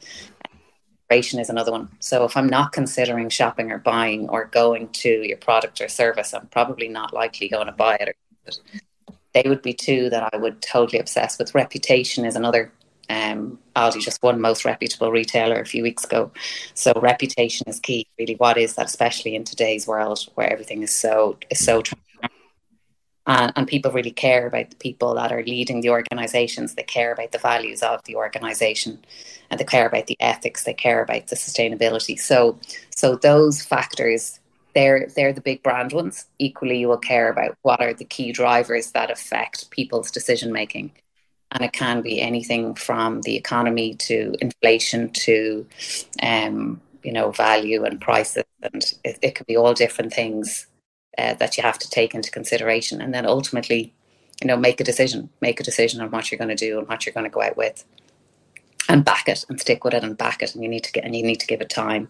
Inspiration 1.09 1.39
is 1.39 1.49
another 1.49 1.71
one. 1.71 1.89
So 1.99 2.23
if 2.23 2.37
I'm 2.37 2.47
not 2.47 2.71
considering 2.71 3.27
shopping 3.29 3.71
or 3.71 3.79
buying 3.79 4.29
or 4.29 4.45
going 4.45 4.87
to 4.89 5.09
your 5.09 5.37
product 5.37 5.81
or 5.81 5.89
service, 5.89 6.33
I'm 6.33 6.47
probably 6.47 6.87
not 6.87 7.13
likely 7.13 7.49
going 7.49 7.67
to 7.67 7.73
buy 7.73 7.95
it. 7.95 8.15
Or, 8.47 8.53
they 9.33 9.43
would 9.45 9.61
be 9.61 9.73
two 9.73 10.09
that 10.09 10.33
I 10.33 10.37
would 10.37 10.61
totally 10.61 10.99
obsess 10.99 11.37
with. 11.37 11.53
Reputation 11.53 12.23
is 12.23 12.35
another 12.35 12.71
um, 13.09 13.59
Aldi 13.75 14.01
just 14.01 14.21
won 14.23 14.39
most 14.39 14.65
reputable 14.65 15.11
retailer 15.11 15.59
a 15.59 15.65
few 15.65 15.83
weeks 15.83 16.03
ago. 16.03 16.31
So 16.73 16.93
reputation 16.95 17.67
is 17.67 17.79
key. 17.79 18.07
Really, 18.17 18.35
what 18.35 18.57
is 18.57 18.75
that, 18.75 18.85
especially 18.85 19.35
in 19.35 19.43
today's 19.43 19.87
world 19.87 20.27
where 20.35 20.51
everything 20.51 20.83
is 20.83 20.91
so 20.91 21.37
is 21.49 21.63
so 21.63 21.83
and, 23.25 23.53
and 23.55 23.67
people 23.67 23.91
really 23.91 24.11
care 24.11 24.47
about 24.47 24.69
the 24.69 24.75
people 24.75 25.15
that 25.15 25.31
are 25.31 25.43
leading 25.43 25.81
the 25.81 25.89
organizations. 25.89 26.75
They 26.75 26.83
care 26.83 27.13
about 27.13 27.31
the 27.31 27.37
values 27.37 27.81
of 27.81 28.03
the 28.03 28.15
organization, 28.15 29.03
and 29.49 29.59
they 29.59 29.63
care 29.65 29.87
about 29.87 30.07
the 30.07 30.17
ethics. 30.19 30.63
They 30.63 30.73
care 30.73 31.01
about 31.01 31.27
the 31.27 31.35
sustainability. 31.35 32.19
So, 32.19 32.59
so 32.95 33.15
those 33.15 33.61
factors 33.61 34.39
they're 34.73 35.07
they're 35.15 35.33
the 35.33 35.41
big 35.41 35.61
brand 35.61 35.93
ones. 35.93 36.25
Equally, 36.39 36.79
you 36.79 36.87
will 36.87 36.97
care 36.97 37.29
about 37.29 37.55
what 37.61 37.79
are 37.79 37.93
the 37.93 38.05
key 38.05 38.31
drivers 38.31 38.91
that 38.91 39.11
affect 39.11 39.69
people's 39.69 40.09
decision 40.09 40.51
making 40.51 40.91
and 41.53 41.63
it 41.63 41.71
can 41.71 42.01
be 42.01 42.19
anything 42.19 42.75
from 42.75 43.21
the 43.21 43.35
economy 43.35 43.93
to 43.95 44.35
inflation 44.41 45.09
to 45.11 45.65
um, 46.21 46.81
you 47.03 47.13
know 47.13 47.31
value 47.31 47.83
and 47.85 48.01
prices 48.01 48.43
and 48.61 48.93
it, 49.03 49.17
it 49.21 49.35
could 49.35 49.47
be 49.47 49.57
all 49.57 49.73
different 49.73 50.13
things 50.13 50.67
uh, 51.17 51.33
that 51.35 51.57
you 51.57 51.63
have 51.63 51.79
to 51.79 51.89
take 51.89 52.13
into 52.15 52.31
consideration 52.31 53.01
and 53.01 53.13
then 53.13 53.25
ultimately 53.25 53.93
you 54.41 54.47
know 54.47 54.57
make 54.57 54.79
a 54.79 54.83
decision. 54.83 55.29
Make 55.41 55.59
a 55.59 55.63
decision 55.63 56.01
on 56.01 56.11
what 56.11 56.31
you're 56.31 56.37
going 56.37 56.55
to 56.55 56.55
do 56.55 56.79
and 56.79 56.87
what 56.87 57.05
you're 57.05 57.13
going 57.13 57.25
to 57.25 57.29
go 57.29 57.41
out 57.41 57.57
with 57.57 57.85
and 58.89 59.05
back 59.05 59.29
it 59.29 59.45
and 59.47 59.59
stick 59.59 59.83
with 59.83 59.93
it 59.93 60.03
and 60.03 60.17
back 60.17 60.43
it 60.43 60.53
and 60.53 60.63
you 60.63 60.69
need 60.69 60.83
to 60.83 60.91
get 60.91 61.05
and 61.05 61.15
you 61.15 61.23
need 61.23 61.39
to 61.39 61.47
give 61.47 61.61
it 61.61 61.69
time 61.69 62.09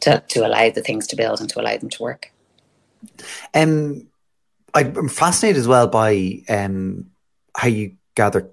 to, 0.00 0.22
to 0.28 0.46
allow 0.46 0.70
the 0.70 0.80
things 0.80 1.06
to 1.08 1.16
build 1.16 1.40
and 1.40 1.50
to 1.50 1.60
allow 1.60 1.76
them 1.76 1.90
to 1.90 2.02
work. 2.02 2.32
Um 3.54 4.08
i'm 4.74 5.08
fascinated 5.08 5.58
as 5.58 5.66
well 5.66 5.86
by 5.86 6.42
um 6.48 7.06
how 7.56 7.68
you 7.68 7.96
gather 8.14 8.50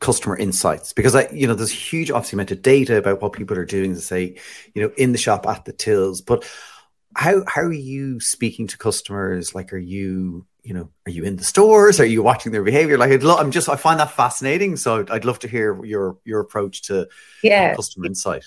customer 0.00 0.36
insights 0.36 0.92
because 0.92 1.14
I, 1.14 1.28
you 1.30 1.46
know, 1.46 1.54
there's 1.54 1.72
a 1.72 1.74
huge 1.74 2.10
obviously 2.10 2.36
amount 2.36 2.50
of 2.50 2.62
data 2.62 2.96
about 2.96 3.22
what 3.22 3.32
people 3.32 3.58
are 3.58 3.64
doing 3.64 3.94
to 3.94 4.00
say, 4.00 4.36
you 4.74 4.82
know, 4.82 4.92
in 4.96 5.12
the 5.12 5.18
shop 5.18 5.46
at 5.46 5.64
the 5.64 5.72
tills. 5.72 6.20
But 6.20 6.44
how 7.16 7.44
how 7.46 7.62
are 7.62 7.72
you 7.72 8.20
speaking 8.20 8.66
to 8.68 8.78
customers? 8.78 9.54
Like, 9.54 9.72
are 9.72 9.78
you, 9.78 10.46
you 10.62 10.74
know, 10.74 10.90
are 11.06 11.10
you 11.10 11.24
in 11.24 11.36
the 11.36 11.44
stores? 11.44 12.00
Are 12.00 12.04
you 12.06 12.22
watching 12.22 12.52
their 12.52 12.62
behavior? 12.62 12.98
Like, 12.98 13.12
I'd 13.12 13.22
lo- 13.22 13.36
I'm 13.36 13.50
just 13.50 13.68
I 13.68 13.76
find 13.76 14.00
that 14.00 14.12
fascinating. 14.12 14.76
So 14.76 15.04
I'd 15.08 15.24
love 15.24 15.38
to 15.40 15.48
hear 15.48 15.84
your 15.84 16.18
your 16.24 16.40
approach 16.40 16.82
to 16.82 17.08
yeah 17.42 17.74
customer 17.74 18.06
insight. 18.06 18.44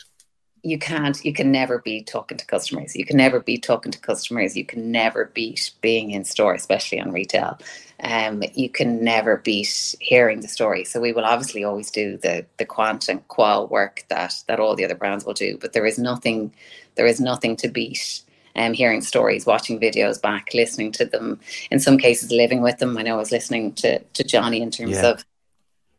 You 0.68 0.78
can't 0.78 1.24
you 1.24 1.32
can 1.32 1.52
never 1.52 1.80
be 1.80 2.02
talking 2.02 2.38
to 2.38 2.46
customers. 2.46 2.96
You 2.96 3.06
can 3.06 3.16
never 3.16 3.40
be 3.40 3.58
talking 3.58 3.92
to 3.92 4.00
customers. 4.00 4.58
You 4.58 4.66
can 4.66 4.92
never 4.92 5.32
beat 5.34 5.72
being 5.82 6.12
in 6.12 6.26
store 6.26 6.54
especially 6.54 7.00
on 7.00 7.12
retail. 7.12 7.58
Um, 8.04 8.44
you 8.54 8.70
can 8.70 9.04
never 9.04 9.38
beat 9.38 9.96
hearing 10.02 10.42
the 10.42 10.48
story. 10.48 10.84
So 10.84 11.00
we 11.00 11.14
will 11.14 11.24
obviously 11.24 11.64
always 11.64 11.90
do 11.90 12.18
the 12.18 12.46
the 12.58 12.66
quant 12.66 13.08
and 13.08 13.26
qual 13.30 13.68
work 13.68 14.04
that 14.10 14.34
that 14.48 14.60
all 14.60 14.76
the 14.76 14.84
other 14.84 14.96
brands 14.96 15.24
will 15.26 15.34
do. 15.34 15.58
But 15.58 15.72
there 15.72 15.86
is 15.86 15.98
nothing 15.98 16.54
there 16.96 17.08
is 17.08 17.22
nothing 17.22 17.56
to 17.58 17.70
beat 17.70 18.22
um, 18.58 18.74
hearing 18.74 19.02
stories, 19.02 19.46
watching 19.46 19.80
videos 19.80 20.22
back, 20.22 20.54
listening 20.54 20.92
to 20.94 21.06
them, 21.06 21.40
in 21.72 21.80
some 21.80 21.98
cases 21.98 22.32
living 22.32 22.62
with 22.62 22.80
them. 22.80 22.98
I 22.98 23.04
know 23.04 23.16
I 23.16 23.18
was 23.20 23.32
listening 23.32 23.74
to, 23.76 24.00
to 24.00 24.24
Johnny 24.24 24.62
in 24.62 24.72
terms 24.72 24.98
yeah. 24.98 25.12
of 25.12 25.26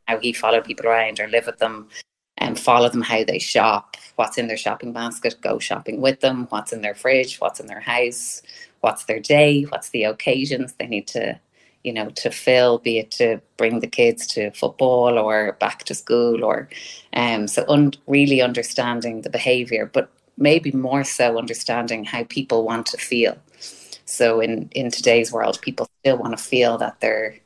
how 0.08 0.18
he 0.18 0.32
followed 0.32 0.64
people 0.64 0.86
around 0.86 1.20
or 1.20 1.28
live 1.28 1.46
with 1.46 1.58
them 1.58 1.88
and 2.38 2.58
follow 2.58 2.88
them 2.88 3.02
how 3.02 3.24
they 3.24 3.38
shop, 3.38 3.96
what's 4.16 4.38
in 4.38 4.46
their 4.46 4.56
shopping 4.56 4.92
basket, 4.92 5.36
go 5.40 5.58
shopping 5.58 6.00
with 6.00 6.20
them, 6.20 6.46
what's 6.50 6.72
in 6.72 6.82
their 6.82 6.94
fridge, 6.94 7.38
what's 7.38 7.60
in 7.60 7.66
their 7.66 7.80
house, 7.80 8.42
what's 8.80 9.04
their 9.04 9.20
day, 9.20 9.62
what's 9.64 9.90
the 9.90 10.04
occasions 10.04 10.72
they 10.74 10.86
need 10.86 11.06
to, 11.08 11.38
you 11.84 11.92
know, 11.92 12.10
to 12.10 12.30
fill, 12.30 12.78
be 12.78 12.98
it 12.98 13.10
to 13.12 13.40
bring 13.56 13.80
the 13.80 13.86
kids 13.86 14.26
to 14.28 14.50
football 14.52 15.18
or 15.18 15.52
back 15.60 15.84
to 15.84 15.94
school 15.94 16.44
or 16.44 16.68
um 17.12 17.48
so 17.48 17.64
un- 17.68 17.92
really 18.06 18.40
understanding 18.40 19.22
the 19.22 19.30
behavior, 19.30 19.90
but 19.92 20.10
maybe 20.36 20.70
more 20.72 21.04
so 21.04 21.38
understanding 21.38 22.04
how 22.04 22.24
people 22.24 22.64
want 22.64 22.86
to 22.86 22.96
feel. 22.96 23.36
So 24.04 24.40
in 24.40 24.68
in 24.72 24.90
today's 24.90 25.32
world, 25.32 25.60
people 25.60 25.88
still 26.00 26.18
want 26.18 26.36
to 26.36 26.42
feel 26.42 26.78
that 26.78 27.00
they're 27.00 27.36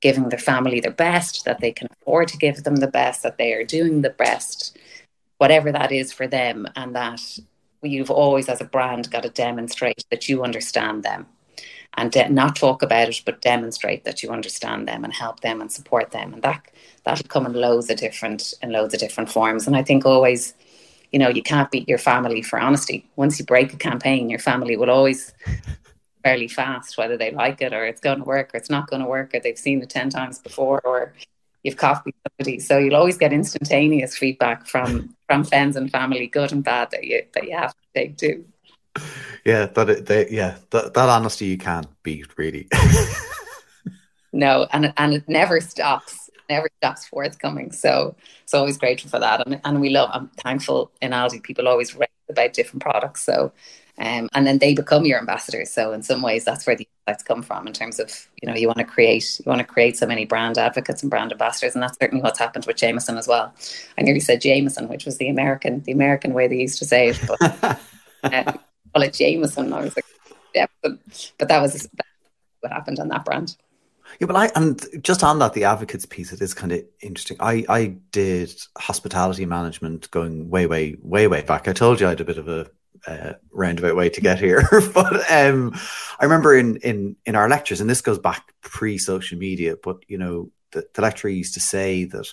giving 0.00 0.28
their 0.28 0.38
family 0.38 0.80
their 0.80 0.90
best, 0.90 1.44
that 1.44 1.60
they 1.60 1.72
can 1.72 1.88
afford 1.92 2.28
to 2.28 2.36
give 2.36 2.62
them 2.64 2.76
the 2.76 2.86
best, 2.86 3.22
that 3.22 3.38
they 3.38 3.52
are 3.54 3.64
doing 3.64 4.02
the 4.02 4.10
best, 4.10 4.76
whatever 5.38 5.72
that 5.72 5.92
is 5.92 6.12
for 6.12 6.26
them, 6.26 6.66
and 6.76 6.94
that 6.94 7.38
you've 7.82 8.10
always, 8.10 8.48
as 8.48 8.60
a 8.60 8.64
brand, 8.64 9.10
got 9.10 9.22
to 9.22 9.30
demonstrate 9.30 10.04
that 10.10 10.28
you 10.28 10.42
understand 10.42 11.02
them 11.02 11.26
and 11.94 12.12
de- 12.12 12.28
not 12.28 12.56
talk 12.56 12.82
about 12.82 13.08
it, 13.08 13.22
but 13.24 13.40
demonstrate 13.40 14.04
that 14.04 14.22
you 14.22 14.30
understand 14.30 14.86
them 14.86 15.04
and 15.04 15.14
help 15.14 15.40
them 15.40 15.60
and 15.60 15.72
support 15.72 16.10
them, 16.10 16.34
and 16.34 16.42
that 16.42 16.70
that'll 17.04 17.26
come 17.28 17.46
in 17.46 17.54
loads 17.54 17.88
of 17.88 17.96
different 17.96 18.52
in 18.62 18.70
loads 18.72 18.92
of 18.92 19.00
different 19.00 19.30
forms. 19.30 19.66
And 19.66 19.76
I 19.76 19.82
think 19.82 20.04
always. 20.04 20.54
You 21.12 21.20
know, 21.20 21.28
you 21.28 21.42
can't 21.42 21.70
beat 21.70 21.88
your 21.88 21.98
family 21.98 22.42
for 22.42 22.58
honesty. 22.58 23.08
Once 23.14 23.38
you 23.38 23.46
break 23.46 23.72
a 23.72 23.76
campaign, 23.76 24.28
your 24.28 24.40
family 24.40 24.76
will 24.76 24.90
always 24.90 25.32
fairly 26.26 26.48
fast 26.48 26.98
whether 26.98 27.16
they 27.16 27.30
like 27.30 27.62
it 27.62 27.72
or 27.72 27.86
it's 27.86 28.00
going 28.00 28.18
to 28.18 28.24
work 28.24 28.52
or 28.52 28.56
it's 28.56 28.68
not 28.76 28.90
going 28.90 29.00
to 29.00 29.08
work 29.08 29.32
or 29.32 29.38
they've 29.38 29.64
seen 29.66 29.80
it 29.80 29.88
10 29.88 30.10
times 30.10 30.40
before 30.40 30.80
or 30.84 31.12
you've 31.62 31.76
copied 31.76 32.16
somebody. 32.24 32.58
So 32.58 32.78
you'll 32.78 32.96
always 32.96 33.16
get 33.16 33.32
instantaneous 33.32 34.16
feedback 34.16 34.66
from 34.66 35.14
from 35.28 35.44
friends 35.44 35.76
and 35.76 35.88
family 35.88 36.26
good 36.26 36.50
and 36.50 36.64
bad 36.64 36.90
that 36.90 37.04
you 37.04 37.22
that 37.34 37.44
you 37.44 37.56
have 37.56 37.74
to 37.80 37.86
take 37.94 38.16
too 38.16 38.44
yeah 39.44 39.66
that 39.66 40.06
they, 40.06 40.28
yeah 40.30 40.56
that, 40.70 40.94
that 40.94 41.08
honesty 41.08 41.46
you 41.46 41.58
can't 41.58 41.90
beat 42.02 42.28
really. 42.36 42.66
No 44.32 44.66
and 44.72 44.92
and 44.96 45.14
it 45.14 45.28
never 45.28 45.60
stops 45.60 46.28
never 46.50 46.68
stops 46.78 47.06
forthcoming. 47.06 47.72
So 47.72 48.16
it's 48.42 48.54
always 48.54 48.76
grateful 48.76 49.10
for 49.10 49.20
that. 49.20 49.46
And, 49.46 49.60
and 49.64 49.80
we 49.80 49.90
love 49.90 50.10
i'm 50.12 50.28
thankful 50.44 50.90
in 51.00 51.12
aldi 51.12 51.40
people 51.42 51.68
always 51.68 51.94
write 51.94 52.10
about 52.28 52.52
different 52.52 52.82
products. 52.82 53.22
So 53.22 53.52
um, 53.98 54.28
and 54.34 54.46
then 54.46 54.58
they 54.58 54.74
become 54.74 55.06
your 55.06 55.18
ambassadors. 55.18 55.70
So 55.70 55.92
in 55.92 56.02
some 56.02 56.20
ways, 56.20 56.44
that's 56.44 56.66
where 56.66 56.76
the 56.76 56.86
insights 57.06 57.22
come 57.22 57.42
from. 57.42 57.66
In 57.66 57.72
terms 57.72 57.98
of 57.98 58.28
you 58.42 58.48
know, 58.48 58.54
you 58.54 58.66
want 58.66 58.78
to 58.78 58.84
create, 58.84 59.40
you 59.44 59.48
want 59.48 59.60
to 59.60 59.66
create 59.66 59.96
so 59.96 60.06
many 60.06 60.26
brand 60.26 60.58
advocates 60.58 61.02
and 61.02 61.10
brand 61.10 61.32
ambassadors, 61.32 61.74
and 61.74 61.82
that's 61.82 61.98
certainly 61.98 62.22
what's 62.22 62.38
happened 62.38 62.66
with 62.66 62.76
Jameson 62.76 63.16
as 63.16 63.26
well. 63.26 63.54
I 63.98 64.02
nearly 64.02 64.20
said 64.20 64.40
Jameson, 64.40 64.88
which 64.88 65.06
was 65.06 65.16
the 65.18 65.28
American, 65.28 65.82
the 65.82 65.92
American 65.92 66.34
way 66.34 66.46
they 66.46 66.56
used 66.56 66.78
to 66.80 66.84
say 66.84 67.08
it, 67.08 67.20
but 67.26 67.80
uh, 68.24 68.52
call 68.92 69.02
it 69.02 69.14
Jameson. 69.14 69.72
I 69.72 69.80
was 69.80 69.96
like, 69.96 70.04
yeah, 70.54 70.66
but, 70.82 71.32
but 71.38 71.48
that 71.48 71.60
was 71.60 71.88
what 72.60 72.72
happened 72.72 72.98
on 72.98 73.08
that 73.08 73.24
brand. 73.24 73.56
Yeah, 74.20 74.26
but 74.26 74.36
I 74.36 74.50
and 74.54 74.84
just 75.02 75.22
on 75.22 75.38
that, 75.40 75.52
the 75.52 75.64
advocates 75.64 76.06
piece, 76.06 76.32
it 76.32 76.40
is 76.40 76.54
kind 76.54 76.72
of 76.72 76.84
interesting. 77.00 77.36
I 77.40 77.64
I 77.68 77.96
did 78.12 78.54
hospitality 78.78 79.46
management 79.46 80.10
going 80.10 80.48
way, 80.48 80.66
way, 80.66 80.96
way, 81.02 81.26
way 81.26 81.42
back. 81.42 81.66
I 81.66 81.72
told 81.72 82.00
you 82.00 82.06
I 82.06 82.10
had 82.10 82.20
a 82.20 82.24
bit 82.24 82.38
of 82.38 82.48
a 82.48 82.70
uh, 83.06 83.34
roundabout 83.52 83.96
way 83.96 84.08
to 84.10 84.20
get 84.20 84.38
here. 84.38 84.66
but 84.94 85.30
um, 85.30 85.74
I 86.18 86.24
remember 86.24 86.56
in 86.56 86.76
in 86.76 87.16
in 87.24 87.34
our 87.36 87.48
lectures, 87.48 87.80
and 87.80 87.88
this 87.88 88.00
goes 88.00 88.18
back 88.18 88.52
pre 88.62 88.98
social 88.98 89.38
media, 89.38 89.76
but 89.82 89.98
you 90.08 90.18
know, 90.18 90.50
the, 90.72 90.86
the 90.94 91.02
lecturer 91.02 91.30
used 91.30 91.54
to 91.54 91.60
say 91.60 92.04
that 92.04 92.26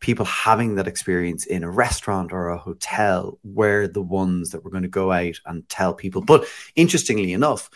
people 0.00 0.26
having 0.26 0.74
that 0.74 0.86
experience 0.86 1.46
in 1.46 1.64
a 1.64 1.70
restaurant 1.70 2.32
or 2.32 2.48
a 2.48 2.58
hotel 2.58 3.38
were 3.42 3.86
the 3.86 4.02
ones 4.02 4.50
that 4.50 4.62
were 4.62 4.70
going 4.70 4.82
to 4.82 4.88
go 4.88 5.10
out 5.10 5.40
and 5.46 5.68
tell 5.68 5.94
people. 5.94 6.22
But 6.22 6.46
interestingly 6.74 7.32
enough, 7.32 7.70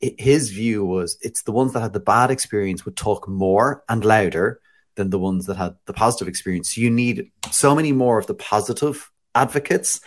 his 0.00 0.50
view 0.50 0.84
was 0.84 1.18
it's 1.20 1.42
the 1.42 1.52
ones 1.52 1.72
that 1.72 1.80
had 1.80 1.92
the 1.92 2.00
bad 2.00 2.30
experience 2.30 2.84
would 2.84 2.96
talk 2.96 3.28
more 3.28 3.84
and 3.88 4.04
louder 4.04 4.60
than 4.94 5.10
the 5.10 5.18
ones 5.18 5.46
that 5.46 5.56
had 5.56 5.76
the 5.86 5.92
positive 5.92 6.28
experience. 6.28 6.76
You 6.76 6.90
need 6.90 7.30
so 7.50 7.74
many 7.74 7.92
more 7.92 8.18
of 8.18 8.26
the 8.26 8.34
positive 8.34 9.10
advocates 9.34 10.00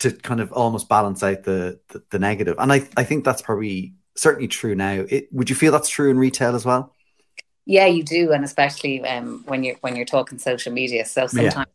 to 0.00 0.12
kind 0.12 0.40
of 0.40 0.52
almost 0.52 0.88
balance 0.88 1.22
out 1.22 1.44
the, 1.44 1.80
the, 1.88 2.02
the 2.10 2.18
negative. 2.18 2.56
And 2.58 2.72
I, 2.72 2.88
I 2.96 3.04
think 3.04 3.24
that's 3.24 3.42
probably 3.42 3.94
certainly 4.16 4.48
true 4.48 4.74
now. 4.74 5.04
It, 5.08 5.28
would 5.32 5.50
you 5.50 5.56
feel 5.56 5.72
that's 5.72 5.88
true 5.88 6.10
in 6.10 6.18
retail 6.18 6.54
as 6.54 6.64
well? 6.64 6.94
Yeah, 7.64 7.86
you 7.86 8.02
do, 8.02 8.32
and 8.32 8.44
especially 8.44 9.02
um, 9.04 9.42
when 9.46 9.62
you're 9.62 9.76
when 9.82 9.94
you're 9.94 10.06
talking 10.06 10.38
social 10.38 10.72
media. 10.72 11.04
So 11.04 11.26
sometimes 11.26 11.68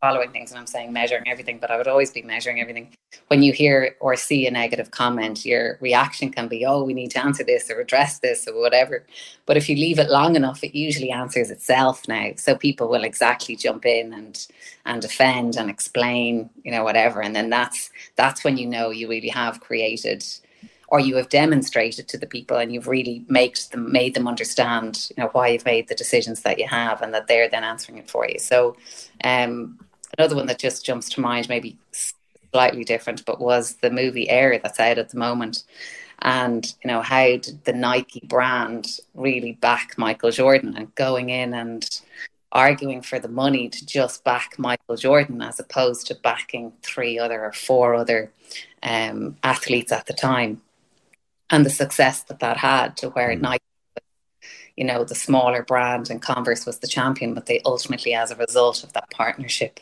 following 0.00 0.30
things 0.30 0.50
and 0.50 0.58
I'm 0.58 0.66
saying 0.66 0.92
measuring 0.92 1.28
everything, 1.28 1.58
but 1.58 1.70
I 1.70 1.76
would 1.76 1.86
always 1.86 2.10
be 2.10 2.22
measuring 2.22 2.60
everything. 2.60 2.88
When 3.28 3.42
you 3.42 3.52
hear 3.52 3.96
or 4.00 4.16
see 4.16 4.46
a 4.46 4.50
negative 4.50 4.90
comment, 4.90 5.44
your 5.44 5.76
reaction 5.80 6.30
can 6.30 6.48
be, 6.48 6.64
oh, 6.64 6.84
we 6.84 6.94
need 6.94 7.10
to 7.12 7.22
answer 7.22 7.44
this 7.44 7.70
or 7.70 7.80
address 7.80 8.18
this 8.20 8.48
or 8.48 8.58
whatever. 8.58 9.04
But 9.44 9.58
if 9.58 9.68
you 9.68 9.76
leave 9.76 9.98
it 9.98 10.08
long 10.08 10.36
enough, 10.36 10.64
it 10.64 10.74
usually 10.74 11.10
answers 11.10 11.50
itself 11.50 12.08
now. 12.08 12.30
So 12.36 12.56
people 12.56 12.88
will 12.88 13.04
exactly 13.04 13.56
jump 13.56 13.84
in 13.84 14.12
and 14.14 14.46
and 14.86 15.02
defend 15.02 15.56
and 15.56 15.68
explain, 15.68 16.48
you 16.64 16.72
know, 16.72 16.82
whatever. 16.82 17.20
And 17.20 17.36
then 17.36 17.50
that's 17.50 17.90
that's 18.16 18.42
when 18.42 18.56
you 18.56 18.66
know 18.66 18.90
you 18.90 19.08
really 19.08 19.28
have 19.28 19.60
created 19.60 20.24
or 20.88 20.98
you 20.98 21.14
have 21.16 21.28
demonstrated 21.28 22.08
to 22.08 22.18
the 22.18 22.26
people 22.26 22.56
and 22.56 22.72
you've 22.72 22.88
really 22.88 23.24
made 23.28 23.56
them 23.70 23.92
made 23.92 24.14
them 24.14 24.26
understand 24.26 25.10
you 25.10 25.22
know 25.22 25.28
why 25.32 25.48
you've 25.48 25.64
made 25.64 25.86
the 25.88 25.94
decisions 25.94 26.40
that 26.42 26.58
you 26.58 26.66
have 26.66 27.00
and 27.00 27.14
that 27.14 27.28
they're 27.28 27.48
then 27.48 27.62
answering 27.62 27.98
it 27.98 28.10
for 28.10 28.28
you 28.28 28.40
so 28.40 28.76
um 29.22 29.78
Another 30.18 30.36
one 30.36 30.46
that 30.46 30.58
just 30.58 30.84
jumps 30.84 31.08
to 31.10 31.20
mind, 31.20 31.48
maybe 31.48 31.78
slightly 32.52 32.84
different, 32.84 33.24
but 33.24 33.40
was 33.40 33.76
the 33.76 33.90
movie 33.90 34.28
Air 34.28 34.58
that's 34.58 34.80
out 34.80 34.98
at 34.98 35.10
the 35.10 35.18
moment. 35.18 35.64
And, 36.22 36.66
you 36.84 36.88
know, 36.88 37.00
how 37.00 37.36
did 37.36 37.64
the 37.64 37.72
Nike 37.72 38.22
brand 38.26 38.98
really 39.14 39.52
back 39.52 39.96
Michael 39.96 40.30
Jordan 40.30 40.76
and 40.76 40.94
going 40.94 41.30
in 41.30 41.54
and 41.54 41.88
arguing 42.52 43.00
for 43.00 43.18
the 43.18 43.28
money 43.28 43.68
to 43.68 43.86
just 43.86 44.24
back 44.24 44.58
Michael 44.58 44.96
Jordan 44.96 45.40
as 45.40 45.60
opposed 45.60 46.06
to 46.08 46.14
backing 46.16 46.72
three 46.82 47.18
other 47.18 47.44
or 47.44 47.52
four 47.52 47.94
other 47.94 48.32
um, 48.82 49.36
athletes 49.42 49.92
at 49.92 50.06
the 50.06 50.12
time. 50.12 50.60
And 51.48 51.64
the 51.64 51.70
success 51.70 52.22
that 52.24 52.40
that 52.40 52.58
had 52.58 52.96
to 52.98 53.10
where 53.10 53.30
mm. 53.30 53.40
Nike 53.40 53.64
you 54.76 54.86
know, 54.86 55.04
the 55.04 55.14
smaller 55.14 55.62
brand 55.62 56.08
and 56.08 56.22
Converse 56.22 56.64
was 56.64 56.78
the 56.78 56.86
champion, 56.86 57.34
but 57.34 57.44
they 57.44 57.60
ultimately, 57.66 58.14
as 58.14 58.30
a 58.30 58.36
result 58.36 58.82
of 58.82 58.94
that 58.94 59.10
partnership, 59.10 59.78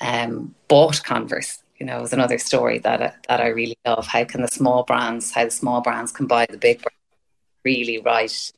um, 0.00 0.54
bought 0.68 1.02
Converse. 1.02 1.58
You 1.78 1.86
know, 1.86 2.02
is 2.02 2.12
another 2.12 2.38
story 2.38 2.78
that 2.78 3.02
I, 3.02 3.12
that 3.28 3.40
I 3.40 3.48
really 3.48 3.76
love. 3.84 4.06
How 4.06 4.24
can 4.24 4.42
the 4.42 4.48
small 4.48 4.84
brands, 4.84 5.32
how 5.32 5.44
the 5.44 5.50
small 5.50 5.80
brands 5.80 6.12
can 6.12 6.26
buy 6.26 6.46
the 6.48 6.56
big 6.56 6.80
brands, 6.80 6.98
really 7.64 7.98
right, 7.98 8.52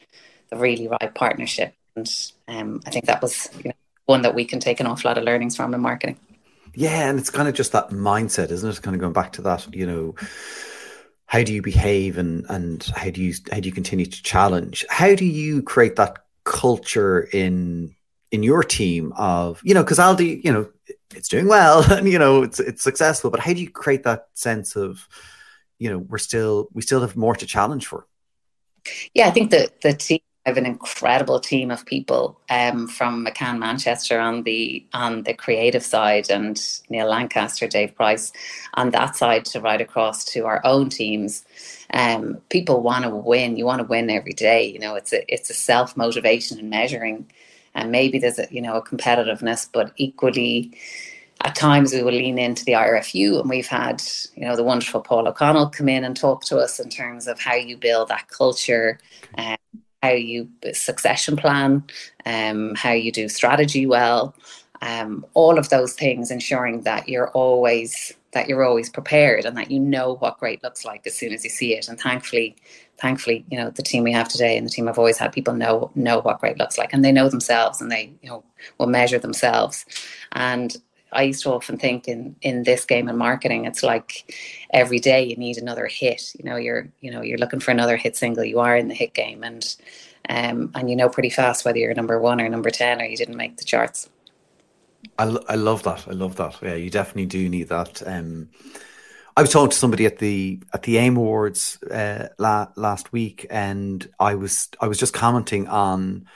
the 0.50 0.56
really 0.56 0.86
right 0.86 1.14
partnership. 1.14 1.74
And 1.96 2.08
um, 2.46 2.82
I 2.86 2.90
think 2.90 3.06
that 3.06 3.22
was 3.22 3.48
you 3.58 3.70
know, 3.70 3.74
one 4.04 4.22
that 4.22 4.34
we 4.34 4.44
can 4.44 4.60
take 4.60 4.80
an 4.80 4.86
awful 4.86 5.08
lot 5.08 5.18
of 5.18 5.24
learnings 5.24 5.56
from 5.56 5.72
in 5.72 5.80
marketing. 5.80 6.18
Yeah, 6.74 7.08
and 7.08 7.18
it's 7.18 7.30
kind 7.30 7.48
of 7.48 7.54
just 7.54 7.72
that 7.72 7.88
mindset, 7.88 8.50
isn't 8.50 8.68
it? 8.68 8.82
Kind 8.82 8.94
of 8.94 9.00
going 9.00 9.14
back 9.14 9.32
to 9.32 9.42
that, 9.42 9.74
you 9.74 9.86
know, 9.86 10.14
how 11.26 11.42
do 11.42 11.52
you 11.52 11.62
behave 11.62 12.18
and 12.18 12.46
and 12.48 12.84
how 12.94 13.10
do 13.10 13.22
you 13.22 13.34
how 13.50 13.60
do 13.60 13.68
you 13.68 13.74
continue 13.74 14.06
to 14.06 14.22
challenge? 14.22 14.84
How 14.88 15.14
do 15.14 15.24
you 15.24 15.62
create 15.62 15.96
that 15.96 16.18
culture 16.44 17.28
in 17.32 17.94
in 18.30 18.42
your 18.42 18.62
team 18.62 19.12
of 19.16 19.60
you 19.64 19.74
know 19.74 19.82
because 19.82 19.98
Aldi, 19.98 20.44
you 20.44 20.52
know, 20.52 20.68
it's 21.14 21.28
doing 21.28 21.48
well 21.48 21.82
and 21.92 22.08
you 22.08 22.18
know 22.18 22.42
it's 22.42 22.60
it's 22.60 22.82
successful 22.82 23.30
but 23.30 23.40
how 23.40 23.52
do 23.52 23.60
you 23.60 23.70
create 23.70 24.02
that 24.02 24.28
sense 24.34 24.76
of 24.76 25.08
you 25.78 25.90
know 25.90 25.98
we're 25.98 26.18
still 26.18 26.68
we 26.72 26.82
still 26.82 27.00
have 27.00 27.16
more 27.16 27.34
to 27.34 27.46
challenge 27.46 27.86
for 27.86 28.06
yeah 29.14 29.26
i 29.26 29.30
think 29.30 29.50
that 29.50 29.80
the 29.82 29.92
team 29.92 30.20
I 30.46 30.50
have 30.50 30.58
an 30.58 30.66
incredible 30.66 31.40
team 31.40 31.72
of 31.72 31.84
people 31.84 32.40
um, 32.50 32.86
from 32.86 33.26
McCann 33.26 33.58
Manchester 33.58 34.20
on 34.20 34.44
the 34.44 34.86
on 34.94 35.24
the 35.24 35.34
creative 35.34 35.82
side, 35.82 36.30
and 36.30 36.56
Neil 36.88 37.08
Lancaster, 37.08 37.66
Dave 37.66 37.96
Price 37.96 38.32
on 38.74 38.90
that 38.90 39.16
side 39.16 39.44
to 39.46 39.60
right 39.60 39.80
across 39.80 40.24
to 40.26 40.46
our 40.46 40.60
own 40.64 40.88
teams. 40.88 41.44
Um, 41.92 42.38
people 42.48 42.80
want 42.80 43.04
to 43.04 43.10
win. 43.10 43.56
You 43.56 43.66
want 43.66 43.80
to 43.80 43.88
win 43.88 44.08
every 44.08 44.34
day. 44.34 44.70
You 44.70 44.78
know, 44.78 44.94
it's 44.94 45.12
a 45.12 45.24
it's 45.26 45.50
a 45.50 45.54
self 45.54 45.96
motivation 45.96 46.60
and 46.60 46.70
measuring 46.70 47.28
and 47.76 47.92
maybe 47.92 48.18
there's 48.18 48.38
a 48.38 48.48
you 48.50 48.60
know 48.60 48.74
a 48.74 48.82
competitiveness, 48.82 49.68
but 49.72 49.92
equally 49.96 50.72
at 51.42 51.54
times 51.54 51.92
we 51.92 52.02
will 52.02 52.12
lean 52.12 52.38
into 52.38 52.64
the 52.64 52.72
IRFU, 52.72 53.40
and 53.40 53.48
we've 53.48 53.68
had 53.68 54.02
you 54.34 54.44
know 54.44 54.56
the 54.56 54.64
wonderful 54.64 55.02
Paul 55.02 55.28
O'Connell 55.28 55.68
come 55.68 55.88
in 55.88 56.02
and 56.02 56.16
talk 56.16 56.42
to 56.46 56.58
us 56.58 56.80
in 56.80 56.88
terms 56.88 57.28
of 57.28 57.38
how 57.38 57.54
you 57.54 57.76
build 57.76 58.08
that 58.08 58.28
culture, 58.28 58.98
um, 59.38 59.56
how 60.02 60.10
you 60.10 60.48
succession 60.72 61.36
plan, 61.36 61.84
um, 62.24 62.74
how 62.74 62.92
you 62.92 63.12
do 63.12 63.28
strategy 63.28 63.86
well, 63.86 64.34
um, 64.80 65.24
all 65.34 65.58
of 65.58 65.68
those 65.68 65.92
things, 65.92 66.30
ensuring 66.30 66.82
that 66.82 67.08
you're 67.08 67.30
always 67.30 68.14
that 68.32 68.48
you're 68.48 68.64
always 68.64 68.90
prepared 68.90 69.46
and 69.46 69.56
that 69.56 69.70
you 69.70 69.80
know 69.80 70.16
what 70.16 70.38
great 70.38 70.62
looks 70.62 70.84
like 70.84 71.06
as 71.06 71.16
soon 71.16 71.32
as 71.32 71.42
you 71.42 71.48
see 71.48 71.74
it. 71.74 71.88
And 71.88 71.98
thankfully, 71.98 72.54
thankfully, 72.98 73.44
you 73.50 73.58
know, 73.58 73.70
the 73.70 73.82
team 73.82 74.04
we 74.04 74.12
have 74.12 74.28
today 74.28 74.56
and 74.56 74.66
the 74.66 74.70
team 74.70 74.88
I've 74.88 74.98
always 74.98 75.18
had, 75.18 75.32
people 75.32 75.54
know 75.54 75.90
know 75.94 76.20
what 76.20 76.40
great 76.40 76.58
looks 76.58 76.78
like 76.78 76.92
and 76.92 77.04
they 77.04 77.12
know 77.12 77.28
themselves 77.28 77.80
and 77.80 77.90
they, 77.90 78.12
you 78.22 78.28
know, 78.28 78.44
will 78.78 78.86
measure 78.86 79.18
themselves. 79.18 79.84
And 80.32 80.76
I 81.12 81.22
used 81.22 81.42
to 81.44 81.52
often 81.52 81.78
think 81.78 82.08
in 82.08 82.36
in 82.42 82.64
this 82.64 82.84
game 82.84 83.08
and 83.08 83.18
marketing, 83.18 83.64
it's 83.64 83.82
like 83.82 84.34
every 84.72 84.98
day 84.98 85.24
you 85.24 85.36
need 85.36 85.56
another 85.56 85.86
hit. 85.86 86.34
You 86.38 86.44
know, 86.44 86.56
you're 86.56 86.88
you 87.00 87.10
know 87.10 87.22
you're 87.22 87.38
looking 87.38 87.60
for 87.60 87.70
another 87.70 87.96
hit 87.96 88.16
single. 88.16 88.44
You 88.44 88.58
are 88.60 88.76
in 88.76 88.88
the 88.88 88.94
hit 88.94 89.14
game, 89.14 89.44
and 89.44 89.76
um, 90.28 90.70
and 90.74 90.90
you 90.90 90.96
know 90.96 91.08
pretty 91.08 91.30
fast 91.30 91.64
whether 91.64 91.78
you're 91.78 91.94
number 91.94 92.20
one 92.20 92.40
or 92.40 92.48
number 92.48 92.70
ten 92.70 93.00
or 93.00 93.04
you 93.04 93.16
didn't 93.16 93.36
make 93.36 93.56
the 93.56 93.64
charts. 93.64 94.10
I, 95.18 95.36
I 95.48 95.54
love 95.54 95.84
that. 95.84 96.06
I 96.08 96.12
love 96.12 96.36
that. 96.36 96.56
Yeah, 96.62 96.74
you 96.74 96.90
definitely 96.90 97.26
do 97.26 97.48
need 97.48 97.68
that. 97.68 98.02
Um, 98.06 98.48
I 99.36 99.42
was 99.42 99.50
talking 99.50 99.70
to 99.70 99.76
somebody 99.76 100.06
at 100.06 100.18
the 100.18 100.62
at 100.72 100.82
the 100.84 100.96
AIM 100.96 101.16
Awards 101.18 101.78
uh, 101.82 102.28
la- 102.38 102.68
last 102.76 103.12
week, 103.12 103.46
and 103.50 104.06
I 104.18 104.34
was 104.34 104.68
I 104.80 104.88
was 104.88 104.98
just 104.98 105.12
commenting 105.12 105.68
on 105.68 106.26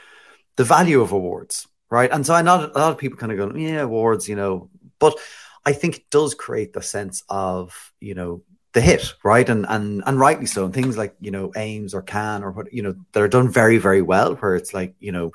the 0.55 0.63
value 0.63 1.01
of 1.01 1.11
awards, 1.11 1.67
right? 1.89 2.11
And 2.11 2.25
so 2.25 2.35
I 2.35 2.43
know 2.43 2.71
a 2.73 2.77
lot 2.77 2.91
of 2.91 2.99
people 2.99 3.17
kind 3.17 3.31
of 3.31 3.37
go, 3.39 3.57
yeah, 3.57 3.81
awards, 3.81 4.29
you 4.29 4.35
know, 4.35 4.69
but 4.99 5.17
I 5.65 5.73
think 5.73 5.97
it 5.97 6.09
does 6.11 6.35
create 6.35 6.73
the 6.73 6.83
sense 6.83 7.23
of 7.27 7.91
you 7.99 8.13
know 8.13 8.43
the 8.73 8.81
hit, 8.81 9.15
right? 9.23 9.49
And 9.49 9.65
and 9.67 10.03
and 10.05 10.19
rightly 10.19 10.45
so. 10.45 10.65
And 10.65 10.73
things 10.73 10.95
like 10.95 11.15
you 11.19 11.31
know 11.31 11.51
AIMS 11.55 11.95
or 11.95 12.03
Cannes 12.03 12.43
or 12.43 12.51
what 12.51 12.71
you 12.71 12.83
know 12.83 12.95
that 13.13 13.23
are 13.23 13.27
done 13.27 13.49
very 13.49 13.79
very 13.79 14.03
well, 14.03 14.35
where 14.35 14.55
it's 14.55 14.75
like 14.75 14.93
you 14.99 15.11
know 15.11 15.31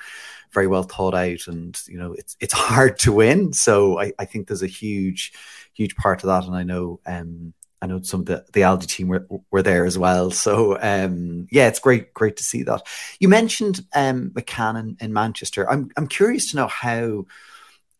very 0.52 0.68
well 0.68 0.84
thought 0.84 1.14
out, 1.14 1.48
and 1.48 1.76
you 1.88 1.98
know 1.98 2.12
it's 2.12 2.36
it's 2.38 2.54
hard 2.68 3.00
to 3.00 3.12
win. 3.12 3.52
So 3.52 3.98
I, 3.98 4.12
I 4.20 4.24
think 4.24 4.46
there's 4.46 4.62
a 4.62 4.68
huge 4.68 5.32
huge 5.76 5.96
part 5.96 6.22
of 6.22 6.28
that, 6.28 6.44
and 6.44 6.56
I 6.56 6.62
know 6.62 7.00
um 7.06 7.52
I 7.82 7.86
know 7.86 8.00
some 8.02 8.20
of 8.20 8.26
the 8.26 8.44
the 8.52 8.62
Aldi 8.62 8.86
team 8.86 9.08
were 9.08 9.26
were 9.50 9.62
there 9.62 9.84
as 9.84 9.98
well. 9.98 10.30
So 10.30 10.78
um 10.80 11.46
yeah, 11.50 11.68
it's 11.68 11.78
great 11.78 12.14
great 12.14 12.36
to 12.38 12.42
see 12.42 12.62
that. 12.64 12.82
You 13.20 13.28
mentioned 13.28 13.84
um 13.94 14.30
McCann 14.30 14.78
in, 14.78 14.96
in 15.00 15.12
Manchester. 15.12 15.70
I'm 15.70 15.90
I'm 15.96 16.06
curious 16.06 16.50
to 16.50 16.56
know 16.56 16.68
how 16.68 17.26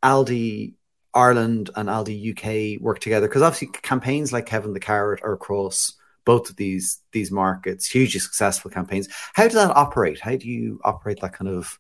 Aldi 0.03 0.75
Ireland 1.15 1.71
and 1.75 1.89
Aldi 1.89 2.77
UK 2.77 2.81
work 2.81 3.01
together 3.01 3.27
because 3.27 3.43
obviously 3.43 3.69
campaigns 3.83 4.33
like 4.33 4.47
Kevin 4.47 4.75
the 4.75 4.81
Carrot 4.81 5.21
are 5.23 5.33
across 5.33 5.95
both 6.25 6.51
of 6.51 6.57
these 6.57 7.01
these 7.13 7.31
markets, 7.31 7.89
hugely 7.89 8.21
successful 8.21 8.71
campaigns. 8.71 9.09
How 9.35 9.45
does 9.45 9.55
that 9.55 9.75
operate? 9.75 10.21
How 10.21 10.37
do 10.37 10.49
you 10.49 10.81
operate 10.85 11.21
that 11.21 11.33
kind 11.33 11.51
of 11.51 11.79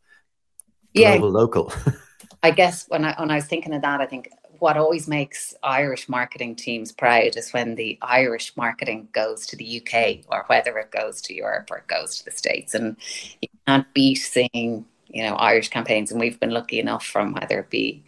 yeah, 0.94 1.14
local? 1.20 1.72
I 2.42 2.50
guess 2.52 2.86
when 2.88 3.04
I 3.04 3.14
when 3.20 3.30
I 3.30 3.34
was 3.34 3.44
thinking 3.44 3.74
of 3.74 3.82
that, 3.82 4.00
I 4.00 4.06
think 4.06 4.30
what 4.58 4.76
always 4.76 5.08
makes 5.08 5.54
Irish 5.62 6.08
marketing 6.08 6.56
teams 6.56 6.92
proud 6.92 7.36
is 7.36 7.52
when 7.52 7.74
the 7.74 7.98
Irish 8.02 8.56
marketing 8.56 9.08
goes 9.12 9.46
to 9.46 9.56
the 9.56 9.80
UK 9.80 10.24
or 10.28 10.44
whether 10.46 10.76
it 10.78 10.90
goes 10.90 11.20
to 11.22 11.34
Europe 11.34 11.68
or 11.70 11.78
it 11.78 11.86
goes 11.86 12.18
to 12.18 12.24
the 12.24 12.30
States. 12.30 12.74
And 12.74 12.96
you 13.40 13.48
can't 13.66 13.92
beat 13.94 14.16
seeing, 14.16 14.84
you 15.08 15.22
know, 15.22 15.34
Irish 15.36 15.68
campaigns. 15.68 16.10
And 16.10 16.20
we've 16.20 16.40
been 16.40 16.50
lucky 16.50 16.80
enough 16.80 17.04
from 17.06 17.32
whether 17.34 17.60
it 17.60 17.70
be 17.70 18.02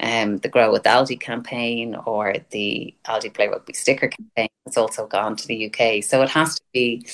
um, 0.00 0.38
the 0.38 0.48
Grow 0.48 0.72
with 0.72 0.82
Aldi 0.82 1.20
campaign 1.20 1.96
or 2.06 2.34
the 2.50 2.92
Aldi 3.06 3.32
Play 3.32 3.48
Rugby 3.48 3.72
sticker 3.72 4.08
campaign. 4.08 4.48
It's 4.66 4.76
also 4.76 5.06
gone 5.06 5.36
to 5.36 5.46
the 5.46 5.66
UK. 5.66 6.02
So 6.02 6.22
it 6.22 6.28
has 6.30 6.56
to 6.56 6.62
be, 6.72 7.06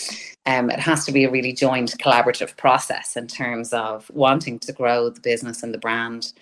um, 0.47 0.71
it 0.71 0.81
has 0.81 1.05
to 1.05 1.13
be 1.13 1.25
a 1.25 1.31
really 1.31 1.53
joint 1.53 1.95
collaborative 1.99 2.57
process 2.57 3.17
in 3.17 3.27
terms 3.27 3.73
of 3.73 4.11
wanting 4.15 4.59
to 4.61 4.73
grow 4.73 5.11
the 5.11 5.21
business 5.21 5.63
and 5.63 5.75
the 5.75 5.79
brand 5.79 6.33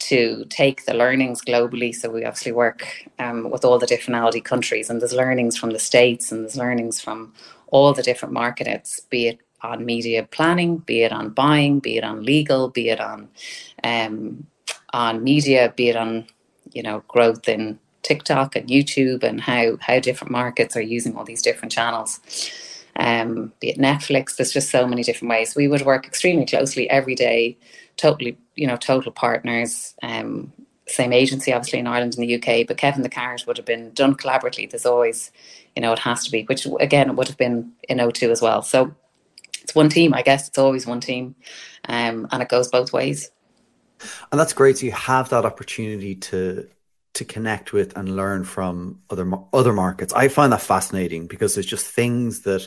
to 0.00 0.44
take 0.48 0.86
the 0.86 0.94
learnings 0.94 1.42
globally. 1.42 1.94
So 1.94 2.10
we 2.10 2.24
obviously 2.24 2.52
work 2.52 3.06
um, 3.18 3.50
with 3.50 3.64
all 3.64 3.78
the 3.78 3.86
different 3.86 4.20
Aldi 4.20 4.44
countries, 4.44 4.90
and 4.90 5.00
there's 5.00 5.12
learnings 5.12 5.56
from 5.56 5.70
the 5.70 5.78
states, 5.78 6.32
and 6.32 6.42
there's 6.42 6.56
learnings 6.56 7.00
from 7.00 7.32
all 7.68 7.92
the 7.92 8.02
different 8.02 8.34
markets, 8.34 9.00
be 9.00 9.28
it 9.28 9.38
on 9.62 9.84
media 9.84 10.22
planning, 10.24 10.78
be 10.78 11.02
it 11.02 11.12
on 11.12 11.30
buying, 11.30 11.80
be 11.80 11.96
it 11.98 12.04
on 12.04 12.24
legal, 12.24 12.68
be 12.68 12.88
it 12.88 13.00
on 13.00 13.28
um, 13.84 14.46
on 14.92 15.22
media, 15.22 15.72
be 15.76 15.88
it 15.88 15.96
on 15.96 16.26
you 16.72 16.82
know 16.82 17.02
growth 17.08 17.48
in 17.48 17.78
TikTok 18.02 18.56
and 18.56 18.68
YouTube, 18.68 19.22
and 19.22 19.40
how 19.40 19.76
how 19.80 20.00
different 20.00 20.30
markets 20.30 20.76
are 20.76 20.82
using 20.82 21.16
all 21.16 21.24
these 21.24 21.42
different 21.42 21.72
channels. 21.72 22.20
Um, 22.96 23.52
be 23.60 23.70
it 23.70 23.78
Netflix, 23.78 24.36
there's 24.36 24.52
just 24.52 24.70
so 24.70 24.86
many 24.86 25.02
different 25.02 25.30
ways. 25.30 25.54
We 25.54 25.68
would 25.68 25.82
work 25.82 26.06
extremely 26.06 26.46
closely 26.46 26.88
every 26.90 27.14
day, 27.14 27.56
totally, 27.96 28.38
you 28.56 28.66
know, 28.66 28.76
total 28.76 29.12
partners. 29.12 29.94
Um, 30.02 30.52
same 30.86 31.12
agency, 31.12 31.52
obviously 31.52 31.78
in 31.78 31.86
Ireland 31.86 32.16
and 32.18 32.28
the 32.28 32.34
UK, 32.34 32.66
but 32.66 32.76
Kevin 32.76 33.02
the 33.02 33.08
Carrot 33.08 33.46
would 33.46 33.56
have 33.56 33.66
been 33.66 33.92
done 33.92 34.14
collaboratively. 34.14 34.70
There's 34.70 34.86
always, 34.86 35.30
you 35.76 35.82
know, 35.82 35.92
it 35.92 36.00
has 36.00 36.24
to 36.24 36.30
be, 36.30 36.42
which 36.44 36.66
again, 36.80 37.08
it 37.08 37.16
would 37.16 37.28
have 37.28 37.36
been 37.36 37.72
in 37.88 37.98
O2 37.98 38.30
as 38.30 38.42
well. 38.42 38.62
So 38.62 38.94
it's 39.62 39.74
one 39.74 39.88
team, 39.88 40.12
I 40.14 40.22
guess. 40.22 40.48
It's 40.48 40.58
always 40.58 40.86
one 40.86 41.00
team, 41.00 41.36
um, 41.88 42.26
and 42.32 42.42
it 42.42 42.48
goes 42.48 42.68
both 42.68 42.92
ways. 42.92 43.30
And 44.32 44.40
that's 44.40 44.52
great. 44.52 44.78
So 44.78 44.86
you 44.86 44.92
have 44.92 45.28
that 45.28 45.44
opportunity 45.44 46.14
to 46.16 46.68
to 47.14 47.24
connect 47.24 47.72
with 47.72 47.96
and 47.96 48.16
learn 48.16 48.44
from 48.44 49.00
other 49.10 49.30
other 49.52 49.72
markets. 49.72 50.12
I 50.12 50.28
find 50.28 50.52
that 50.52 50.62
fascinating 50.62 51.26
because 51.26 51.54
there's 51.54 51.66
just 51.66 51.86
things 51.86 52.42
that 52.42 52.66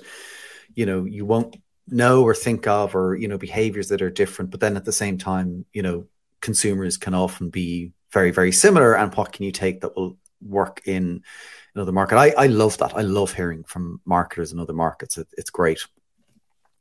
you 0.73 0.85
know 0.85 1.05
you 1.05 1.25
won't 1.25 1.55
know 1.87 2.23
or 2.23 2.35
think 2.35 2.67
of, 2.67 2.95
or 2.95 3.15
you 3.15 3.27
know 3.27 3.37
behaviors 3.37 3.89
that 3.89 4.01
are 4.01 4.09
different. 4.09 4.51
But 4.51 4.59
then 4.59 4.75
at 4.75 4.85
the 4.85 4.91
same 4.91 5.17
time, 5.17 5.65
you 5.73 5.81
know, 5.81 6.05
consumers 6.41 6.97
can 6.97 7.13
often 7.13 7.49
be 7.49 7.93
very 8.11 8.31
very 8.31 8.51
similar. 8.51 8.95
And 8.95 9.13
what 9.15 9.31
can 9.31 9.45
you 9.45 9.51
take 9.51 9.81
that 9.81 9.95
will 9.95 10.17
work 10.41 10.81
in 10.85 11.23
another 11.75 11.91
market? 11.91 12.17
I 12.17 12.33
I 12.37 12.47
love 12.47 12.77
that. 12.79 12.95
I 12.95 13.01
love 13.01 13.33
hearing 13.33 13.63
from 13.63 14.01
marketers 14.05 14.51
in 14.51 14.59
other 14.59 14.73
markets. 14.73 15.17
It, 15.17 15.27
it's 15.37 15.49
great 15.49 15.79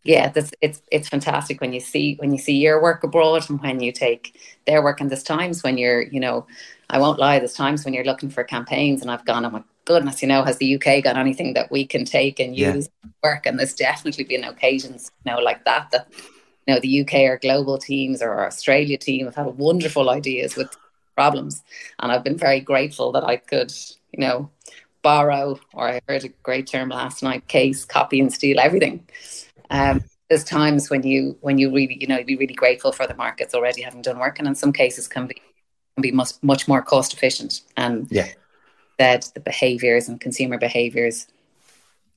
yeah, 0.04 0.32
it's 0.60 0.82
it's 0.90 1.08
fantastic 1.08 1.60
when 1.60 1.72
you 1.72 1.78
see 1.78 2.16
when 2.16 2.32
you 2.32 2.38
see 2.38 2.56
your 2.56 2.82
work 2.82 3.04
abroad 3.04 3.48
and 3.48 3.60
when 3.60 3.80
you 3.80 3.92
take 3.92 4.36
their 4.66 4.82
work. 4.82 5.00
And 5.00 5.08
there's 5.08 5.22
times 5.22 5.62
when 5.62 5.78
you're, 5.78 6.02
you 6.02 6.18
know, 6.18 6.46
I 6.92 6.98
won't 6.98 7.18
lie, 7.18 7.38
there's 7.38 7.54
times 7.54 7.84
when 7.84 7.94
you're 7.94 8.04
looking 8.04 8.28
for 8.28 8.44
campaigns 8.44 9.00
and 9.00 9.10
I've 9.10 9.24
gone, 9.24 9.46
oh 9.46 9.50
my 9.50 9.62
goodness, 9.86 10.20
you 10.20 10.28
know, 10.28 10.44
has 10.44 10.58
the 10.58 10.74
UK 10.76 11.02
got 11.02 11.16
anything 11.16 11.54
that 11.54 11.72
we 11.72 11.86
can 11.86 12.04
take 12.04 12.38
and 12.38 12.54
use 12.54 12.90
yeah. 13.02 13.10
work? 13.24 13.46
And 13.46 13.58
there's 13.58 13.72
definitely 13.72 14.24
been 14.24 14.44
occasions, 14.44 15.10
you 15.24 15.32
know, 15.32 15.38
like 15.38 15.64
that 15.64 15.90
that 15.90 16.08
you 16.66 16.74
know 16.74 16.80
the 16.80 17.00
UK 17.00 17.14
or 17.30 17.38
global 17.38 17.78
teams 17.78 18.20
or 18.20 18.30
our 18.30 18.46
Australia 18.46 18.98
team 18.98 19.24
have 19.24 19.34
had 19.34 19.46
wonderful 19.46 20.10
ideas 20.10 20.54
with 20.54 20.76
problems. 21.16 21.62
And 21.98 22.12
I've 22.12 22.22
been 22.22 22.36
very 22.36 22.60
grateful 22.60 23.10
that 23.12 23.24
I 23.24 23.38
could, 23.38 23.72
you 24.12 24.20
know, 24.20 24.50
borrow 25.00 25.58
or 25.72 25.88
I 25.88 26.00
heard 26.06 26.24
a 26.24 26.28
great 26.42 26.66
term 26.66 26.90
last 26.90 27.22
night, 27.22 27.48
case, 27.48 27.86
copy 27.86 28.20
and 28.20 28.32
steal 28.32 28.60
everything. 28.60 29.08
Um, 29.70 30.04
there's 30.28 30.44
times 30.44 30.90
when 30.90 31.02
you 31.02 31.38
when 31.40 31.56
you 31.56 31.72
really 31.72 31.96
you 31.98 32.06
know 32.06 32.22
be 32.22 32.36
really 32.36 32.54
grateful 32.54 32.92
for 32.92 33.06
the 33.06 33.14
markets 33.14 33.54
already 33.54 33.80
having 33.80 34.02
done 34.02 34.18
work, 34.18 34.38
and 34.38 34.46
in 34.46 34.54
some 34.54 34.72
cases 34.72 35.08
can 35.08 35.26
be 35.26 35.40
can 35.94 36.02
be 36.02 36.12
much 36.12 36.32
much 36.42 36.68
more 36.68 36.82
cost 36.82 37.12
efficient. 37.12 37.60
And 37.76 38.08
yeah, 38.10 38.28
that 38.98 39.30
the 39.34 39.40
behaviors 39.40 40.08
and 40.08 40.20
consumer 40.20 40.58
behaviors 40.58 41.26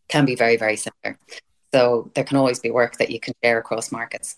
can 0.08 0.26
be 0.26 0.36
very 0.36 0.58
very 0.58 0.78
similar. 0.78 1.18
So 1.74 2.12
there 2.16 2.24
can 2.24 2.38
always 2.38 2.60
be 2.60 2.72
work 2.72 2.98
that 2.98 3.12
you 3.12 3.20
can 3.20 3.34
share 3.44 3.58
across 3.58 3.92
markets. 3.92 4.38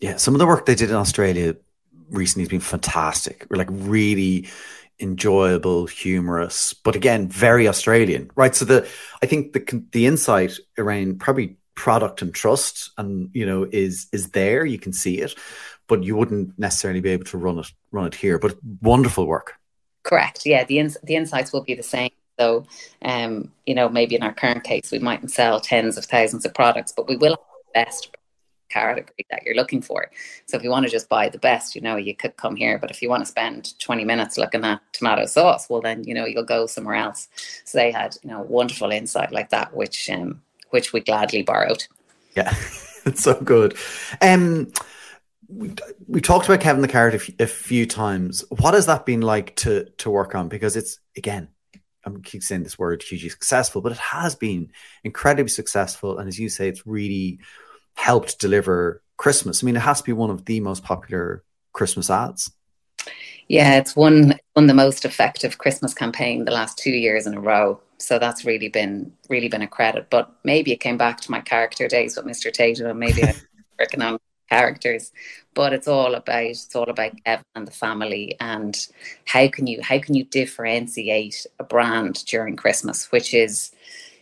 Yeah, 0.00 0.16
some 0.16 0.34
of 0.34 0.38
the 0.38 0.46
work 0.46 0.66
they 0.66 0.74
did 0.74 0.90
in 0.90 0.96
Australia 0.96 1.54
recently 2.10 2.44
has 2.44 2.48
been 2.48 2.60
fantastic. 2.60 3.46
We're 3.48 3.58
like 3.58 3.68
really 3.70 4.48
enjoyable, 5.00 5.86
humorous, 5.86 6.72
but 6.72 6.96
again, 6.96 7.28
very 7.28 7.68
Australian, 7.68 8.30
right? 8.36 8.54
So 8.54 8.64
the 8.64 8.88
I 9.22 9.26
think 9.26 9.52
the 9.52 9.84
the 9.92 10.06
insight 10.06 10.58
around 10.78 11.20
probably 11.20 11.56
product 11.74 12.22
and 12.22 12.34
trust 12.34 12.90
and 12.98 13.30
you 13.32 13.46
know 13.46 13.66
is 13.72 14.06
is 14.12 14.30
there 14.30 14.64
you 14.64 14.78
can 14.78 14.92
see 14.92 15.18
it 15.18 15.34
but 15.88 16.04
you 16.04 16.14
wouldn't 16.14 16.58
necessarily 16.58 17.00
be 17.00 17.10
able 17.10 17.24
to 17.24 17.38
run 17.38 17.58
it 17.58 17.70
run 17.92 18.06
it 18.06 18.14
here 18.14 18.38
but 18.38 18.56
wonderful 18.80 19.26
work. 19.26 19.54
Correct. 20.02 20.44
Yeah 20.44 20.64
the 20.64 20.78
ins- 20.78 20.98
the 21.02 21.14
insights 21.16 21.52
will 21.52 21.62
be 21.62 21.74
the 21.74 21.82
same. 21.82 22.10
So 22.38 22.66
um 23.02 23.52
you 23.66 23.74
know 23.74 23.88
maybe 23.88 24.16
in 24.16 24.22
our 24.22 24.32
current 24.32 24.64
case 24.64 24.90
we 24.90 24.98
mightn't 24.98 25.30
sell 25.30 25.60
tens 25.60 25.96
of 25.96 26.04
thousands 26.06 26.44
of 26.44 26.54
products 26.54 26.92
but 26.96 27.08
we 27.08 27.16
will 27.16 27.30
have 27.30 27.38
the 27.66 27.84
best 27.84 28.16
category 28.70 29.26
that 29.30 29.42
you're 29.44 29.54
looking 29.54 29.82
for. 29.82 30.10
So 30.46 30.56
if 30.56 30.64
you 30.64 30.70
want 30.70 30.86
to 30.86 30.90
just 30.90 31.08
buy 31.08 31.28
the 31.28 31.38
best 31.38 31.74
you 31.74 31.80
know 31.80 31.96
you 31.96 32.16
could 32.16 32.36
come 32.36 32.56
here 32.56 32.78
but 32.78 32.90
if 32.90 33.02
you 33.02 33.08
want 33.08 33.22
to 33.22 33.30
spend 33.30 33.78
20 33.78 34.04
minutes 34.04 34.38
looking 34.38 34.64
at 34.64 34.80
tomato 34.92 35.26
sauce 35.26 35.68
well 35.68 35.82
then 35.82 36.04
you 36.04 36.14
know 36.14 36.24
you'll 36.24 36.42
go 36.44 36.66
somewhere 36.66 36.96
else. 36.96 37.28
So 37.64 37.78
they 37.78 37.92
had 37.92 38.16
you 38.22 38.30
know 38.30 38.40
wonderful 38.42 38.90
insight 38.90 39.30
like 39.30 39.50
that 39.50 39.74
which 39.76 40.10
um 40.10 40.42
which 40.72 40.92
we 40.92 41.00
gladly 41.00 41.42
borrowed. 41.42 41.84
Yeah, 42.34 42.54
it's 43.04 43.22
so 43.22 43.40
good. 43.40 43.76
Um, 44.20 44.72
we, 45.52 45.74
we 46.06 46.20
talked 46.20 46.46
about 46.46 46.60
Kevin 46.60 46.82
the 46.82 46.88
Carrot 46.88 47.14
a, 47.14 47.16
f- 47.16 47.40
a 47.40 47.46
few 47.46 47.86
times. 47.86 48.44
What 48.48 48.74
has 48.74 48.86
that 48.86 49.06
been 49.06 49.20
like 49.20 49.54
to 49.56 49.84
to 49.98 50.10
work 50.10 50.34
on? 50.34 50.48
Because 50.48 50.76
it's 50.76 50.98
again, 51.16 51.48
I'm 52.04 52.22
keep 52.22 52.42
saying 52.42 52.62
this 52.62 52.78
word 52.78 53.02
hugely 53.02 53.28
successful, 53.28 53.82
but 53.82 53.92
it 53.92 53.98
has 53.98 54.34
been 54.34 54.72
incredibly 55.04 55.50
successful, 55.50 56.18
and 56.18 56.28
as 56.28 56.38
you 56.38 56.48
say, 56.48 56.68
it's 56.68 56.86
really 56.86 57.38
helped 57.94 58.38
deliver 58.38 59.02
Christmas. 59.16 59.62
I 59.62 59.66
mean, 59.66 59.76
it 59.76 59.80
has 59.80 59.98
to 59.98 60.04
be 60.04 60.12
one 60.12 60.30
of 60.30 60.44
the 60.46 60.60
most 60.60 60.82
popular 60.82 61.44
Christmas 61.72 62.10
ads. 62.10 62.50
Yeah, 63.48 63.76
it's 63.76 63.94
one 63.94 64.38
one 64.54 64.64
of 64.64 64.68
the 64.68 64.74
most 64.74 65.04
effective 65.04 65.58
Christmas 65.58 65.92
campaign 65.92 66.44
the 66.44 66.52
last 66.52 66.78
two 66.78 66.90
years 66.90 67.26
in 67.26 67.34
a 67.34 67.40
row. 67.40 67.80
So 67.98 68.18
that's 68.18 68.44
really 68.44 68.68
been 68.68 69.12
really 69.28 69.48
been 69.48 69.62
a 69.62 69.68
credit. 69.68 70.08
But 70.08 70.32
maybe 70.44 70.72
it 70.72 70.80
came 70.80 70.96
back 70.96 71.20
to 71.20 71.30
my 71.30 71.40
character 71.40 71.88
days 71.88 72.16
with 72.16 72.26
Mr. 72.26 72.50
Tayto, 72.50 72.90
and 72.90 72.98
maybe 72.98 73.22
I'm 73.22 73.34
working 73.78 74.02
on 74.02 74.18
characters. 74.52 75.12
But 75.54 75.72
it's 75.72 75.88
all 75.88 76.14
about 76.14 76.44
it's 76.44 76.76
all 76.76 76.90
about 76.90 77.12
Kevin 77.24 77.44
and 77.54 77.66
the 77.66 77.72
family 77.72 78.36
and 78.40 78.74
how 79.26 79.48
can 79.48 79.66
you 79.66 79.80
how 79.82 79.98
can 79.98 80.14
you 80.14 80.24
differentiate 80.24 81.46
a 81.58 81.64
brand 81.64 82.24
during 82.26 82.56
Christmas, 82.56 83.10
which 83.12 83.34
is 83.34 83.72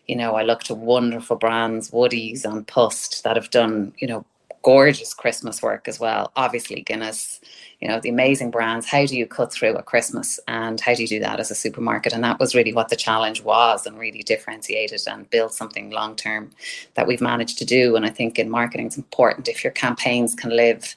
you 0.07 0.17
know, 0.17 0.35
I 0.35 0.43
look 0.43 0.65
to 0.65 0.75
wonderful 0.75 1.37
brands, 1.37 1.93
Woodie's 1.93 2.45
and 2.45 2.67
Pust, 2.67 3.23
that 3.23 3.37
have 3.37 3.51
done, 3.51 3.93
you 3.99 4.09
know, 4.09 4.25
gorgeous 4.63 5.15
Christmas 5.15 5.63
work 5.63 5.89
as 5.89 5.99
well. 5.99 6.33
Obviously, 6.37 6.83
Guinness, 6.83 7.41
you 7.81 7.89
know, 7.89 7.99
the 8.01 8.11
amazing 8.11 8.51
brands. 8.51 8.87
How 8.87 9.07
do 9.07 9.17
you 9.17 9.27
cut 9.27 9.53
through 9.53 9.77
at 9.77 9.87
Christmas 9.87 10.39
and 10.49 10.81
how 10.81 10.95
do 10.95 11.03
you 11.03 11.09
do 11.09 11.21
that 11.21 11.41
as 11.41 11.51
a 11.51 11.55
supermarket? 11.55 12.13
And 12.13 12.23
that 12.25 12.39
was 12.39 12.55
really 12.55 12.73
what 12.73 12.89
the 12.89 12.97
challenge 12.97 13.43
was 13.43 13.87
and 13.87 13.99
really 13.99 14.23
differentiated 14.23 15.03
and 15.07 15.29
build 15.31 15.53
something 15.53 15.91
long 15.91 16.15
term 16.17 16.51
that 16.95 17.07
we've 17.07 17.21
managed 17.21 17.59
to 17.59 17.65
do. 17.65 17.97
And 17.97 18.05
I 18.05 18.11
think 18.11 18.39
in 18.39 18.51
marketing, 18.51 18.87
it's 18.87 18.99
important 18.99 19.49
if 19.49 19.65
your 19.65 19.73
campaigns 19.73 20.35
can 20.35 20.55
live 20.55 20.95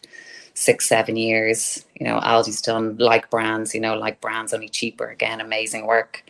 six, 0.55 0.87
seven 0.87 1.15
years. 1.15 1.85
You 1.95 2.05
know, 2.05 2.19
Aldi's 2.19 2.61
done 2.61 2.97
like 2.97 3.29
brands, 3.29 3.73
you 3.73 3.81
know, 3.81 3.95
like 3.95 4.21
brands 4.21 4.53
only 4.53 4.69
cheaper. 4.69 5.09
Again, 5.09 5.41
amazing 5.41 5.85
work. 5.85 6.23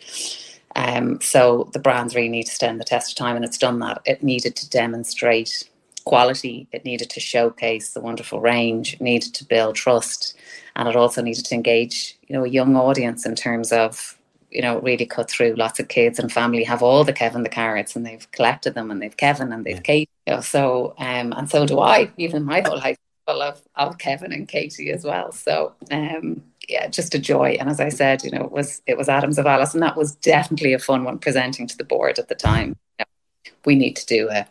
Um, 0.75 1.21
so 1.21 1.69
the 1.73 1.79
brands 1.79 2.15
really 2.15 2.29
need 2.29 2.45
to 2.45 2.51
stand 2.51 2.79
the 2.79 2.85
test 2.85 3.11
of 3.11 3.17
time, 3.17 3.35
and 3.35 3.45
it's 3.45 3.57
done 3.57 3.79
that. 3.79 4.01
It 4.05 4.23
needed 4.23 4.55
to 4.55 4.69
demonstrate 4.69 5.69
quality. 6.05 6.67
It 6.71 6.85
needed 6.85 7.09
to 7.11 7.19
showcase 7.19 7.93
the 7.93 8.01
wonderful 8.01 8.39
range. 8.39 8.93
It 8.93 9.01
needed 9.01 9.33
to 9.35 9.45
build 9.45 9.75
trust, 9.75 10.35
and 10.75 10.87
it 10.87 10.95
also 10.95 11.21
needed 11.21 11.45
to 11.45 11.55
engage, 11.55 12.17
you 12.27 12.35
know, 12.35 12.43
a 12.43 12.49
young 12.49 12.75
audience 12.75 13.25
in 13.25 13.35
terms 13.35 13.71
of, 13.71 14.17
you 14.51 14.61
know, 14.61 14.79
really 14.79 15.05
cut 15.05 15.29
through. 15.29 15.55
Lots 15.55 15.79
of 15.79 15.87
kids 15.87 16.19
and 16.19 16.31
family 16.31 16.63
have 16.63 16.83
all 16.83 17.03
the 17.03 17.13
Kevin 17.13 17.43
the 17.43 17.49
carrots, 17.49 17.95
and 17.95 18.05
they've 18.05 18.29
collected 18.31 18.73
them, 18.73 18.91
and 18.91 19.01
they've 19.01 19.17
Kevin 19.17 19.51
and 19.51 19.65
they've 19.65 19.75
yeah. 19.75 19.81
Kate. 19.81 20.09
You 20.27 20.35
know, 20.35 20.41
so, 20.41 20.95
um, 20.97 21.33
and 21.33 21.49
so 21.49 21.65
do 21.65 21.79
I. 21.79 22.11
Even 22.17 22.43
my 22.43 22.61
whole 22.61 22.77
life 22.77 22.97
full 23.27 23.41
of, 23.41 23.61
of 23.75 23.97
Kevin 23.97 24.31
and 24.31 24.47
Katie 24.47 24.91
as 24.91 25.03
well. 25.03 25.31
So, 25.31 25.73
um, 25.91 26.43
yeah, 26.67 26.87
just 26.87 27.15
a 27.15 27.19
joy. 27.19 27.57
And 27.59 27.69
as 27.69 27.79
I 27.79 27.89
said, 27.89 28.23
you 28.23 28.31
know, 28.31 28.43
it 28.43 28.51
was 28.51 28.81
it 28.87 28.97
was 28.97 29.09
Adams 29.09 29.37
of 29.37 29.45
Alice, 29.45 29.73
and 29.73 29.83
that 29.83 29.97
was 29.97 30.15
definitely 30.15 30.73
a 30.73 30.79
fun 30.79 31.03
one 31.03 31.19
presenting 31.19 31.67
to 31.67 31.77
the 31.77 31.83
board 31.83 32.19
at 32.19 32.29
the 32.29 32.35
time. 32.35 32.75
You 32.99 33.05
know, 33.05 33.51
we 33.65 33.75
need 33.75 33.95
to 33.97 34.05
do 34.05 34.29
a 34.29 34.47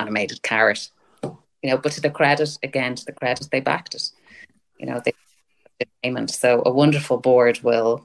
animated 0.00 0.42
carrot, 0.42 0.90
you 1.22 1.70
know. 1.70 1.76
But 1.76 1.92
to 1.92 2.00
the 2.00 2.10
credit, 2.10 2.58
again, 2.62 2.94
to 2.94 3.04
the 3.04 3.12
credit, 3.12 3.48
they 3.50 3.60
backed 3.60 3.94
it. 3.94 4.10
You 4.78 4.86
know, 4.86 5.00
they 5.04 5.12
payment. 6.02 6.30
So 6.30 6.62
a 6.64 6.72
wonderful 6.72 7.18
board 7.18 7.60
will 7.62 8.04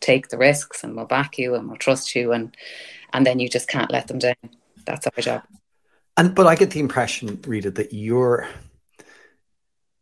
take 0.00 0.28
the 0.28 0.38
risks 0.38 0.84
and 0.84 0.96
will 0.96 1.06
back 1.06 1.38
you 1.38 1.54
and 1.54 1.68
will 1.68 1.76
trust 1.76 2.14
you, 2.14 2.32
and 2.32 2.56
and 3.12 3.26
then 3.26 3.38
you 3.38 3.48
just 3.48 3.68
can't 3.68 3.90
let 3.90 4.08
them 4.08 4.18
down. 4.18 4.34
That's 4.84 5.06
our 5.06 5.22
job. 5.22 5.42
And 6.16 6.34
but 6.34 6.46
I 6.46 6.54
get 6.54 6.70
the 6.70 6.80
impression, 6.80 7.40
Rita, 7.46 7.70
that 7.72 7.92
you're 7.92 8.48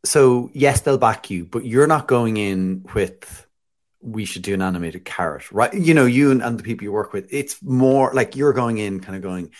so 0.05 0.51
yes, 0.53 0.81
they'll 0.81 0.99
back 0.99 1.31
you, 1.31 1.45
but 1.45 1.65
you're 1.65 1.87
not 1.87 2.07
going 2.07 2.37
in 2.37 2.85
with 2.95 3.44
we 4.05 4.27
should 4.27 4.43
do 4.43 4.53
an 4.53 4.61
animated 4.61 5.05
carrot, 5.05 5.51
right? 5.51 5.73
You 5.73 5.95
know, 5.95 6.05
you 6.05 6.31
and, 6.31 6.43
and, 6.43 6.59
the 6.59 6.63
people 6.63 6.85
you 6.85 6.93
work 6.93 7.15
with, 7.15 7.27
it's 7.33 7.63
more 7.63 8.13
like 8.13 8.37
you're 8.37 8.53
going 8.53 8.77
in 8.77 9.01
kind 9.01 9.17
of 9.17 9.23
going, 9.23 9.51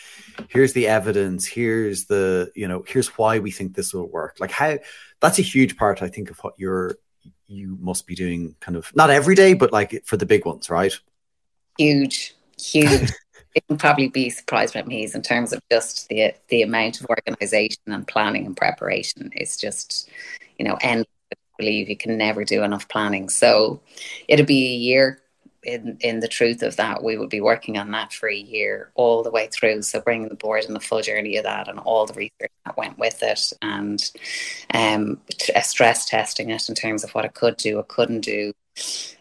here's 0.49 0.75
the 0.75 0.87
evidence, 0.87 1.47
here's 1.47 2.05
the, 2.05 2.53
you 2.55 2.69
know, 2.69 2.85
here's 2.87 3.09
why 3.17 3.39
we 3.39 3.51
think 3.51 3.75
this 3.75 3.95
will 3.95 4.07
work. 4.07 4.37
Like 4.41 4.51
how 4.51 4.79
that's 5.21 5.39
a 5.39 5.43
huge 5.43 5.79
part, 5.79 6.03
I 6.03 6.09
think, 6.09 6.31
of 6.31 6.39
what 6.41 6.55
you're 6.59 6.97
you 7.47 7.79
must 7.81 8.07
be 8.07 8.15
doing 8.15 8.55
kind 8.61 8.77
of 8.77 8.95
not 8.95 9.11
every 9.11 9.35
day, 9.35 9.55
but 9.55 9.73
like 9.73 10.03
for 10.05 10.19
the 10.19 10.27
big 10.27 10.45
ones, 10.45 10.69
right? 10.69 10.93
Huge, 11.79 12.35
huge. 12.61 13.11
it 13.55 13.67
can 13.67 13.79
probably 13.79 14.09
be 14.09 14.29
surprised 14.29 14.75
with 14.75 14.87
me 14.87 15.09
in 15.13 15.23
terms 15.23 15.53
of 15.53 15.63
just 15.71 16.09
the 16.09 16.35
the 16.49 16.63
amount 16.63 17.01
of 17.01 17.07
organization 17.07 17.83
and 17.87 18.07
planning 18.07 18.47
and 18.47 18.57
preparation 18.57 19.31
is 19.37 19.57
just 19.57 20.11
you 20.59 20.65
know 20.67 20.77
endless. 20.81 21.09
Believe 21.59 21.89
you 21.89 21.97
can 21.97 22.17
never 22.19 22.45
do 22.45 22.63
enough 22.63 22.89
planning. 22.89 23.29
So 23.29 23.81
it'll 24.29 24.47
be 24.47 24.67
a 24.67 24.77
year. 24.77 25.21
In 25.63 25.97
in 26.01 26.21
the 26.21 26.29
truth 26.29 26.63
of 26.63 26.77
that, 26.77 27.03
we 27.03 27.17
would 27.17 27.31
be 27.31 27.41
working 27.41 27.79
on 27.79 27.91
that 27.93 28.13
for 28.13 28.29
a 28.29 28.37
year 28.37 28.91
all 28.97 29.23
the 29.23 29.31
way 29.31 29.49
through. 29.51 29.81
So 29.81 29.99
bringing 29.99 30.29
the 30.29 30.35
board 30.35 30.65
and 30.65 30.77
the 30.77 30.81
full 30.81 31.01
journey 31.01 31.39
of 31.39 31.45
that 31.45 31.69
and 31.69 31.79
all 31.79 32.05
the 32.05 32.13
research 32.13 32.53
that 32.67 32.77
went 32.77 32.99
with 32.99 33.23
it, 33.23 33.51
and 33.63 33.99
um, 34.75 35.21
stress 35.63 36.05
testing 36.05 36.51
it 36.51 36.69
in 36.69 36.75
terms 36.75 37.03
of 37.03 37.15
what 37.15 37.25
it 37.25 37.33
could 37.33 37.57
do, 37.57 37.79
it 37.79 37.89
couldn't 37.89 38.21
do, 38.21 38.53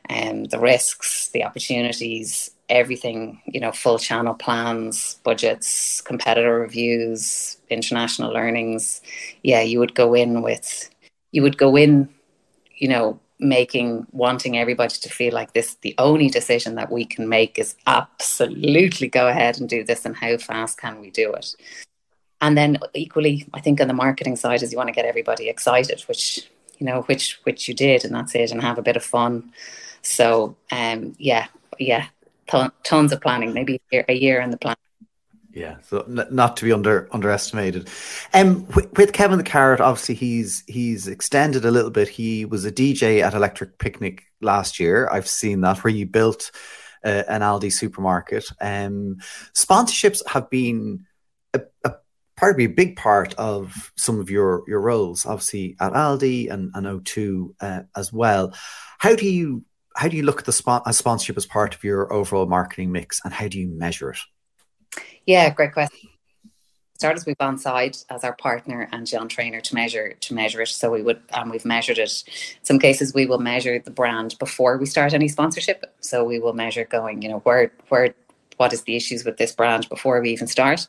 um, 0.10 0.44
the 0.46 0.60
risks, 0.60 1.30
the 1.30 1.46
opportunities, 1.46 2.52
everything, 2.68 3.42
you 3.46 3.62
know, 3.62 3.72
full 3.72 3.98
channel 3.98 4.34
plans, 4.34 5.22
budgets, 5.24 6.02
competitor 6.02 6.60
reviews, 6.60 7.56
international 7.70 8.34
learnings. 8.34 9.02
Yeah, 9.44 9.62
you 9.62 9.80
would 9.80 9.96
go 9.96 10.14
in 10.14 10.42
with, 10.42 10.90
you 11.32 11.42
would 11.42 11.58
go 11.58 11.78
in, 11.78 12.10
you 12.84 12.90
know, 12.90 13.18
making, 13.40 14.06
wanting 14.12 14.58
everybody 14.58 14.94
to 14.94 15.08
feel 15.08 15.34
like 15.34 15.54
this, 15.54 15.76
the 15.76 15.96
only 15.98 16.28
decision 16.28 16.76
that 16.76 16.92
we 16.92 17.06
can 17.06 17.30
make 17.30 17.58
is 17.58 17.76
absolutely 17.88 19.08
go 19.08 19.30
ahead 19.30 19.58
and 19.58 19.70
do 19.70 19.86
this 19.86 20.06
and 20.06 20.18
how 20.18 20.36
fast 20.36 20.78
can 20.78 21.00
we 21.00 21.10
do 21.10 21.32
it. 21.32 21.56
And 22.42 22.58
then 22.58 22.78
equally, 22.94 23.48
I 23.54 23.62
think 23.62 23.80
on 23.80 23.88
the 23.88 23.94
marketing 23.94 24.36
side 24.36 24.62
is 24.62 24.74
you 24.74 24.78
want 24.78 24.90
to 24.90 24.94
get 24.94 25.06
everybody 25.06 25.48
excited, 25.48 26.02
which, 26.10 26.50
you 26.78 26.86
know, 26.86 27.04
which, 27.04 27.40
which 27.44 27.70
you 27.70 27.74
did 27.74 28.04
and 28.04 28.14
that's 28.14 28.36
it 28.36 28.52
and 28.52 28.62
have 28.62 28.78
a 28.78 28.84
bit 28.90 28.98
of 28.98 29.04
fun. 29.06 29.54
So, 30.02 30.58
um, 30.70 31.16
yeah, 31.18 31.48
yeah, 31.80 32.08
tons 32.84 33.14
of 33.14 33.22
planning, 33.22 33.54
maybe 33.54 33.80
a 33.94 34.14
year 34.14 34.42
in 34.42 34.52
the 34.52 34.58
plan. 34.58 34.76
Yeah, 35.54 35.78
so 35.82 36.04
not 36.08 36.58
to 36.58 36.66
be 36.66 36.74
under 36.74 37.08
underestimated. 37.12 37.88
Um, 38.34 38.66
with, 38.70 39.14
Kevin 39.14 39.38
the 39.38 39.44
Carrot, 39.44 39.82
obviously 39.82 40.16
he's 40.16 40.64
he's 40.68 41.08
extended 41.08 41.64
a 41.64 41.70
little 41.70 41.92
bit. 41.92 42.10
He 42.10 42.44
was 42.44 42.66
a 42.66 42.72
DJ 42.72 43.22
at 43.22 43.36
Electric 43.36 43.78
Picnic 43.78 44.24
last 44.42 44.80
year. 44.80 45.08
I've 45.12 45.28
seen 45.28 45.62
that 45.62 45.84
where 45.84 45.94
you 45.94 46.08
built 46.08 46.50
uh, 47.06 47.24
an 47.28 47.42
Aldi 47.42 47.72
supermarket. 47.72 48.46
Um, 48.60 49.18
sponsorships 49.54 50.28
have 50.28 50.50
been 50.50 51.06
a, 51.54 51.62
a 51.84 51.94
probably 52.36 52.66
a 52.66 52.70
big 52.70 52.96
part 52.96 53.36
of 53.36 53.92
some 53.96 54.20
of 54.20 54.32
your 54.32 54.64
your 54.68 54.82
roles, 54.82 55.28
obviously 55.28 55.76
at 55.80 55.94
Aldi 55.94 56.52
and, 56.52 56.72
and 56.74 56.88
O2 56.88 57.54
uh, 57.62 57.82
as 57.96 58.12
well. 58.12 58.56
How 58.98 59.16
do 59.16 59.30
you 59.30 59.66
how 59.96 60.08
do 60.08 60.18
you 60.18 60.24
look 60.24 60.40
at 60.40 60.46
the 60.46 60.52
spot 60.52 60.82
as 60.88 60.98
sponsorship 60.98 61.38
as 61.38 61.46
part 61.46 61.76
of 61.76 61.84
your 61.84 62.12
overall 62.12 62.48
marketing 62.48 62.92
mix 62.92 63.22
and 63.24 63.32
how 63.32 63.48
do 63.48 63.60
you 63.60 63.68
measure 63.68 64.10
it? 64.10 64.20
Yeah, 65.26 65.50
great 65.50 65.74
question. 65.74 66.10
Started 66.98 67.26
with 67.26 67.38
Onside 67.40 68.06
as 68.10 68.24
our 68.24 68.34
partner 68.34 68.88
and 68.92 69.06
John 69.06 69.28
Trainor 69.28 69.60
to 69.62 69.76
measure 69.76 70.14
to 70.14 70.34
measure 70.34 70.62
it. 70.62 70.70
So 70.70 70.92
we 70.92 71.02
would 71.02 71.22
and 71.34 71.52
we've 71.52 71.66
measured 71.66 71.98
it. 71.98 72.24
In 72.28 72.66
some 72.66 72.80
cases 72.80 73.14
we 73.14 73.26
will 73.26 73.40
measure 73.40 73.80
the 73.80 73.92
brand 73.92 74.36
before 74.40 74.78
we 74.78 74.86
start 74.86 75.14
any 75.14 75.28
sponsorship. 75.28 75.94
So 76.00 76.24
we 76.24 76.40
will 76.40 76.54
measure 76.54 76.86
going, 76.86 77.22
you 77.22 77.30
know, 77.30 77.40
where 77.40 77.74
where 77.90 78.16
what 78.64 78.72
is 78.72 78.84
the 78.84 78.96
issues 78.96 79.26
with 79.26 79.36
this 79.36 79.52
brand 79.52 79.90
before 79.90 80.22
we 80.22 80.32
even 80.32 80.48
start 80.48 80.88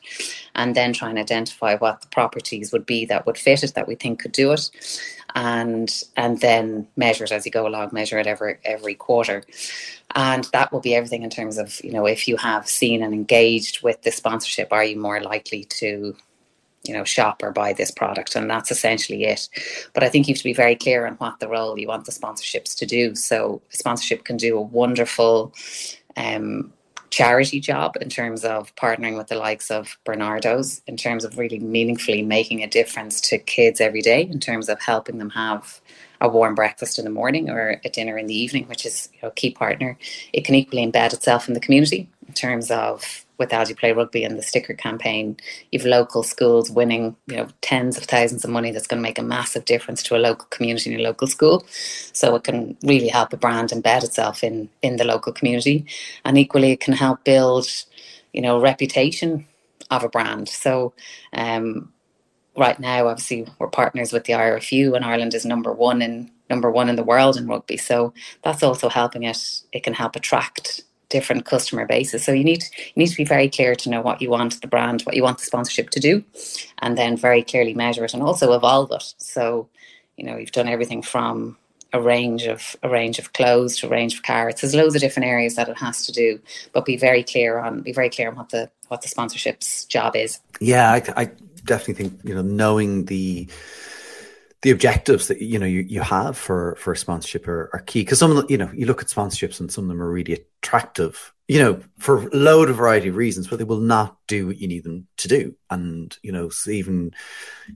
and 0.54 0.76
then 0.76 0.92
try 0.92 1.10
and 1.10 1.18
identify 1.18 1.74
what 1.74 2.00
the 2.00 2.06
properties 2.06 2.70
would 2.72 2.86
be 2.86 3.04
that 3.04 3.26
would 3.26 3.36
fit 3.36 3.64
it 3.64 3.74
that 3.74 3.88
we 3.88 3.96
think 3.96 4.20
could 4.20 4.30
do 4.30 4.52
it 4.52 4.70
and 5.34 6.04
and 6.16 6.40
then 6.40 6.86
measure 6.96 7.24
it 7.24 7.32
as 7.32 7.44
you 7.44 7.50
go 7.50 7.66
along 7.66 7.90
measure 7.92 8.18
it 8.18 8.28
every 8.28 8.58
every 8.64 8.94
quarter. 8.94 9.42
And 10.14 10.44
that 10.52 10.72
will 10.72 10.78
be 10.78 10.94
everything 10.94 11.24
in 11.24 11.30
terms 11.30 11.58
of 11.58 11.82
you 11.82 11.90
know 11.90 12.06
if 12.06 12.28
you 12.28 12.36
have 12.36 12.68
seen 12.68 13.02
and 13.02 13.12
engaged 13.12 13.82
with 13.82 14.00
the 14.02 14.12
sponsorship 14.12 14.72
are 14.72 14.84
you 14.84 14.96
more 14.96 15.20
likely 15.20 15.64
to 15.80 16.14
you 16.84 16.94
know 16.94 17.02
shop 17.02 17.42
or 17.42 17.50
buy 17.50 17.72
this 17.72 17.90
product? 17.90 18.36
And 18.36 18.48
that's 18.48 18.70
essentially 18.70 19.24
it. 19.24 19.48
But 19.92 20.04
i 20.04 20.08
think 20.08 20.28
you 20.28 20.34
have 20.34 20.38
to 20.38 20.44
be 20.52 20.54
very 20.54 20.76
clear 20.76 21.06
on 21.06 21.14
what 21.14 21.40
the 21.40 21.48
role 21.48 21.76
you 21.76 21.88
want 21.88 22.04
the 22.04 22.12
sponsorships 22.12 22.76
to 22.76 22.86
do. 22.86 23.16
So 23.16 23.60
sponsorship 23.70 24.22
can 24.24 24.36
do 24.36 24.56
a 24.56 24.62
wonderful 24.62 25.52
um, 26.16 26.72
charity 27.14 27.60
job 27.60 27.96
in 28.00 28.08
terms 28.08 28.44
of 28.44 28.74
partnering 28.74 29.16
with 29.16 29.28
the 29.28 29.36
likes 29.36 29.70
of 29.70 29.96
Barnardos, 30.04 30.82
in 30.88 30.96
terms 30.96 31.24
of 31.24 31.38
really 31.38 31.60
meaningfully 31.60 32.22
making 32.22 32.64
a 32.64 32.66
difference 32.66 33.20
to 33.20 33.38
kids 33.38 33.80
every 33.80 34.02
day, 34.02 34.22
in 34.22 34.40
terms 34.40 34.68
of 34.68 34.80
helping 34.80 35.18
them 35.18 35.30
have 35.30 35.80
a 36.20 36.28
warm 36.28 36.56
breakfast 36.56 36.98
in 36.98 37.04
the 37.04 37.12
morning 37.12 37.48
or 37.48 37.80
a 37.84 37.88
dinner 37.88 38.18
in 38.18 38.26
the 38.26 38.34
evening, 38.34 38.66
which 38.66 38.84
is 38.84 39.10
you 39.12 39.20
know, 39.22 39.28
a 39.28 39.32
key 39.32 39.52
partner. 39.52 39.96
It 40.32 40.44
can 40.44 40.56
equally 40.56 40.84
embed 40.84 41.12
itself 41.12 41.46
in 41.46 41.54
the 41.54 41.60
community 41.60 42.08
in 42.26 42.34
terms 42.34 42.68
of 42.72 43.23
with 43.38 43.50
Aldi 43.50 43.78
Play 43.78 43.92
Rugby 43.92 44.24
and 44.24 44.38
the 44.38 44.42
sticker 44.42 44.74
campaign, 44.74 45.36
you've 45.72 45.84
local 45.84 46.22
schools 46.22 46.70
winning, 46.70 47.16
you 47.26 47.36
know, 47.36 47.48
tens 47.60 47.96
of 47.96 48.04
thousands 48.04 48.44
of 48.44 48.50
money 48.50 48.70
that's 48.70 48.86
going 48.86 48.98
to 48.98 49.08
make 49.08 49.18
a 49.18 49.22
massive 49.22 49.64
difference 49.64 50.02
to 50.04 50.16
a 50.16 50.18
local 50.18 50.46
community 50.50 50.90
and 50.92 51.00
a 51.00 51.04
local 51.04 51.26
school. 51.26 51.64
So 51.68 52.34
it 52.36 52.44
can 52.44 52.76
really 52.82 53.08
help 53.08 53.32
a 53.32 53.36
brand 53.36 53.70
embed 53.70 54.04
itself 54.04 54.44
in 54.44 54.68
in 54.82 54.96
the 54.96 55.04
local 55.04 55.32
community, 55.32 55.86
and 56.24 56.38
equally 56.38 56.72
it 56.72 56.80
can 56.80 56.94
help 56.94 57.24
build, 57.24 57.66
you 58.32 58.40
know, 58.40 58.60
reputation 58.60 59.46
of 59.90 60.04
a 60.04 60.08
brand. 60.08 60.48
So. 60.48 60.94
Um, 61.32 61.90
right 62.56 62.78
now, 62.78 63.08
obviously, 63.08 63.46
we're 63.58 63.66
partners 63.68 64.12
with 64.12 64.24
the 64.24 64.32
IRFU, 64.32 64.94
and 64.94 65.04
Ireland 65.04 65.34
is 65.34 65.44
number 65.44 65.72
one 65.72 66.00
in 66.00 66.30
number 66.50 66.70
one 66.70 66.88
in 66.88 66.96
the 66.96 67.02
world 67.02 67.36
in 67.36 67.46
rugby. 67.46 67.76
So 67.76 68.12
that's 68.42 68.62
also 68.62 68.88
helping 68.88 69.24
it. 69.24 69.62
It 69.72 69.82
can 69.82 69.94
help 69.94 70.16
attract 70.16 70.82
different 71.14 71.44
customer 71.44 71.86
bases. 71.86 72.24
So 72.24 72.32
you 72.32 72.42
need 72.42 72.64
you 72.74 72.96
need 72.96 73.12
to 73.14 73.16
be 73.16 73.24
very 73.36 73.48
clear 73.48 73.76
to 73.76 73.88
know 73.88 74.02
what 74.02 74.20
you 74.20 74.30
want 74.30 74.60
the 74.60 74.66
brand, 74.66 75.02
what 75.02 75.14
you 75.14 75.22
want 75.22 75.38
the 75.38 75.44
sponsorship 75.44 75.90
to 75.90 76.00
do, 76.00 76.24
and 76.82 76.98
then 76.98 77.16
very 77.16 77.42
clearly 77.44 77.72
measure 77.72 78.04
it 78.04 78.14
and 78.14 78.22
also 78.22 78.52
evolve 78.52 78.90
it. 78.90 79.14
So, 79.18 79.68
you 80.16 80.24
know, 80.26 80.36
you've 80.36 80.58
done 80.60 80.68
everything 80.68 81.02
from 81.02 81.56
a 81.92 82.00
range 82.00 82.46
of 82.46 82.74
a 82.82 82.88
range 82.88 83.20
of 83.20 83.32
clothes 83.32 83.78
to 83.78 83.86
a 83.86 83.90
range 83.90 84.14
of 84.16 84.24
carrots. 84.24 84.60
There's 84.60 84.74
loads 84.74 84.96
of 84.96 85.00
different 85.00 85.28
areas 85.28 85.54
that 85.54 85.68
it 85.68 85.78
has 85.78 86.04
to 86.06 86.12
do, 86.12 86.40
but 86.72 86.84
be 86.84 86.96
very 86.96 87.22
clear 87.22 87.60
on 87.60 87.82
be 87.82 87.92
very 87.92 88.10
clear 88.10 88.28
on 88.28 88.34
what 88.34 88.50
the 88.50 88.68
what 88.88 89.02
the 89.02 89.08
sponsorship's 89.08 89.84
job 89.84 90.16
is. 90.16 90.40
Yeah, 90.60 90.90
I, 90.90 91.00
I 91.16 91.24
definitely 91.64 91.94
think 91.94 92.20
you 92.24 92.34
know 92.34 92.42
knowing 92.42 93.04
the 93.04 93.48
the 94.64 94.70
objectives 94.70 95.28
that 95.28 95.42
you 95.42 95.58
know 95.58 95.66
you, 95.66 95.80
you 95.80 96.00
have 96.00 96.38
for 96.38 96.74
for 96.76 96.94
sponsorship 96.94 97.46
are, 97.46 97.68
are 97.74 97.80
key. 97.80 98.00
Because 98.00 98.18
some 98.18 98.30
of 98.30 98.38
the, 98.38 98.46
you 98.50 98.56
know 98.56 98.70
you 98.74 98.86
look 98.86 99.02
at 99.02 99.08
sponsorships 99.08 99.60
and 99.60 99.70
some 99.70 99.84
of 99.84 99.88
them 99.88 100.02
are 100.02 100.10
really 100.10 100.32
attractive 100.62 101.32
you 101.48 101.58
know 101.58 101.80
for 101.98 102.26
a 102.26 102.30
load 102.34 102.70
of 102.70 102.76
variety 102.76 103.08
of 103.08 103.16
reasons 103.16 103.46
but 103.46 103.58
they 103.58 103.64
will 103.64 103.80
not 103.80 104.16
do 104.26 104.46
what 104.46 104.56
you 104.56 104.66
need 104.66 104.82
them 104.82 105.06
to 105.18 105.28
do. 105.28 105.54
And 105.68 106.16
you 106.22 106.32
know 106.32 106.48
so 106.48 106.70
even 106.70 107.12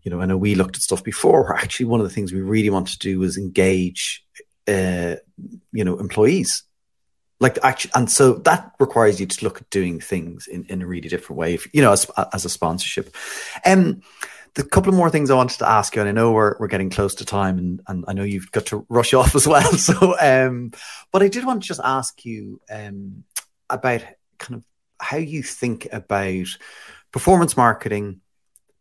you 0.03 0.11
know 0.11 0.22
i 0.22 0.24
know 0.24 0.39
we 0.39 0.55
looked 0.55 0.76
at 0.76 0.82
stuff 0.82 1.05
before 1.05 1.55
actually 1.55 1.86
one 1.86 2.01
of 2.01 2.09
the 2.09 2.12
things 2.12 2.32
we 2.32 2.41
really 2.41 2.70
want 2.70 2.89
to 2.89 2.99
do 2.99 3.18
was 3.18 3.36
engage 3.36 4.24
uh, 4.66 5.16
you 5.72 5.84
know 5.84 5.99
employees. 5.99 6.62
Like 7.39 7.59
actually 7.62 7.93
and 7.97 8.11
so 8.11 8.32
that 8.32 8.72
requires 8.80 9.20
you 9.20 9.26
to 9.26 9.45
look 9.45 9.61
at 9.61 9.68
doing 9.68 10.01
things 10.01 10.47
in, 10.47 10.64
in 10.64 10.80
a 10.80 10.86
really 10.86 11.09
different 11.09 11.39
way 11.39 11.53
if, 11.53 11.72
you 11.74 11.82
know 11.82 11.93
as, 11.93 12.11
as 12.32 12.47
a 12.47 12.49
sponsorship. 12.49 13.14
Um 13.66 14.01
the 14.59 14.65
couple 14.65 14.91
of 14.91 14.97
more 14.97 15.09
things 15.09 15.31
I 15.31 15.37
wanted 15.37 15.59
to 15.59 15.71
ask 15.71 15.95
you, 15.95 16.03
and 16.03 16.09
I 16.09 16.13
know 16.13 16.33
we're, 16.33 16.57
we're 16.59 16.67
getting 16.67 16.91
close 16.91 17.15
to 17.17 17.25
time, 17.25 17.59
and, 17.59 17.81
and 17.87 18.05
I 18.09 18.13
know 18.13 18.25
you've 18.25 18.51
got 18.51 18.67
to 18.67 18.85
rush 18.89 19.15
off 19.15 19.37
as 19.37 19.47
well. 19.47 19.73
So, 19.79 20.17
um, 20.21 20.73
but 21.13 21.23
I 21.23 21.29
did 21.29 21.45
want 21.45 21.63
to 21.63 21.69
just 21.69 21.81
ask 21.85 22.25
you 22.25 22.61
um, 22.69 23.23
about 23.71 24.03
kind 24.39 24.57
of 24.57 24.65
how 25.01 25.19
you 25.19 25.45
think 25.45 25.87
about 25.93 26.49
performance 27.13 27.57
marketing, 27.57 28.21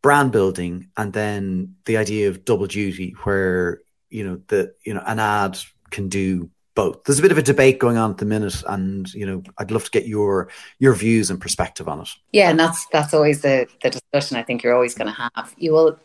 brand 0.02 0.32
building, 0.32 0.90
and 0.98 1.14
then 1.14 1.76
the 1.86 1.98
idea 1.98 2.30
of 2.30 2.44
double 2.44 2.66
duty, 2.66 3.16
where 3.24 3.82
you 4.10 4.24
know 4.24 4.42
the 4.48 4.74
you 4.84 4.96
know 4.96 5.04
an 5.06 5.20
ad 5.20 5.60
can 5.92 6.10
do 6.10 6.50
both. 6.78 7.04
There's 7.06 7.18
a 7.18 7.24
bit 7.24 7.32
of 7.32 7.40
a 7.40 7.42
debate 7.42 7.80
going 7.80 7.98
on 7.98 8.12
at 8.12 8.20
the 8.20 8.26
minute, 8.26 8.64
and 8.68 9.12
you 9.12 9.26
know, 9.26 9.42
I'd 9.58 9.72
love 9.72 9.84
to 9.86 9.90
get 9.90 10.06
your 10.06 10.48
your 10.78 10.94
views 10.94 11.32
and 11.32 11.42
perspective 11.42 11.90
on 11.90 12.02
it. 12.02 12.10
Yeah, 12.32 12.52
and 12.52 12.60
that's 12.60 12.86
that's 12.94 13.16
always 13.16 13.42
the 13.42 13.68
the 13.82 13.90
discussion. 13.90 14.38
I 14.38 14.44
think 14.44 14.62
you're 14.62 14.76
always 14.76 14.94
going 14.94 15.12
to 15.12 15.30
have. 15.36 15.56
You 15.58 15.74
will 15.74 16.00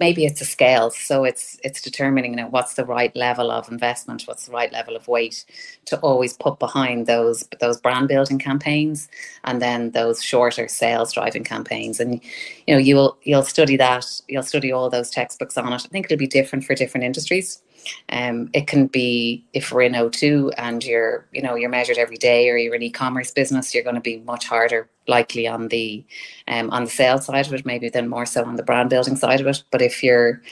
maybe 0.00 0.26
it's 0.26 0.40
a 0.40 0.44
scale, 0.44 0.90
so 0.90 1.22
it's 1.22 1.60
it's 1.62 1.80
determining 1.80 2.32
you 2.32 2.38
know 2.38 2.48
what's 2.48 2.74
the 2.74 2.84
right 2.84 3.14
level 3.14 3.52
of 3.52 3.70
investment, 3.70 4.24
what's 4.24 4.46
the 4.46 4.52
right 4.52 4.72
level 4.72 4.96
of 4.96 5.06
weight 5.06 5.44
to 5.84 5.96
always 6.00 6.32
put 6.32 6.58
behind 6.58 7.06
those 7.06 7.48
those 7.60 7.80
brand 7.80 8.08
building 8.08 8.40
campaigns, 8.40 9.08
and 9.44 9.62
then 9.62 9.92
those 9.92 10.20
shorter 10.20 10.66
sales 10.66 11.12
driving 11.12 11.44
campaigns. 11.44 12.00
And 12.00 12.20
you 12.66 12.74
know, 12.74 12.78
you'll 12.78 13.16
you'll 13.22 13.44
study 13.44 13.76
that, 13.76 14.04
you'll 14.26 14.42
study 14.42 14.72
all 14.72 14.90
those 14.90 15.10
textbooks 15.10 15.56
on 15.56 15.72
it. 15.72 15.84
I 15.86 15.88
think 15.88 16.06
it'll 16.06 16.18
be 16.18 16.26
different 16.26 16.64
for 16.64 16.74
different 16.74 17.04
industries. 17.04 17.62
Um, 18.10 18.50
it 18.52 18.66
can 18.66 18.86
be 18.86 19.44
if 19.52 19.72
we're 19.72 19.82
in 19.82 19.92
O2 19.92 20.52
and 20.56 20.84
you're, 20.84 21.26
you 21.32 21.42
know, 21.42 21.54
you're 21.54 21.70
measured 21.70 21.98
every 21.98 22.16
day, 22.16 22.48
or 22.48 22.56
you're 22.56 22.74
an 22.74 22.82
e-commerce 22.82 23.30
business, 23.30 23.74
you're 23.74 23.84
going 23.84 23.94
to 23.94 24.00
be 24.00 24.18
much 24.18 24.46
harder, 24.46 24.88
likely 25.06 25.46
on 25.46 25.68
the 25.68 26.04
um, 26.48 26.70
on 26.70 26.84
the 26.84 26.90
sales 26.90 27.26
side 27.26 27.46
of 27.46 27.54
it, 27.54 27.66
maybe 27.66 27.88
than 27.88 28.08
more 28.08 28.26
so 28.26 28.44
on 28.44 28.56
the 28.56 28.62
brand 28.62 28.90
building 28.90 29.16
side 29.16 29.40
of 29.40 29.46
it. 29.46 29.62
But 29.70 29.82
if 29.82 30.02
you're 30.02 30.42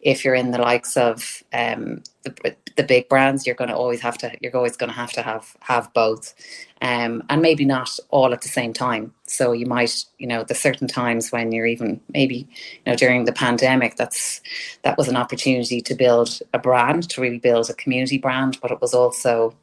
if 0.00 0.24
you're 0.24 0.34
in 0.34 0.50
the 0.50 0.58
likes 0.58 0.96
of 0.96 1.42
um, 1.52 2.02
the, 2.22 2.56
the 2.76 2.82
big 2.82 3.08
brands, 3.08 3.46
you're 3.46 3.54
going 3.54 3.68
to 3.68 3.76
always 3.76 4.00
have 4.00 4.16
to 4.18 4.32
you're 4.40 4.56
always 4.56 4.76
going 4.76 4.90
to 4.90 4.96
have 4.96 5.12
to 5.12 5.22
have 5.22 5.56
have 5.60 5.92
both, 5.92 6.34
um, 6.80 7.22
and 7.28 7.42
maybe 7.42 7.64
not 7.64 7.90
all 8.08 8.32
at 8.32 8.40
the 8.40 8.48
same 8.48 8.72
time. 8.72 9.12
So 9.26 9.52
you 9.52 9.66
might 9.66 10.04
you 10.18 10.26
know 10.26 10.42
there's 10.44 10.60
certain 10.60 10.88
times 10.88 11.30
when 11.30 11.52
you're 11.52 11.66
even 11.66 12.00
maybe 12.12 12.48
you 12.84 12.92
know 12.92 12.96
during 12.96 13.24
the 13.24 13.32
pandemic 13.32 13.96
that's 13.96 14.40
that 14.82 14.96
was 14.96 15.08
an 15.08 15.16
opportunity 15.16 15.80
to 15.82 15.94
build 15.94 16.40
a 16.54 16.58
brand 16.58 17.08
to 17.10 17.20
really 17.20 17.38
build 17.38 17.68
a 17.68 17.74
community 17.74 18.18
brand, 18.18 18.58
but 18.62 18.70
it 18.70 18.80
was 18.80 18.94
also 18.94 19.54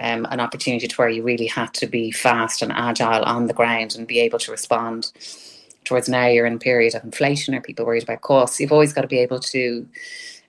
um, 0.00 0.26
an 0.30 0.40
opportunity 0.40 0.88
to 0.88 0.96
where 0.96 1.08
you 1.08 1.22
really 1.22 1.46
had 1.46 1.74
to 1.74 1.86
be 1.86 2.10
fast 2.10 2.62
and 2.62 2.72
agile 2.72 3.22
on 3.24 3.46
the 3.46 3.52
ground 3.54 3.96
and 3.96 4.06
be 4.06 4.20
able 4.20 4.38
to 4.38 4.50
respond 4.50 5.12
towards 5.84 6.08
now 6.08 6.26
you're 6.26 6.46
in 6.46 6.54
a 6.54 6.58
period 6.58 6.94
of 6.94 7.04
inflation 7.04 7.54
or 7.54 7.60
people 7.60 7.86
worried 7.86 8.02
about 8.02 8.20
costs, 8.20 8.60
you've 8.60 8.72
always 8.72 8.92
got 8.92 9.02
to 9.02 9.08
be 9.08 9.18
able 9.18 9.40
to 9.40 9.86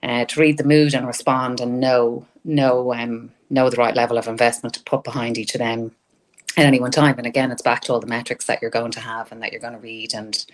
uh, 0.02 0.24
to 0.24 0.40
read 0.40 0.58
the 0.58 0.64
mood 0.64 0.94
and 0.94 1.06
respond 1.06 1.60
and 1.60 1.80
know 1.80 2.26
know 2.44 2.92
um, 2.94 3.30
know 3.50 3.70
the 3.70 3.76
right 3.76 3.94
level 3.94 4.18
of 4.18 4.28
investment 4.28 4.74
to 4.74 4.82
put 4.82 5.04
behind 5.04 5.38
each 5.38 5.54
of 5.54 5.58
them 5.58 5.92
at 6.56 6.66
any 6.66 6.80
one 6.80 6.90
time. 6.90 7.16
And 7.18 7.26
again, 7.26 7.50
it's 7.50 7.62
back 7.62 7.82
to 7.82 7.92
all 7.92 8.00
the 8.00 8.06
metrics 8.06 8.46
that 8.46 8.60
you're 8.60 8.70
going 8.70 8.92
to 8.92 9.00
have 9.00 9.32
and 9.32 9.42
that 9.42 9.52
you're 9.52 9.60
going 9.60 9.74
to 9.74 9.78
read 9.78 10.14
and 10.14 10.44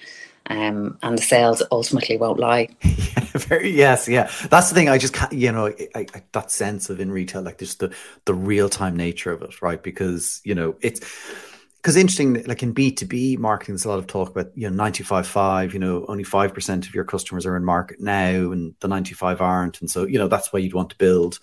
um, 0.51 0.97
and 1.03 1.18
the 1.18 1.22
sales 1.22 1.62
ultimately 1.70 2.16
won't 2.16 2.39
lie. 2.39 2.68
Very 2.83 3.70
yes, 3.70 4.09
yeah. 4.09 4.31
That's 4.49 4.70
the 4.70 4.74
thing. 4.74 4.89
I 4.89 4.97
just 4.97 5.12
can't, 5.12 5.33
you 5.33 5.53
know, 5.53 5.66
I, 5.66 6.07
I, 6.14 6.22
that 6.33 6.51
sense 6.51 6.89
of 6.89 7.01
in 7.01 7.11
retail, 7.11 7.43
like 7.43 7.59
just 7.59 7.81
the 7.81 7.95
the 8.24 8.35
real 8.35 8.70
time 8.70 8.97
nature 8.97 9.31
of 9.31 9.43
it, 9.43 9.61
right? 9.61 9.83
Because 9.83 10.41
you 10.45 10.55
know 10.55 10.74
it's 10.81 11.01
because 11.79 11.97
interesting, 11.97 12.43
like 12.45 12.62
in 12.62 12.72
B 12.72 12.91
two 12.91 13.07
B 13.07 13.37
marketing, 13.37 13.74
there's 13.74 13.85
a 13.85 13.89
lot 13.89 13.99
of 13.99 14.07
talk 14.07 14.31
about 14.31 14.51
you 14.57 14.68
know 14.68 14.74
ninety 14.76 15.05
five 15.05 15.26
five. 15.26 15.72
You 15.72 15.79
know, 15.79 16.05
only 16.09 16.24
five 16.24 16.53
percent 16.53 16.87
of 16.87 16.95
your 16.95 17.05
customers 17.05 17.47
are 17.47 17.57
in 17.57 17.64
market 17.64 18.01
now, 18.01 18.51
and 18.51 18.74
the 18.81 18.89
ninety 18.89 19.14
five 19.14 19.41
aren't. 19.41 19.81
And 19.81 19.91
so 19.91 20.05
you 20.05 20.18
know 20.18 20.29
that's 20.29 20.53
why 20.53 20.59
you'd 20.59 20.74
want 20.74 20.91
to 20.91 20.97
build 20.97 21.39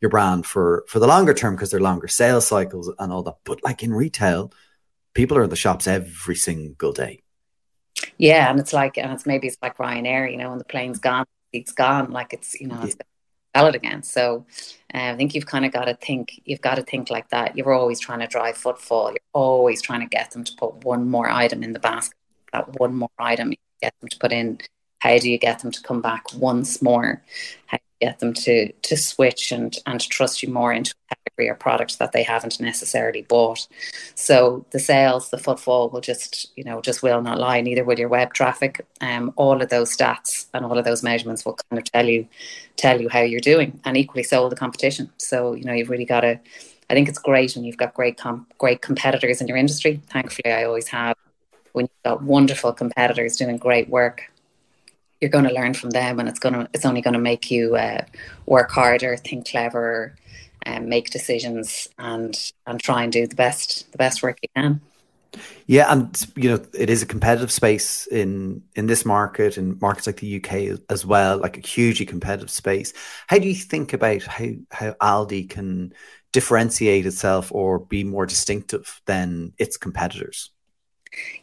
your 0.00 0.10
brand 0.10 0.44
for 0.44 0.84
for 0.88 0.98
the 0.98 1.06
longer 1.06 1.34
term 1.34 1.54
because 1.54 1.70
they're 1.70 1.80
longer 1.80 2.08
sales 2.08 2.46
cycles 2.46 2.92
and 2.98 3.12
all 3.12 3.22
that. 3.22 3.36
But 3.44 3.62
like 3.62 3.82
in 3.82 3.94
retail, 3.94 4.52
people 5.14 5.38
are 5.38 5.44
in 5.44 5.50
the 5.50 5.56
shops 5.56 5.86
every 5.86 6.36
single 6.36 6.92
day. 6.92 7.22
Yeah, 8.18 8.50
and 8.50 8.58
it's 8.58 8.72
like, 8.72 8.98
and 8.98 9.12
it's 9.12 9.24
maybe 9.24 9.46
it's 9.46 9.56
like 9.62 9.78
Ryanair. 9.78 10.30
You 10.30 10.36
know, 10.36 10.50
when 10.50 10.58
the 10.58 10.64
plane's 10.64 10.98
gone, 10.98 11.26
it's 11.52 11.72
gone. 11.72 12.10
Like 12.10 12.32
it's 12.32 12.60
you 12.60 12.66
know, 12.66 12.82
it's 12.82 12.96
yeah. 12.96 13.02
Valid 13.56 13.74
again. 13.74 14.02
So 14.02 14.44
uh, 14.94 15.12
I 15.12 15.16
think 15.16 15.34
you've 15.34 15.46
kind 15.46 15.64
of 15.64 15.72
got 15.72 15.86
to 15.86 15.94
think, 15.94 16.40
you've 16.44 16.60
got 16.60 16.76
to 16.76 16.82
think 16.82 17.10
like 17.10 17.28
that. 17.30 17.56
You're 17.56 17.72
always 17.72 18.00
trying 18.00 18.20
to 18.20 18.26
drive 18.26 18.56
footfall. 18.56 19.10
You're 19.10 19.32
always 19.32 19.80
trying 19.80 20.00
to 20.00 20.06
get 20.06 20.30
them 20.32 20.44
to 20.44 20.52
put 20.56 20.84
one 20.84 21.08
more 21.08 21.28
item 21.28 21.62
in 21.62 21.72
the 21.72 21.78
basket. 21.78 22.16
That 22.52 22.78
one 22.78 22.94
more 22.94 23.10
item 23.18 23.52
you 23.52 23.58
get 23.80 23.94
them 24.00 24.08
to 24.08 24.18
put 24.18 24.32
in. 24.32 24.58
How 24.98 25.18
do 25.18 25.30
you 25.30 25.38
get 25.38 25.60
them 25.60 25.70
to 25.70 25.82
come 25.82 26.00
back 26.00 26.24
once 26.34 26.82
more? 26.82 27.22
How 27.66 27.78
get 28.00 28.18
them 28.18 28.32
to 28.32 28.72
to 28.72 28.96
switch 28.96 29.52
and 29.52 29.76
and 29.86 30.00
trust 30.00 30.42
you 30.42 30.52
more 30.52 30.72
into 30.72 30.94
a 31.10 31.14
category 31.14 31.48
or 31.48 31.54
product 31.54 31.98
that 31.98 32.12
they 32.12 32.22
haven't 32.22 32.60
necessarily 32.60 33.22
bought. 33.22 33.66
So 34.14 34.64
the 34.70 34.78
sales, 34.78 35.30
the 35.30 35.38
footfall 35.38 35.88
will 35.90 36.00
just 36.00 36.50
you 36.56 36.64
know 36.64 36.80
just 36.80 37.02
will 37.02 37.22
not 37.22 37.38
lie. 37.38 37.60
Neither 37.60 37.84
will 37.84 37.98
your 37.98 38.08
web 38.08 38.34
traffic. 38.34 38.84
Um, 39.00 39.32
all 39.36 39.60
of 39.62 39.68
those 39.68 39.96
stats 39.96 40.46
and 40.52 40.64
all 40.64 40.78
of 40.78 40.84
those 40.84 41.02
measurements 41.02 41.44
will 41.44 41.58
kind 41.70 41.78
of 41.78 41.84
tell 41.84 42.06
you 42.06 42.28
tell 42.76 43.00
you 43.00 43.08
how 43.08 43.20
you're 43.20 43.40
doing, 43.40 43.80
and 43.84 43.96
equally 43.96 44.22
so 44.22 44.42
will 44.42 44.50
the 44.50 44.56
competition. 44.56 45.10
So 45.18 45.54
you 45.54 45.64
know 45.64 45.72
you've 45.72 45.90
really 45.90 46.04
got 46.04 46.20
to. 46.20 46.38
I 46.88 46.94
think 46.94 47.08
it's 47.08 47.18
great 47.18 47.56
when 47.56 47.64
you've 47.64 47.76
got 47.76 47.94
great 47.94 48.16
com- 48.16 48.46
great 48.58 48.82
competitors 48.82 49.40
in 49.40 49.48
your 49.48 49.56
industry. 49.56 50.00
Thankfully, 50.10 50.52
I 50.52 50.64
always 50.64 50.88
have. 50.88 51.16
When 51.72 51.86
you've 51.86 52.02
got 52.04 52.22
wonderful 52.22 52.72
competitors 52.72 53.36
doing 53.36 53.58
great 53.58 53.90
work, 53.90 54.30
you're 55.20 55.30
going 55.30 55.44
to 55.44 55.52
learn 55.52 55.74
from 55.74 55.90
them, 55.90 56.20
and 56.20 56.28
it's 56.28 56.38
going 56.38 56.54
to 56.54 56.68
it's 56.72 56.84
only 56.84 57.00
going 57.00 57.14
to 57.14 57.20
make 57.20 57.50
you 57.50 57.76
uh, 57.76 58.04
work 58.46 58.70
harder, 58.70 59.16
think 59.16 59.48
cleverer, 59.48 60.14
and 60.62 60.88
make 60.88 61.10
decisions, 61.10 61.88
and 61.98 62.52
and 62.66 62.80
try 62.80 63.02
and 63.02 63.12
do 63.12 63.26
the 63.26 63.36
best 63.36 63.90
the 63.92 63.98
best 63.98 64.22
work 64.22 64.38
you 64.42 64.48
can. 64.54 64.80
Yeah, 65.66 65.90
and 65.92 66.26
you 66.36 66.50
know 66.50 66.64
it 66.74 66.90
is 66.90 67.02
a 67.02 67.06
competitive 67.06 67.50
space 67.50 68.06
in 68.06 68.62
in 68.74 68.86
this 68.86 69.04
market, 69.04 69.58
in 69.58 69.78
markets 69.80 70.06
like 70.06 70.20
the 70.20 70.36
UK 70.36 70.78
as 70.90 71.04
well, 71.04 71.38
like 71.38 71.56
a 71.56 71.66
hugely 71.66 72.06
competitive 72.06 72.50
space. 72.50 72.92
How 73.26 73.38
do 73.38 73.48
you 73.48 73.54
think 73.54 73.92
about 73.92 74.22
how 74.22 74.46
how 74.70 74.92
Aldi 75.00 75.48
can 75.48 75.92
differentiate 76.32 77.06
itself 77.06 77.50
or 77.52 77.78
be 77.78 78.04
more 78.04 78.26
distinctive 78.26 79.00
than 79.06 79.52
its 79.58 79.76
competitors? 79.76 80.50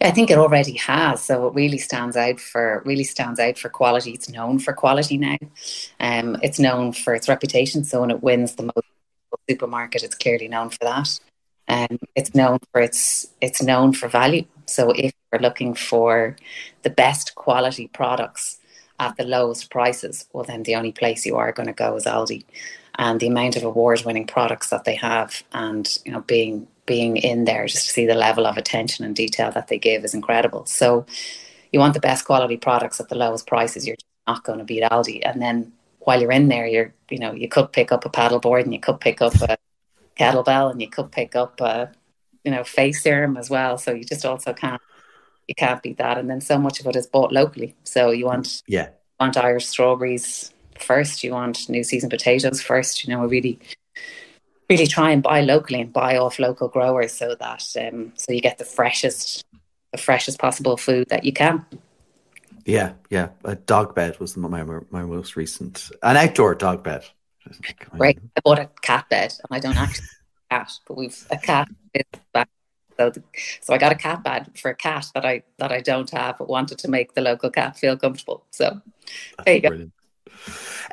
I 0.01 0.11
think 0.11 0.29
it 0.29 0.37
already 0.37 0.77
has. 0.77 1.23
So 1.23 1.47
it 1.47 1.53
really 1.53 1.77
stands 1.77 2.15
out 2.17 2.39
for 2.39 2.83
really 2.85 3.03
stands 3.03 3.39
out 3.39 3.57
for 3.57 3.69
quality. 3.69 4.11
It's 4.11 4.29
known 4.29 4.59
for 4.59 4.73
quality 4.73 5.17
now. 5.17 5.37
Um, 5.99 6.37
it's 6.41 6.59
known 6.59 6.93
for 6.93 7.15
its 7.15 7.29
reputation. 7.29 7.83
So 7.83 8.01
when 8.01 8.11
it 8.11 8.23
wins 8.23 8.55
the 8.55 8.63
most 8.63 8.87
supermarket, 9.49 10.03
it's 10.03 10.15
clearly 10.15 10.47
known 10.47 10.69
for 10.69 10.83
that. 10.83 11.19
Um, 11.67 11.97
it's 12.15 12.35
known 12.35 12.59
for 12.71 12.81
its 12.81 13.27
it's 13.41 13.61
known 13.61 13.93
for 13.93 14.07
value. 14.07 14.45
So 14.65 14.91
if 14.91 15.13
you're 15.31 15.41
looking 15.41 15.73
for 15.73 16.35
the 16.83 16.89
best 16.89 17.35
quality 17.35 17.87
products 17.87 18.59
at 18.99 19.15
the 19.17 19.23
lowest 19.23 19.71
prices, 19.71 20.27
well 20.33 20.43
then 20.43 20.63
the 20.63 20.75
only 20.75 20.91
place 20.91 21.25
you 21.25 21.35
are 21.35 21.51
going 21.51 21.67
to 21.67 21.73
go 21.73 21.95
is 21.95 22.05
Aldi. 22.05 22.43
And 22.95 23.19
the 23.19 23.27
amount 23.27 23.55
of 23.55 23.63
award 23.63 24.03
winning 24.05 24.27
products 24.27 24.69
that 24.69 24.83
they 24.83 24.95
have 24.95 25.43
and 25.51 25.97
you 26.05 26.11
know 26.11 26.21
being 26.21 26.67
being 26.85 27.17
in 27.17 27.45
there 27.45 27.65
just 27.65 27.85
to 27.87 27.91
see 27.91 28.05
the 28.05 28.13
level 28.13 28.45
of 28.45 28.57
attention 28.57 29.05
and 29.05 29.15
detail 29.15 29.51
that 29.51 29.67
they 29.67 29.79
give 29.79 30.03
is 30.03 30.13
incredible. 30.13 30.65
So 30.65 31.05
you 31.71 31.79
want 31.79 31.93
the 31.93 31.99
best 31.99 32.25
quality 32.25 32.57
products 32.57 32.99
at 32.99 33.09
the 33.09 33.15
lowest 33.15 33.47
prices, 33.47 33.87
you're 33.87 33.95
not 34.27 34.43
going 34.43 34.59
to 34.59 34.65
beat 34.65 34.83
Aldi. 34.83 35.21
And 35.23 35.41
then 35.41 35.73
while 35.99 36.21
you're 36.21 36.31
in 36.31 36.49
there, 36.49 36.67
you're 36.67 36.93
you 37.09 37.19
know 37.19 37.33
you 37.33 37.47
could 37.47 37.71
pick 37.71 37.91
up 37.91 38.05
a 38.05 38.09
paddle 38.09 38.39
board 38.39 38.65
and 38.65 38.73
you 38.73 38.79
could 38.79 38.99
pick 38.99 39.21
up 39.21 39.33
a 39.41 39.57
kettlebell 40.17 40.71
and 40.71 40.81
you 40.81 40.89
could 40.89 41.11
pick 41.11 41.35
up 41.35 41.59
a 41.61 41.91
you 42.43 42.51
know 42.51 42.63
face 42.63 43.01
serum 43.01 43.37
as 43.37 43.49
well. 43.49 43.77
So 43.77 43.91
you 43.91 44.03
just 44.03 44.25
also 44.25 44.53
can't 44.53 44.81
you 45.47 45.55
can't 45.55 45.81
beat 45.81 45.97
that. 45.97 46.17
And 46.17 46.29
then 46.29 46.41
so 46.41 46.57
much 46.57 46.79
of 46.79 46.87
it 46.87 46.95
is 46.95 47.07
bought 47.07 47.31
locally. 47.31 47.75
So 47.83 48.11
you 48.11 48.25
want 48.25 48.61
yeah 48.67 48.89
want 49.19 49.37
Irish 49.37 49.67
strawberries 49.67 50.53
first. 50.79 51.23
You 51.23 51.31
want 51.31 51.69
new 51.69 51.83
season 51.83 52.09
potatoes 52.09 52.61
first. 52.61 53.05
You 53.05 53.13
know, 53.13 53.25
really 53.25 53.59
really 54.69 54.87
try 54.87 55.11
and 55.11 55.21
buy 55.21 55.41
locally 55.41 55.81
and 55.81 55.93
buy 55.93 56.17
off 56.17 56.39
local 56.39 56.67
growers 56.67 57.13
so 57.13 57.35
that 57.35 57.63
um, 57.79 58.13
so 58.15 58.31
you 58.31 58.41
get 58.41 58.57
the 58.57 58.65
freshest 58.65 59.45
the 59.91 59.97
freshest 59.97 60.39
possible 60.39 60.77
food 60.77 61.09
that 61.09 61.23
you 61.23 61.33
can. 61.33 61.65
Yeah, 62.65 62.93
yeah. 63.09 63.29
A 63.43 63.55
dog 63.55 63.93
bed 63.93 64.19
was 64.19 64.37
my 64.37 64.63
my 64.63 65.03
most 65.03 65.35
recent 65.35 65.91
an 66.01 66.17
outdoor 66.17 66.55
dog 66.55 66.83
bed. 66.83 67.05
Right. 67.91 68.17
I 68.37 68.41
bought 68.41 68.59
a 68.59 68.69
cat 68.81 69.09
bed 69.09 69.33
and 69.37 69.57
I 69.57 69.59
don't 69.59 69.77
actually 69.77 70.07
cat, 70.49 70.71
but 70.87 70.97
we've 70.97 71.27
a 71.29 71.37
cat 71.37 71.67
so, 72.97 73.09
the, 73.09 73.23
so 73.61 73.73
I 73.73 73.77
got 73.77 73.91
a 73.91 73.95
cat 73.95 74.23
bed 74.23 74.51
for 74.55 74.69
a 74.69 74.75
cat 74.75 75.07
that 75.13 75.25
I 75.25 75.43
that 75.57 75.71
I 75.71 75.81
don't 75.81 76.09
have, 76.11 76.37
but 76.37 76.47
wanted 76.47 76.77
to 76.79 76.87
make 76.87 77.13
the 77.13 77.21
local 77.21 77.49
cat 77.49 77.77
feel 77.77 77.97
comfortable. 77.97 78.45
So 78.51 78.81
That's 79.37 79.45
there 79.45 79.55
you 79.55 79.61
brilliant. 79.61 79.91
go. 79.95 80.02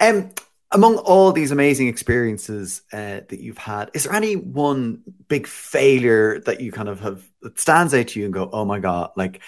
Um, 0.01 0.30
among 0.72 0.97
all 0.99 1.32
these 1.32 1.51
amazing 1.51 1.88
experiences 1.88 2.82
uh, 2.93 3.20
that 3.28 3.41
you've 3.41 3.59
had, 3.59 3.91
is 3.93 4.05
there 4.05 4.14
any 4.14 4.36
one 4.36 5.03
big 5.28 5.47
failure 5.47 6.41
that 6.41 6.61
you 6.61 6.70
kind 6.70 6.88
of 6.88 7.01
have 7.01 7.28
that 7.43 7.59
stands 7.59 7.93
out 7.93 8.09
to 8.09 8.20
you 8.20 8.26
and 8.26 8.34
go, 8.34 8.49
"Oh 8.53 8.64
my 8.64 8.78
god!" 8.78 9.11
Like, 9.16 9.41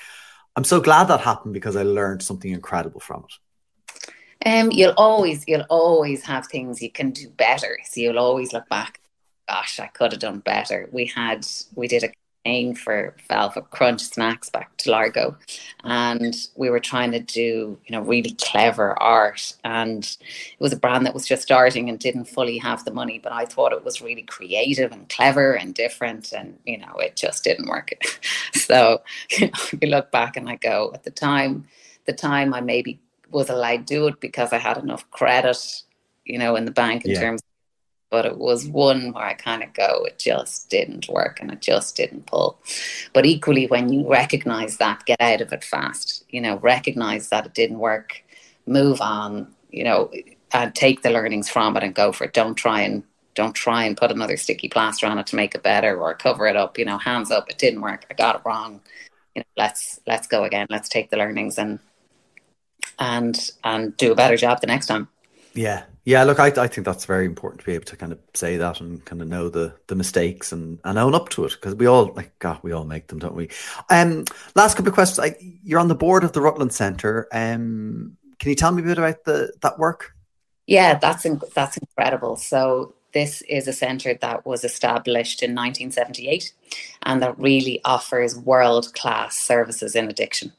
I'm 0.57 0.65
so 0.65 0.81
glad 0.81 1.05
that 1.05 1.21
happened 1.21 1.55
because 1.55 1.77
I 1.77 1.83
learned 1.83 2.23
something 2.23 2.51
incredible 2.51 3.01
from 3.01 3.25
it. 3.25 3.35
Um, 4.45 4.71
you'll 4.73 4.95
always, 4.97 5.45
you'll 5.47 5.67
always 5.71 6.25
have 6.25 6.47
things 6.47 6.83
you 6.83 6.91
can 6.91 7.11
do 7.11 7.29
better. 7.31 7.79
So 7.85 8.01
you'll 8.01 8.19
always 8.19 8.53
look 8.53 8.69
back. 8.69 9.01
Gosh, 9.49 9.79
I 9.79 9.87
could 9.87 10.13
have 10.13 10.21
done 10.21 10.41
better. 10.41 10.89
We 10.93 11.07
had, 11.07 11.47
we 11.75 11.89
did 11.89 12.05
a 12.05 12.13
aim 12.45 12.75
for 12.75 13.15
Velvet 13.29 13.71
Crunch 13.71 14.03
snacks 14.03 14.51
back 14.51 14.77
to 14.79 14.91
Largo, 14.91 15.37
and 15.85 16.35
we 16.57 16.71
were 16.71 16.81
trying 16.81 17.13
to 17.13 17.21
do 17.21 17.79
you 17.87 17.91
know 17.91 18.03
really 18.03 18.37
clever 18.41 19.01
art, 19.03 19.55
and 19.65 20.05
it 20.05 20.61
was 20.61 20.73
a 20.73 20.79
brand 20.79 21.07
that 21.07 21.15
was 21.15 21.27
just 21.27 21.43
starting 21.43 21.89
and 21.89 21.99
didn't 21.99 22.25
fully 22.25 22.59
have 22.59 22.85
the 22.85 22.93
money, 22.93 23.19
but 23.19 23.33
I 23.33 23.45
thought 23.45 23.73
it 23.73 23.85
was 23.85 24.03
really 24.03 24.23
creative 24.23 24.93
and 24.93 25.09
clever 25.09 25.55
and 25.55 25.75
different, 25.75 26.33
and 26.33 26.59
you 26.65 26.79
know 26.79 26.95
it 26.97 27.17
just 27.17 27.45
didn't 27.45 27.69
work. 27.69 27.91
so 28.55 29.03
you, 29.31 29.47
know, 29.47 29.53
you 29.81 29.89
look 29.89 30.11
back 30.11 30.37
and 30.37 30.49
I 30.49 30.57
go 30.57 30.91
at 30.95 31.05
the 31.05 31.11
time, 31.11 31.67
the 32.07 32.13
time 32.13 32.55
I 32.55 32.61
maybe 32.61 33.01
was 33.31 33.49
allowed 33.49 33.87
to 33.87 33.95
do 33.95 34.07
it 34.09 34.21
because 34.21 34.53
I 34.53 34.59
had 34.59 34.77
enough 34.77 35.11
credit, 35.11 35.83
you 36.25 36.39
know, 36.39 36.57
in 36.57 36.65
the 36.65 36.71
bank 36.71 37.05
in 37.05 37.13
yeah. 37.13 37.21
terms 37.21 37.43
but 38.13 38.27
it 38.27 38.37
was 38.37 38.69
one 38.69 39.13
where 39.15 39.25
I 39.25 39.33
kind 39.33 39.63
of 39.63 39.73
go, 39.73 40.05
it 40.05 40.19
just 40.19 40.69
didn't 40.69 41.09
work 41.09 41.41
and 41.41 41.51
it 41.51 41.63
just 41.63 41.97
didn't 41.97 42.27
pull. 42.27 42.59
But 43.15 43.25
equally, 43.25 43.67
when 43.67 43.91
you 43.91 44.07
recognize 44.07 44.77
that, 44.77 45.07
get 45.07 45.19
out 45.19 45.41
of 45.41 45.51
it 45.51 45.65
fast. 45.65 46.23
You 46.29 46.43
know, 46.43 46.59
recognize 46.59 47.31
that 47.31 47.47
it 47.47 47.55
didn't 47.55 47.79
work, 47.79 48.23
move 48.67 49.01
on. 49.01 49.55
You 49.71 49.85
know, 49.85 50.13
and 50.53 50.75
take 50.75 51.01
the 51.01 51.09
learnings 51.09 51.49
from 51.49 51.75
it 51.79 51.83
and 51.83 51.95
go 51.95 52.13
for 52.13 52.25
it. 52.25 52.35
Don't 52.35 52.55
try 52.55 52.83
and 52.83 53.03
don't 53.35 53.55
try 53.55 53.85
and 53.85 53.97
put 53.97 54.11
another 54.11 54.37
sticky 54.37 54.69
plaster 54.69 55.07
on 55.07 55.19
it 55.19 55.27
to 55.29 55.37
make 55.37 55.55
it 55.55 55.63
better 55.63 55.99
or 55.99 56.13
cover 56.13 56.47
it 56.47 56.55
up. 56.55 56.79
You 56.79 56.85
know, 56.85 56.99
hands 56.99 57.31
up, 57.31 57.49
it 57.49 57.57
didn't 57.57 57.81
work. 57.81 58.05
I 58.11 58.15
got 58.15 58.37
it 58.37 58.43
wrong. 58.45 58.83
You 59.35 59.41
know, 59.41 59.47
let's 59.57 60.01
let's 60.07 60.27
go 60.27 60.45
again. 60.45 60.67
Let's 60.69 60.91
take 60.91 61.09
the 61.09 61.17
learnings 61.17 61.59
and 61.59 61.79
and 62.99 63.51
and 63.65 63.97
do 63.97 64.13
a 64.13 64.15
better 64.15 64.37
job 64.37 64.61
the 64.61 64.67
next 64.67 64.87
time. 64.87 65.09
Yeah, 65.55 65.85
yeah. 66.05 66.25
Look, 66.25 66.41
I, 66.41 66.47
I 66.47 66.69
think 66.69 66.85
that's 66.85 67.05
very 67.05 67.27
important 67.27 67.61
to 67.61 67.67
be 67.67 67.75
able 67.75 67.85
to 67.87 67.97
kind 67.97 68.13
of 68.13 68.19
say 68.35 68.57
that 68.57 68.81
and 68.81 69.05
kind 69.05 69.23
of 69.23 69.29
know 69.29 69.49
the 69.49 69.75
the 69.87 69.95
mistakes 69.95 70.53
and, 70.53 70.79
and 70.85 70.99
own 70.99 71.15
up 71.15 71.29
to 71.31 71.45
it 71.45 71.53
because 71.53 71.75
we 71.75 71.87
all 71.87 72.13
like 72.15 72.39
God, 72.39 72.59
we 72.63 72.73
all 72.73 72.85
make 72.85 73.09
them, 73.09 73.19
don't 73.19 73.35
we? 73.35 73.49
Um, 73.91 74.25
last 74.55 74.77
couple 74.77 74.89
of 74.89 74.95
questions. 74.95 75.19
I, 75.19 75.37
you're 75.63 75.81
on 75.81 75.89
the 75.89 75.95
board 75.95 76.25
of 76.25 76.33
the 76.33 76.41
Rutland 76.41 76.73
Centre. 76.73 77.29
Um, 77.33 78.17
can 78.39 78.49
you 78.49 78.57
tell 78.57 78.73
me 78.73 78.83
a 78.83 78.85
bit 78.85 78.99
about 78.99 79.25
the 79.25 79.53
that 79.63 79.79
work? 79.79 80.15
Yeah, 80.67 80.99
that's 80.99 81.27
that's 81.55 81.77
incredible. 81.77 82.37
So 82.37 82.95
this 83.13 83.43
is 83.43 83.69
a 83.69 83.73
centre 83.73 84.15
that 84.15 84.47
was 84.47 84.65
established 84.65 85.43
in 85.43 85.51
1978 85.51 86.53
and 87.03 87.23
that 87.23 87.39
really 87.39 87.81
offers 87.85 88.39
world 88.39 88.93
class 88.95 89.39
services 89.39 89.95
in 89.95 90.09
addiction. 90.09 90.53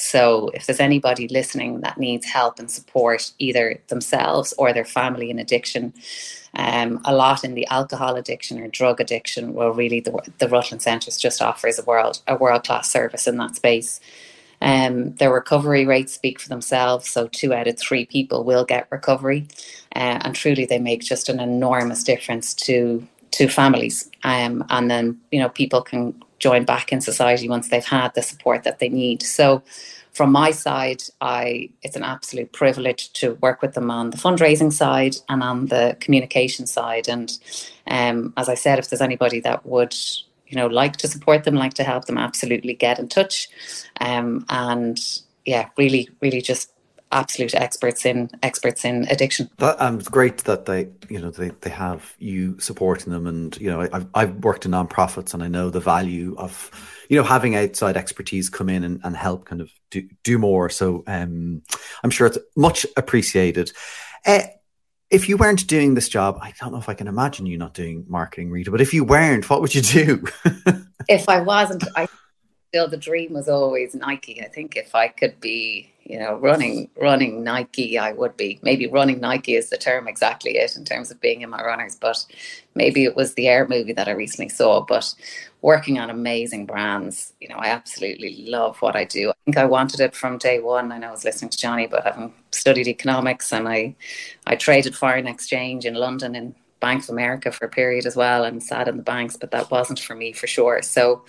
So, 0.00 0.50
if 0.54 0.66
there's 0.66 0.80
anybody 0.80 1.28
listening 1.28 1.80
that 1.80 1.98
needs 1.98 2.26
help 2.26 2.58
and 2.58 2.70
support, 2.70 3.32
either 3.38 3.80
themselves 3.88 4.54
or 4.58 4.72
their 4.72 4.84
family 4.84 5.30
in 5.30 5.38
addiction, 5.38 5.92
um, 6.54 7.00
a 7.04 7.14
lot 7.14 7.44
in 7.44 7.54
the 7.54 7.66
alcohol 7.68 8.16
addiction 8.16 8.60
or 8.60 8.68
drug 8.68 9.00
addiction, 9.00 9.54
well, 9.54 9.70
really 9.70 10.00
the, 10.00 10.18
the 10.38 10.48
Rutland 10.48 10.82
Centres 10.82 11.16
just 11.16 11.42
offers 11.42 11.78
a 11.78 11.84
world 11.84 12.20
a 12.26 12.36
world 12.36 12.64
class 12.64 12.90
service 12.90 13.26
in 13.26 13.36
that 13.36 13.56
space. 13.56 14.00
Um, 14.60 15.14
their 15.16 15.32
recovery 15.32 15.86
rates 15.86 16.12
speak 16.12 16.40
for 16.40 16.48
themselves. 16.48 17.08
So 17.08 17.28
two 17.28 17.54
out 17.54 17.68
of 17.68 17.78
three 17.78 18.06
people 18.06 18.44
will 18.44 18.64
get 18.64 18.88
recovery, 18.90 19.46
uh, 19.94 20.18
and 20.22 20.34
truly 20.34 20.64
they 20.66 20.80
make 20.80 21.02
just 21.02 21.28
an 21.28 21.40
enormous 21.40 22.02
difference 22.02 22.54
to 22.54 23.06
to 23.32 23.48
families. 23.48 24.10
Um, 24.24 24.64
and 24.70 24.90
then 24.90 25.20
you 25.30 25.40
know 25.40 25.48
people 25.48 25.82
can 25.82 26.14
join 26.38 26.64
back 26.64 26.92
in 26.92 27.00
society 27.00 27.48
once 27.48 27.68
they've 27.68 27.84
had 27.84 28.14
the 28.14 28.22
support 28.22 28.64
that 28.64 28.78
they 28.78 28.88
need. 28.88 29.22
So 29.22 29.62
from 30.12 30.32
my 30.32 30.50
side, 30.50 31.02
I 31.20 31.70
it's 31.82 31.96
an 31.96 32.02
absolute 32.02 32.52
privilege 32.52 33.12
to 33.14 33.34
work 33.34 33.62
with 33.62 33.74
them 33.74 33.90
on 33.90 34.10
the 34.10 34.16
fundraising 34.16 34.72
side 34.72 35.16
and 35.28 35.42
on 35.42 35.66
the 35.66 35.96
communication 36.00 36.66
side. 36.66 37.08
And 37.08 37.38
um, 37.86 38.32
as 38.36 38.48
I 38.48 38.54
said, 38.54 38.78
if 38.78 38.90
there's 38.90 39.00
anybody 39.00 39.40
that 39.40 39.64
would 39.64 39.96
you 40.48 40.56
know 40.56 40.66
like 40.66 40.96
to 40.98 41.08
support 41.08 41.44
them, 41.44 41.54
like 41.54 41.74
to 41.74 41.84
help 41.84 42.06
them, 42.06 42.18
absolutely 42.18 42.74
get 42.74 42.98
in 42.98 43.08
touch. 43.08 43.48
Um, 44.00 44.44
and 44.48 44.98
yeah, 45.44 45.68
really, 45.76 46.08
really 46.20 46.42
just 46.42 46.72
absolute 47.12 47.54
experts 47.54 48.04
in 48.04 48.30
experts 48.42 48.84
in 48.84 49.06
addiction. 49.10 49.50
That, 49.58 49.80
um, 49.80 49.98
it's 49.98 50.08
great 50.08 50.38
that 50.38 50.66
they, 50.66 50.88
you 51.08 51.20
know, 51.20 51.30
they, 51.30 51.50
they 51.60 51.70
have 51.70 52.14
you 52.18 52.58
supporting 52.60 53.12
them, 53.12 53.26
and 53.26 53.56
you 53.60 53.70
know, 53.70 53.88
I've 53.92 54.06
I've 54.14 54.34
worked 54.44 54.64
in 54.66 54.72
nonprofits, 54.72 55.34
and 55.34 55.42
I 55.42 55.48
know 55.48 55.70
the 55.70 55.80
value 55.80 56.34
of, 56.38 56.70
you 57.08 57.16
know, 57.16 57.24
having 57.24 57.56
outside 57.56 57.96
expertise 57.96 58.48
come 58.48 58.68
in 58.68 58.84
and, 58.84 59.00
and 59.04 59.16
help 59.16 59.44
kind 59.46 59.60
of 59.60 59.70
do 59.90 60.08
do 60.24 60.38
more. 60.38 60.68
So 60.70 61.04
um, 61.06 61.62
I'm 62.02 62.10
sure 62.10 62.26
it's 62.26 62.38
much 62.56 62.86
appreciated. 62.96 63.72
Uh, 64.26 64.42
if 65.10 65.28
you 65.28 65.38
weren't 65.38 65.66
doing 65.66 65.94
this 65.94 66.08
job, 66.08 66.38
I 66.42 66.52
don't 66.60 66.72
know 66.72 66.78
if 66.78 66.88
I 66.88 66.94
can 66.94 67.08
imagine 67.08 67.46
you 67.46 67.56
not 67.56 67.72
doing 67.72 68.04
marketing, 68.08 68.50
Rita. 68.50 68.70
But 68.70 68.82
if 68.82 68.92
you 68.92 69.04
weren't, 69.04 69.48
what 69.48 69.62
would 69.62 69.74
you 69.74 69.80
do? 69.80 70.24
if 71.08 71.28
I 71.28 71.40
wasn't, 71.40 71.84
I 71.96 72.08
still 72.68 72.88
the 72.88 72.96
dream 72.96 73.32
was 73.32 73.48
always 73.48 73.94
Nike. 73.94 74.42
I 74.42 74.48
think 74.48 74.76
if 74.76 74.94
I 74.94 75.08
could 75.08 75.40
be 75.40 75.90
you 76.08 76.18
know, 76.18 76.36
running 76.36 76.88
running 76.96 77.44
Nike, 77.44 77.98
I 77.98 78.12
would 78.12 78.36
be. 78.36 78.58
Maybe 78.62 78.86
running 78.86 79.20
Nike 79.20 79.56
is 79.56 79.68
the 79.68 79.76
term 79.76 80.08
exactly 80.08 80.56
it 80.56 80.74
in 80.74 80.84
terms 80.84 81.10
of 81.10 81.20
being 81.20 81.42
in 81.42 81.50
my 81.50 81.62
runners, 81.62 81.96
but 81.96 82.24
maybe 82.74 83.04
it 83.04 83.14
was 83.14 83.34
the 83.34 83.46
Air 83.46 83.68
movie 83.68 83.92
that 83.92 84.08
I 84.08 84.12
recently 84.12 84.48
saw. 84.48 84.80
But 84.80 85.14
working 85.60 85.98
on 85.98 86.08
amazing 86.08 86.64
brands, 86.64 87.34
you 87.40 87.48
know, 87.48 87.56
I 87.56 87.68
absolutely 87.68 88.46
love 88.48 88.80
what 88.80 88.96
I 88.96 89.04
do. 89.04 89.30
I 89.30 89.34
think 89.44 89.58
I 89.58 89.66
wanted 89.66 90.00
it 90.00 90.16
from 90.16 90.38
day 90.38 90.60
one. 90.60 90.92
I 90.92 90.98
know 90.98 91.08
I 91.08 91.10
was 91.10 91.24
listening 91.24 91.50
to 91.50 91.58
Johnny, 91.58 91.86
but 91.86 92.04
having 92.04 92.32
studied 92.52 92.88
economics 92.88 93.52
and 93.52 93.68
I 93.68 93.94
I 94.46 94.56
traded 94.56 94.96
foreign 94.96 95.26
exchange 95.26 95.84
in 95.84 95.92
London 95.94 96.34
in 96.34 96.54
Bank 96.80 97.02
of 97.02 97.10
America 97.10 97.52
for 97.52 97.66
a 97.66 97.68
period 97.68 98.06
as 98.06 98.16
well 98.16 98.44
and 98.44 98.62
sat 98.62 98.88
in 98.88 98.96
the 98.96 99.02
banks, 99.02 99.36
but 99.36 99.50
that 99.50 99.70
wasn't 99.70 99.98
for 99.98 100.14
me 100.14 100.32
for 100.32 100.46
sure. 100.46 100.80
So 100.80 101.24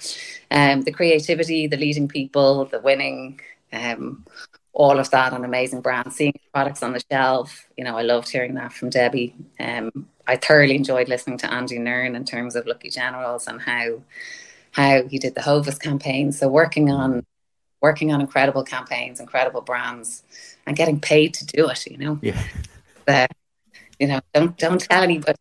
um, 0.51 0.84
the 0.84 0.91
creativity, 0.91 1.67
the 1.67 1.75
leading 1.75 2.07
people, 2.07 2.63
the 2.65 2.80
winning, 2.80 3.41
um, 3.73 4.25
all 4.80 4.97
of 4.97 5.11
that 5.11 5.34
on 5.34 5.43
amazing 5.43 5.82
brands, 5.82 6.15
seeing 6.15 6.34
products 6.53 6.82
on 6.82 6.93
the 6.93 7.03
shelf. 7.11 7.67
You 7.75 7.84
know, 7.84 7.97
I 7.97 8.01
loved 8.01 8.30
hearing 8.30 8.53
that 8.53 8.71
from 8.71 8.89
Debbie. 8.89 9.36
Um, 9.59 10.07
I 10.25 10.38
thoroughly 10.38 10.75
enjoyed 10.75 11.09
listening 11.09 11.38
to 11.39 11.51
Andy 11.51 11.77
Nairn 11.77 12.15
in 12.15 12.23
terms 12.23 12.55
of 12.55 12.65
Lucky 12.65 12.89
Generals 12.89 13.45
and 13.47 13.59
how 13.61 14.01
how 14.71 15.03
he 15.03 15.19
did 15.19 15.36
the 15.36 15.41
Hovis 15.41 15.77
campaign. 15.77 16.32
So 16.32 16.47
working 16.47 16.89
on 16.89 17.25
working 17.82 18.13
on 18.13 18.21
incredible 18.21 18.63
campaigns, 18.63 19.19
incredible 19.19 19.59
brands, 19.59 20.23
and 20.65 20.77
getting 20.77 21.01
paid 21.01 21.34
to 21.34 21.45
do 21.45 21.67
it. 21.69 21.86
You 21.86 21.97
know, 21.97 22.19
yeah. 22.21 22.41
Uh, 23.05 23.27
you 23.99 24.07
know, 24.07 24.21
don't 24.34 24.57
don't 24.57 24.80
tell 24.80 25.03
anybody 25.03 25.38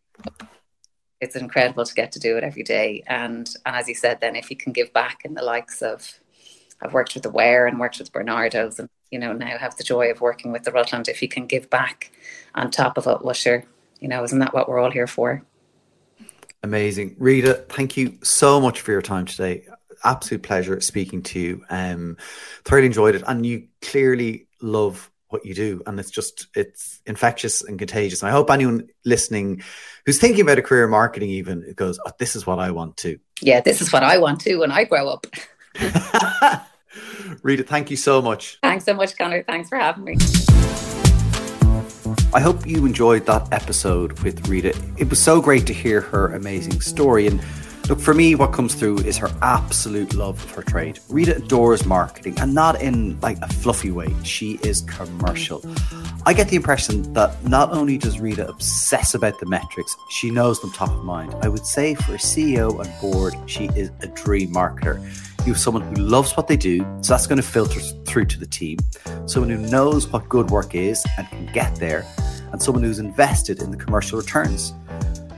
it's 1.21 1.37
incredible 1.37 1.85
to 1.85 1.93
get 1.93 2.11
to 2.11 2.19
do 2.19 2.35
it 2.35 2.43
every 2.43 2.63
day. 2.63 3.03
And 3.07 3.49
and 3.65 3.75
as 3.77 3.87
you 3.87 3.95
said, 3.95 4.19
then 4.19 4.35
if 4.35 4.49
you 4.49 4.57
can 4.57 4.73
give 4.73 4.91
back 4.91 5.21
in 5.23 5.33
the 5.33 5.43
likes 5.43 5.81
of 5.81 6.19
I've 6.81 6.93
worked 6.93 7.13
with 7.13 7.23
the 7.23 7.29
Ware 7.29 7.67
and 7.67 7.79
worked 7.79 7.99
with 7.99 8.11
Barnardos 8.11 8.79
and 8.79 8.89
you 9.11 9.19
know 9.19 9.33
now 9.33 9.57
have 9.57 9.75
the 9.77 9.83
joy 9.83 10.11
of 10.11 10.21
working 10.21 10.51
with 10.51 10.63
the 10.63 10.71
Rutland. 10.71 11.07
If 11.07 11.21
you 11.21 11.27
can 11.27 11.45
give 11.45 11.69
back 11.69 12.11
on 12.55 12.71
top 12.71 12.97
of 12.97 13.07
it, 13.07 13.23
well 13.23 13.33
sure, 13.33 13.63
you 13.99 14.07
know, 14.07 14.23
isn't 14.23 14.39
that 14.39 14.53
what 14.53 14.69
we're 14.69 14.79
all 14.79 14.91
here 14.91 15.07
for? 15.07 15.43
Amazing. 16.63 17.15
Rita, 17.19 17.65
thank 17.69 17.95
you 17.95 18.17
so 18.21 18.59
much 18.59 18.81
for 18.81 18.91
your 18.91 19.01
time 19.01 19.25
today. 19.25 19.65
Absolute 20.03 20.43
pleasure 20.43 20.79
speaking 20.81 21.23
to 21.23 21.39
you. 21.39 21.65
Um 21.69 22.17
thoroughly 22.65 22.87
enjoyed 22.87 23.15
it. 23.15 23.23
And 23.27 23.45
you 23.45 23.67
clearly 23.81 24.47
love 24.61 25.09
what 25.29 25.45
you 25.45 25.53
do 25.53 25.81
and 25.85 25.99
it's 25.99 26.09
just 26.09 26.47
it's 26.55 27.01
infectious 27.05 27.61
and 27.61 27.77
contagious 27.77 28.23
and 28.23 28.29
i 28.29 28.31
hope 28.31 28.49
anyone 28.49 28.89
listening 29.05 29.61
who's 30.05 30.17
thinking 30.17 30.41
about 30.41 30.57
a 30.57 30.61
career 30.61 30.85
in 30.85 30.89
marketing 30.89 31.29
even 31.29 31.71
goes 31.75 31.99
oh, 32.05 32.11
this 32.17 32.35
is 32.35 32.47
what 32.47 32.57
i 32.57 32.71
want 32.71 32.97
to 32.97 33.19
yeah 33.39 33.61
this 33.61 33.79
is 33.79 33.93
what 33.93 34.01
i 34.01 34.17
want 34.17 34.41
to 34.41 34.57
when 34.57 34.71
i 34.71 34.83
grow 34.83 35.07
up 35.07 35.27
rita 37.43 37.63
thank 37.63 37.89
you 37.89 37.97
so 37.97 38.21
much 38.21 38.57
thanks 38.61 38.85
so 38.85 38.93
much 38.93 39.17
connor 39.17 39.43
thanks 39.43 39.69
for 39.69 39.77
having 39.77 40.03
me 40.03 40.15
I 42.31 42.39
hope 42.39 42.67
you 42.67 42.85
enjoyed 42.85 43.25
that 43.25 43.51
episode 43.51 44.19
with 44.19 44.47
Rita. 44.47 44.77
It 44.97 45.09
was 45.09 45.19
so 45.19 45.41
great 45.41 45.65
to 45.65 45.73
hear 45.73 46.01
her 46.01 46.35
amazing 46.35 46.79
story 46.79 47.25
and 47.25 47.41
Look, 47.89 47.99
for 47.99 48.13
me, 48.13 48.35
what 48.35 48.53
comes 48.53 48.75
through 48.75 48.99
is 48.99 49.17
her 49.17 49.31
absolute 49.41 50.13
love 50.13 50.43
of 50.43 50.51
her 50.51 50.61
trade. 50.61 50.99
Rita 51.09 51.37
adores 51.37 51.87
marketing 51.87 52.39
and 52.39 52.53
not 52.53 52.79
in 52.83 53.19
like 53.21 53.39
a 53.41 53.47
fluffy 53.47 53.89
way. 53.89 54.13
She 54.23 54.59
is 54.61 54.81
commercial. 54.81 55.65
I 56.27 56.33
get 56.33 56.49
the 56.49 56.55
impression 56.55 57.11
that 57.13 57.43
not 57.43 57.71
only 57.71 57.97
does 57.97 58.19
Rita 58.19 58.47
obsess 58.47 59.15
about 59.15 59.39
the 59.39 59.47
metrics, 59.47 59.95
she 60.11 60.29
knows 60.29 60.61
them 60.61 60.71
top 60.71 60.91
of 60.91 61.03
mind. 61.03 61.33
I 61.41 61.49
would 61.49 61.65
say 61.65 61.95
for 61.95 62.13
a 62.13 62.19
CEO 62.19 62.79
and 62.79 63.01
board, 63.01 63.33
she 63.47 63.71
is 63.75 63.89
a 64.01 64.07
dream 64.07 64.53
marketer. 64.53 65.03
You 65.45 65.53
have 65.53 65.59
someone 65.59 65.83
who 65.83 65.95
loves 65.95 66.35
what 66.35 66.47
they 66.47 66.57
do, 66.57 66.79
so 67.01 67.13
that's 67.13 67.25
going 67.25 67.37
to 67.37 67.47
filter 67.47 67.79
through 67.79 68.25
to 68.25 68.39
the 68.39 68.45
team. 68.45 68.77
Someone 69.25 69.49
who 69.49 69.57
knows 69.69 70.07
what 70.07 70.27
good 70.27 70.51
work 70.51 70.75
is 70.75 71.05
and 71.17 71.27
can 71.29 71.45
get 71.53 71.75
there, 71.77 72.05
and 72.51 72.61
someone 72.61 72.83
who's 72.83 72.99
invested 72.99 73.61
in 73.61 73.71
the 73.71 73.77
commercial 73.77 74.19
returns. 74.19 74.73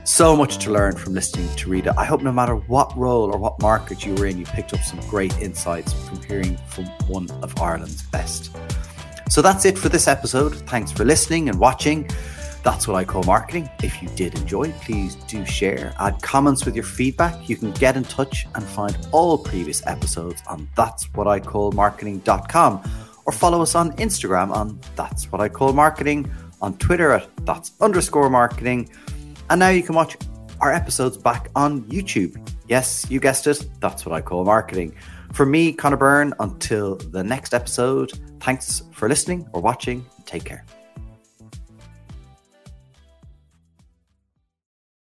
So 0.04 0.34
much 0.34 0.58
to 0.64 0.72
learn 0.72 0.96
from 0.96 1.14
listening 1.14 1.48
to 1.56 1.70
Rita. 1.70 1.94
I 1.96 2.04
hope 2.04 2.22
no 2.22 2.32
matter 2.32 2.56
what 2.56 2.96
role 2.98 3.32
or 3.32 3.38
what 3.38 3.62
market 3.62 4.04
you 4.04 4.14
were 4.16 4.26
in, 4.26 4.36
you 4.36 4.44
picked 4.44 4.74
up 4.74 4.80
some 4.80 4.98
great 5.08 5.38
insights 5.38 5.92
from 5.92 6.20
hearing 6.22 6.58
from 6.66 6.86
one 7.06 7.30
of 7.42 7.56
Ireland's 7.60 8.02
best. 8.02 8.50
So 9.30 9.40
that's 9.40 9.64
it 9.64 9.78
for 9.78 9.88
this 9.88 10.08
episode. 10.08 10.56
Thanks 10.68 10.90
for 10.90 11.04
listening 11.04 11.48
and 11.48 11.58
watching. 11.58 12.10
That's 12.62 12.86
what 12.86 12.96
I 12.96 13.04
call 13.04 13.24
marketing. 13.24 13.68
If 13.82 14.02
you 14.02 14.08
did 14.10 14.38
enjoy, 14.38 14.70
please 14.72 15.16
do 15.26 15.44
share, 15.44 15.94
add 15.98 16.22
comments 16.22 16.64
with 16.64 16.74
your 16.74 16.84
feedback. 16.84 17.48
You 17.48 17.56
can 17.56 17.72
get 17.72 17.96
in 17.96 18.04
touch 18.04 18.46
and 18.54 18.64
find 18.64 18.96
all 19.10 19.36
previous 19.36 19.84
episodes 19.86 20.42
on 20.46 20.68
that's 20.76 21.12
what 21.14 21.26
I 21.26 21.40
call 21.40 21.72
marketing.com 21.72 22.82
or 23.24 23.32
follow 23.32 23.62
us 23.62 23.74
on 23.74 23.92
Instagram 23.96 24.50
on 24.52 24.80
that's 24.96 25.30
what 25.32 25.40
I 25.40 25.48
call 25.48 25.72
marketing, 25.72 26.30
on 26.60 26.76
Twitter 26.78 27.12
at 27.12 27.28
that's 27.44 27.72
underscore 27.80 28.30
marketing 28.30 28.88
and 29.50 29.58
now 29.58 29.68
you 29.68 29.82
can 29.82 29.94
watch 29.94 30.16
our 30.60 30.72
episodes 30.72 31.16
back 31.16 31.50
on 31.54 31.82
YouTube. 31.82 32.38
Yes, 32.68 33.04
you 33.10 33.20
guessed 33.20 33.46
it. 33.46 33.68
That's 33.80 34.06
what 34.06 34.14
I 34.14 34.20
call 34.20 34.44
marketing. 34.44 34.94
For 35.32 35.44
me, 35.44 35.72
Connor 35.72 35.96
Byrne, 35.96 36.32
until 36.40 36.96
the 36.96 37.22
next 37.22 37.52
episode, 37.52 38.12
thanks 38.40 38.82
for 38.92 39.08
listening 39.08 39.48
or 39.52 39.60
watching. 39.60 40.06
Take 40.24 40.44
care. 40.44 40.64